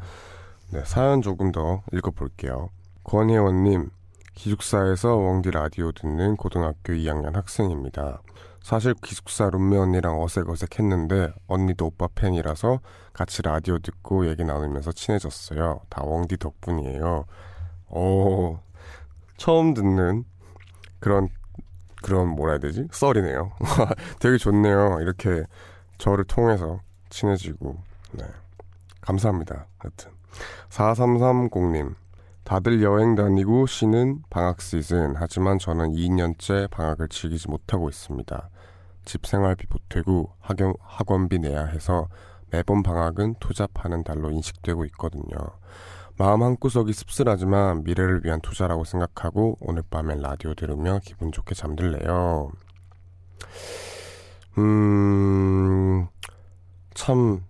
네, 0.69 0.83
사연 0.85 1.21
조금 1.21 1.51
더 1.51 1.81
읽어볼게요. 1.91 2.69
권혜원님, 3.03 3.89
기숙사에서 4.35 5.15
웡디 5.15 5.49
라디오 5.51 5.91
듣는 5.91 6.35
고등학교 6.35 6.93
2학년 6.93 7.33
학생입니다. 7.33 8.21
사실 8.61 8.93
기숙사 9.01 9.49
룸메 9.49 9.77
언니랑 9.77 10.21
어색어색했는데 10.21 11.33
언니도 11.47 11.87
오빠 11.87 12.07
팬이라서 12.13 12.79
같이 13.13 13.41
라디오 13.41 13.79
듣고 13.79 14.27
얘기 14.29 14.43
나누면서 14.43 14.91
친해졌어요. 14.91 15.81
다 15.89 16.03
웡디 16.03 16.37
덕분이에요. 16.37 17.25
오, 17.89 18.59
처음 19.37 19.73
듣는 19.73 20.25
그런 20.99 21.29
그런 22.01 22.27
뭐라 22.29 22.53
해야 22.53 22.59
되지? 22.59 22.87
썰이네요. 22.91 23.51
되게 24.19 24.37
좋네요. 24.37 24.99
이렇게 25.01 25.43
저를 25.97 26.23
통해서 26.25 26.79
친해지고 27.09 27.77
네. 28.13 28.25
감사합니다. 29.01 29.67
하여튼 29.77 30.11
4330님 30.69 31.95
다들 32.43 32.81
여행 32.81 33.15
다니고 33.15 33.65
쉬는 33.65 34.23
방학 34.29 34.61
시즌 34.61 35.15
하지만 35.17 35.59
저는 35.59 35.91
2년째 35.91 36.69
방학을 36.69 37.09
즐기지 37.09 37.49
못하고 37.49 37.89
있습니다. 37.89 38.49
집 39.03 39.25
생활비 39.25 39.65
보태고 39.67 40.31
학연, 40.39 40.73
학원비 40.81 41.39
내야 41.39 41.65
해서 41.65 42.07
매번 42.49 42.83
방학은 42.83 43.35
투잡하는 43.39 44.03
달로 44.03 44.31
인식되고 44.31 44.85
있거든요. 44.85 45.35
마음 46.19 46.41
한구석이 46.41 46.93
씁쓸하지만 46.93 47.83
미래를 47.83 48.25
위한 48.25 48.41
투자라고 48.41 48.85
생각하고 48.85 49.55
오늘 49.61 49.83
밤엔 49.87 50.19
라디오 50.19 50.55
들으며 50.55 50.99
기분 51.03 51.31
좋게 51.31 51.53
잠들래요. 51.53 52.49
음, 54.57 56.07
참, 56.95 57.43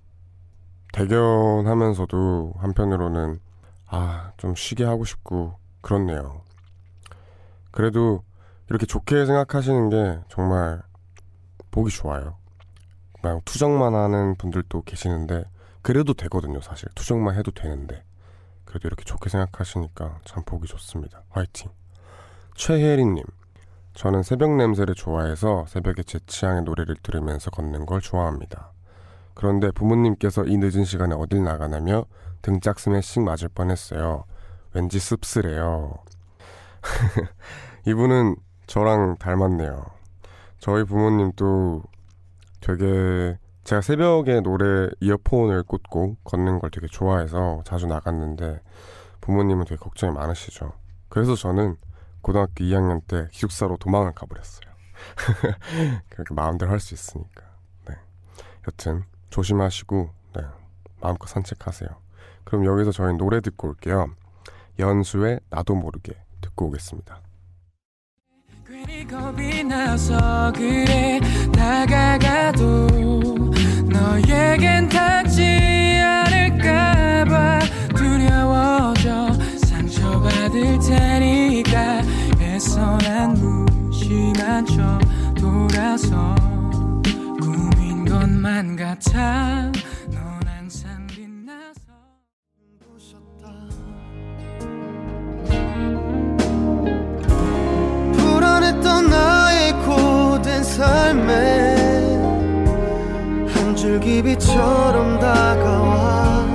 대견하면서도 0.91 2.55
한편으로는, 2.57 3.39
아, 3.85 4.33
좀 4.35 4.53
쉬게 4.53 4.83
하고 4.83 5.05
싶고, 5.05 5.55
그렇네요. 5.79 6.41
그래도 7.71 8.21
이렇게 8.69 8.85
좋게 8.85 9.25
생각하시는 9.25 9.89
게 9.89 10.19
정말 10.27 10.81
보기 11.71 11.89
좋아요. 11.89 12.35
그냥 13.21 13.39
투정만 13.45 13.95
하는 13.95 14.35
분들도 14.35 14.81
계시는데, 14.81 15.45
그래도 15.81 16.13
되거든요, 16.13 16.59
사실. 16.59 16.89
투정만 16.95 17.35
해도 17.37 17.51
되는데. 17.51 18.03
그래도 18.67 18.87
이렇게 18.87 19.03
좋게 19.03 19.29
생각하시니까 19.29 20.19
참 20.25 20.43
보기 20.43 20.67
좋습니다. 20.67 21.23
화이팅. 21.29 21.71
최혜리님, 22.55 23.23
저는 23.93 24.23
새벽 24.23 24.55
냄새를 24.55 24.93
좋아해서 24.93 25.65
새벽에 25.67 26.03
제 26.03 26.19
취향의 26.27 26.63
노래를 26.63 26.97
들으면서 27.01 27.49
걷는 27.49 27.85
걸 27.85 28.01
좋아합니다. 28.01 28.71
그런데 29.33 29.71
부모님께서 29.71 30.45
이 30.45 30.57
늦은 30.57 30.83
시간에 30.83 31.15
어딜 31.15 31.43
나가냐며 31.43 32.05
등짝 32.41 32.79
스매싱 32.79 33.23
맞을 33.23 33.49
뻔했어요. 33.49 34.25
왠지 34.73 34.99
씁쓸해요. 34.99 35.93
이분은 37.87 38.35
저랑 38.67 39.17
닮았네요. 39.17 39.85
저희 40.59 40.83
부모님도 40.83 41.83
되게 42.59 43.37
제가 43.67 43.81
새벽에 43.81 44.39
노래 44.39 44.87
이어폰을 45.01 45.63
꽂고 45.63 46.15
걷는 46.23 46.59
걸 46.59 46.71
되게 46.71 46.87
좋아해서 46.87 47.63
자주 47.65 47.85
나갔는데 47.85 48.61
부모님은 49.19 49.65
되게 49.65 49.75
걱정이 49.75 50.13
많으시죠. 50.13 50.71
그래서 51.09 51.35
저는 51.35 51.75
고등학교 52.21 52.63
2학년 52.63 53.01
때 53.05 53.27
기숙사로 53.29 53.75
도망을 53.75 54.13
가버렸어요. 54.13 54.71
그렇게 56.07 56.33
마음대로 56.33 56.71
할 56.71 56.79
수 56.79 56.93
있으니까. 56.93 57.43
네. 57.89 57.95
여튼 58.69 59.03
조심하시고 59.31 60.11
네. 60.37 60.43
마음껏 61.01 61.27
산책하세요. 61.27 61.89
그럼 62.45 62.63
여기서 62.63 62.93
저희 62.93 63.15
노래 63.15 63.41
듣고 63.41 63.67
올게요. 63.67 64.07
연수의 64.79 65.41
나도 65.49 65.75
모르게 65.75 66.13
듣고 66.39 66.67
오겠습니다. 66.67 67.19
괜히 68.65 69.05
겁이 69.05 69.65
나서 69.65 70.53
그래 70.53 71.19
다가가도 71.53 73.46
너에겐 73.97 74.89
닿지 74.89 75.41
않을까봐 76.01 77.59
두려워져 77.95 79.33
상처받을 79.65 80.79
테니까 80.79 82.01
애써 82.39 82.97
난 82.99 83.33
무심한 83.33 84.65
척 84.65 84.99
돌아서 85.35 86.35
꿈인 87.41 88.05
것만 88.05 88.75
같아. 88.75 89.71
삶에 100.77 101.67
한 101.71 101.76
줄기 103.87 104.21
빛처럼 104.21 105.17
다가와 105.17 106.45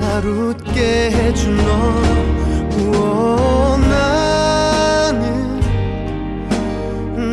날 0.00 0.24
웃게 0.24 1.10
해준 1.10 1.54
너 1.58 3.76
나는 3.76 5.60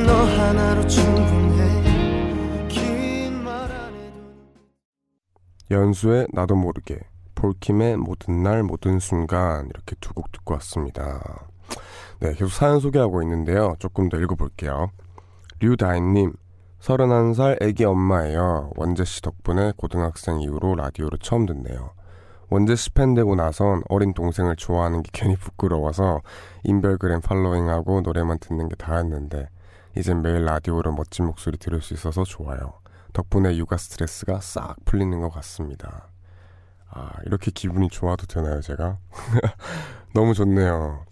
너 0.05 0.13
하나로 0.13 0.85
충분해 0.87 2.67
긴 2.67 3.41
말 3.45 3.71
안 3.71 3.95
해도 3.95 4.17
연수의 5.71 6.27
나도 6.33 6.57
모르게 6.57 6.99
폴킴의 7.35 7.95
모든 7.95 8.43
날 8.43 8.61
모든 8.63 8.99
순간 8.99 9.69
이렇게 9.73 9.95
두 10.01 10.13
곡 10.13 10.33
듣고 10.33 10.55
왔습니다. 10.55 11.47
네, 12.19 12.33
계속 12.33 12.49
사연 12.49 12.81
소개하고 12.81 13.21
있는데요. 13.21 13.75
조금 13.79 14.09
더 14.09 14.17
읽어볼게요. 14.17 14.89
류다인님, 15.61 16.33
31살 16.85 17.63
애기 17.63 17.83
엄마예요. 17.83 18.69
원재 18.75 19.05
씨 19.05 19.21
덕분에 19.23 19.73
고등학생 19.75 20.39
이후로 20.39 20.75
라디오를 20.75 21.17
처음 21.19 21.47
듣네요. 21.47 21.91
원재 22.51 22.75
씨 22.75 22.91
팬 22.93 23.15
되고 23.15 23.33
나선 23.35 23.81
어린 23.89 24.13
동생을 24.13 24.55
좋아하는 24.55 25.01
게 25.01 25.09
괜히 25.11 25.35
부끄러워서 25.35 26.21
인별그램 26.63 27.21
팔로잉하고 27.21 28.01
노래만 28.01 28.37
듣는 28.37 28.69
게 28.69 28.75
다였는데 28.75 29.49
이젠 29.97 30.21
매일 30.21 30.45
라디오로 30.45 30.91
멋진 30.93 31.25
목소리 31.25 31.57
들을 31.57 31.81
수 31.81 31.95
있어서 31.95 32.23
좋아요. 32.23 32.73
덕분에 33.13 33.57
육아 33.57 33.77
스트레스가 33.77 34.39
싹 34.41 34.75
풀리는 34.85 35.19
것 35.21 35.29
같습니다. 35.29 36.09
아, 36.91 37.09
이렇게 37.25 37.49
기분이 37.49 37.89
좋아도 37.89 38.27
되나요, 38.27 38.61
제가? 38.61 38.97
너무 40.13 40.35
좋네요. 40.35 41.03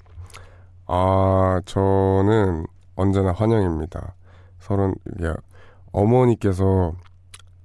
아, 0.85 1.61
저는 1.65 2.67
언제나 2.95 3.31
환영입니다. 3.31 4.13
서른, 4.59 4.93
어머니께서 5.93 6.93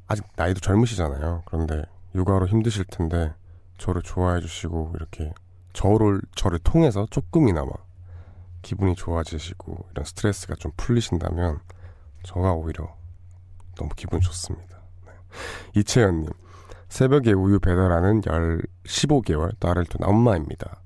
아직 0.06 0.24
나이도 0.36 0.60
젊으시잖아요. 0.60 1.42
그런데 1.46 1.82
육아로 2.14 2.46
힘드실 2.46 2.84
텐데 2.84 3.34
저를 3.78 4.02
좋아해 4.02 4.40
주시고 4.40 4.92
이렇게 4.94 5.32
저를, 5.72 6.20
저를 6.34 6.58
통해서 6.60 7.06
조금이나마 7.10 7.70
기분이 8.62 8.94
좋아지시고 8.94 9.86
이런 9.92 10.04
스트레스가 10.04 10.54
좀 10.56 10.72
풀리신다면 10.76 11.60
저가 12.24 12.52
오히려 12.52 12.94
너무 13.76 13.90
기분 13.96 14.20
좋습니다. 14.20 14.78
네. 15.06 15.12
이채연님, 15.76 16.30
새벽에 16.88 17.32
우유 17.32 17.60
배달하는 17.60 18.20
10, 18.22 18.28
15개월 18.84 19.58
딸을 19.60 19.84
둔 19.86 20.02
엄마입니다. 20.02 20.80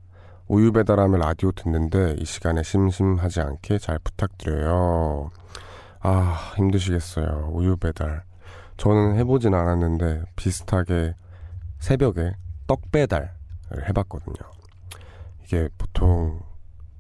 우유 0.49 0.72
배달하며 0.72 1.16
라디오 1.16 1.53
듣는데 1.53 2.16
이 2.18 2.24
시간에 2.24 2.62
심심하지 2.62 3.40
않게 3.40 3.78
잘 3.78 3.99
부탁드려요. 3.99 5.30
아, 6.03 6.53
힘드시겠어요. 6.57 7.51
우유 7.53 7.77
배달. 7.77 8.25
저는 8.77 9.17
해보진 9.17 9.55
않았는데 9.55 10.25
비슷하게 10.37 11.15
새벽에 11.79 12.33
떡 12.67 12.91
배달을 12.91 13.31
해봤거든요. 13.89 14.35
이게 15.45 15.69
보통 15.79 16.41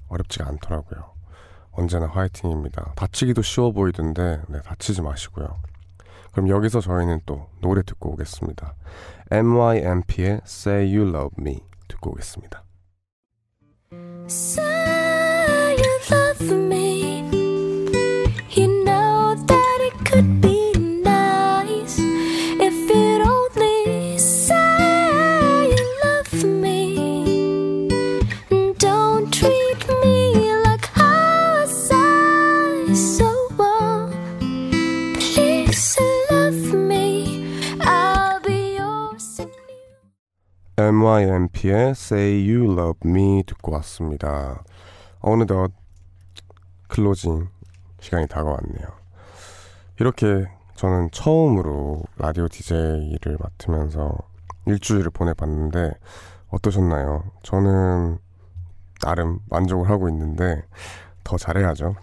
어렵지가 0.08 0.46
않더라고요. 0.48 1.12
언제나 1.72 2.06
화이팅입니다. 2.06 2.92
다치기도 2.96 3.42
쉬워 3.42 3.72
보이던데 3.72 4.42
네, 4.48 4.60
다치지 4.60 5.02
마시고요. 5.02 5.60
그럼 6.32 6.48
여기서 6.48 6.80
저희는 6.80 7.20
또 7.26 7.48
노래 7.60 7.82
듣고 7.82 8.12
오겠습니다. 8.12 8.74
MYMP의 9.30 10.40
Say 10.44 10.96
You 10.96 11.08
Love 11.08 11.36
Me 11.38 11.60
듣고 11.88 12.10
오겠습니다. 12.12 12.64
MYMP의 40.92 41.90
Say 41.92 42.46
You 42.46 42.70
Love 42.72 43.10
Me 43.10 43.42
듣고 43.46 43.72
왔습니다. 43.72 44.62
어느덧 45.20 45.72
클로징 46.88 47.48
시간이 47.98 48.26
다가왔네요. 48.28 48.88
이렇게 49.98 50.46
저는 50.74 51.10
처음으로 51.10 52.02
라디오 52.18 52.46
DJ를 52.46 53.38
맡으면서 53.40 54.18
일주일을 54.66 55.10
보내봤는데 55.10 55.92
어떠셨나요? 56.50 57.24
저는 57.42 58.18
나름 59.00 59.38
만족을 59.48 59.88
하고 59.88 60.10
있는데 60.10 60.62
더 61.24 61.38
잘해야죠. 61.38 61.94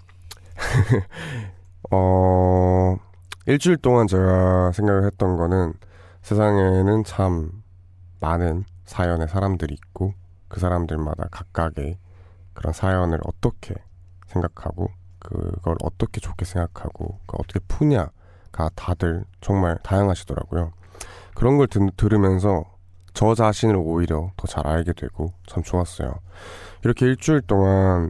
어, 1.92 2.98
일주일 3.46 3.78
동안 3.78 4.08
제가 4.08 4.72
생각을 4.72 5.06
했던 5.06 5.38
거는 5.38 5.74
세상에는 6.24 7.04
참 7.04 7.52
많은 8.20 8.66
사연의 8.90 9.28
사람들이 9.28 9.76
있고 9.76 10.16
그 10.48 10.60
사람들마다 10.60 11.28
각각의 11.30 12.00
그런 12.54 12.74
사연을 12.74 13.20
어떻게 13.24 13.76
생각하고 14.26 14.90
그걸 15.20 15.76
어떻게 15.84 16.20
좋게 16.20 16.44
생각하고 16.44 17.20
어떻게 17.28 17.60
푸냐가 17.68 18.70
다들 18.76 19.26
정말 19.42 19.78
다양하시더라고요. 19.84 20.72
그런 21.36 21.58
걸 21.58 21.68
들, 21.68 21.88
들으면서 21.96 22.64
저 23.14 23.36
자신을 23.36 23.76
오히려 23.78 24.32
더 24.38 24.48
잘 24.48 24.66
알게 24.66 24.94
되고 24.94 25.34
참 25.46 25.62
좋았어요. 25.62 26.16
이렇게 26.84 27.06
일주일 27.06 27.42
동안 27.42 28.10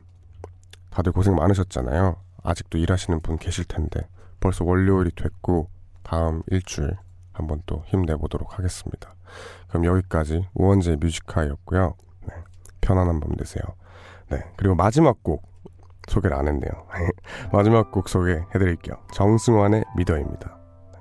다들 0.92 1.12
고생 1.12 1.36
많으셨잖아요. 1.36 2.16
아직도 2.44 2.78
일하시는 2.78 3.20
분 3.20 3.38
계실 3.38 3.66
텐데 3.66 4.08
벌써 4.40 4.64
월요일이 4.64 5.12
됐고 5.12 5.70
다음 6.04 6.42
일주일 6.48 6.98
한번 7.34 7.62
또 7.66 7.84
힘내보도록 7.88 8.58
하겠습니다. 8.58 9.14
그럼 9.70 9.86
여기까지 9.86 10.48
우원재 10.54 10.98
뮤지카이였고요. 11.00 11.96
네, 12.28 12.36
편안한 12.82 13.20
밤 13.20 13.36
되세요. 13.36 13.64
네, 14.30 14.44
그리고 14.58 14.76
마지막 14.76 15.24
곡 15.24 15.48
소개를 16.08 16.36
안 16.36 16.48
했네요. 16.48 16.72
마지막 17.54 17.92
곡 17.92 18.10
소개해드릴게요. 18.10 18.96
정승환의 19.14 19.86
미더입니다. 19.96 20.58
네, 20.94 21.00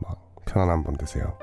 막 0.00 0.18
편안한 0.46 0.84
밤 0.84 0.96
되세요. 0.96 1.36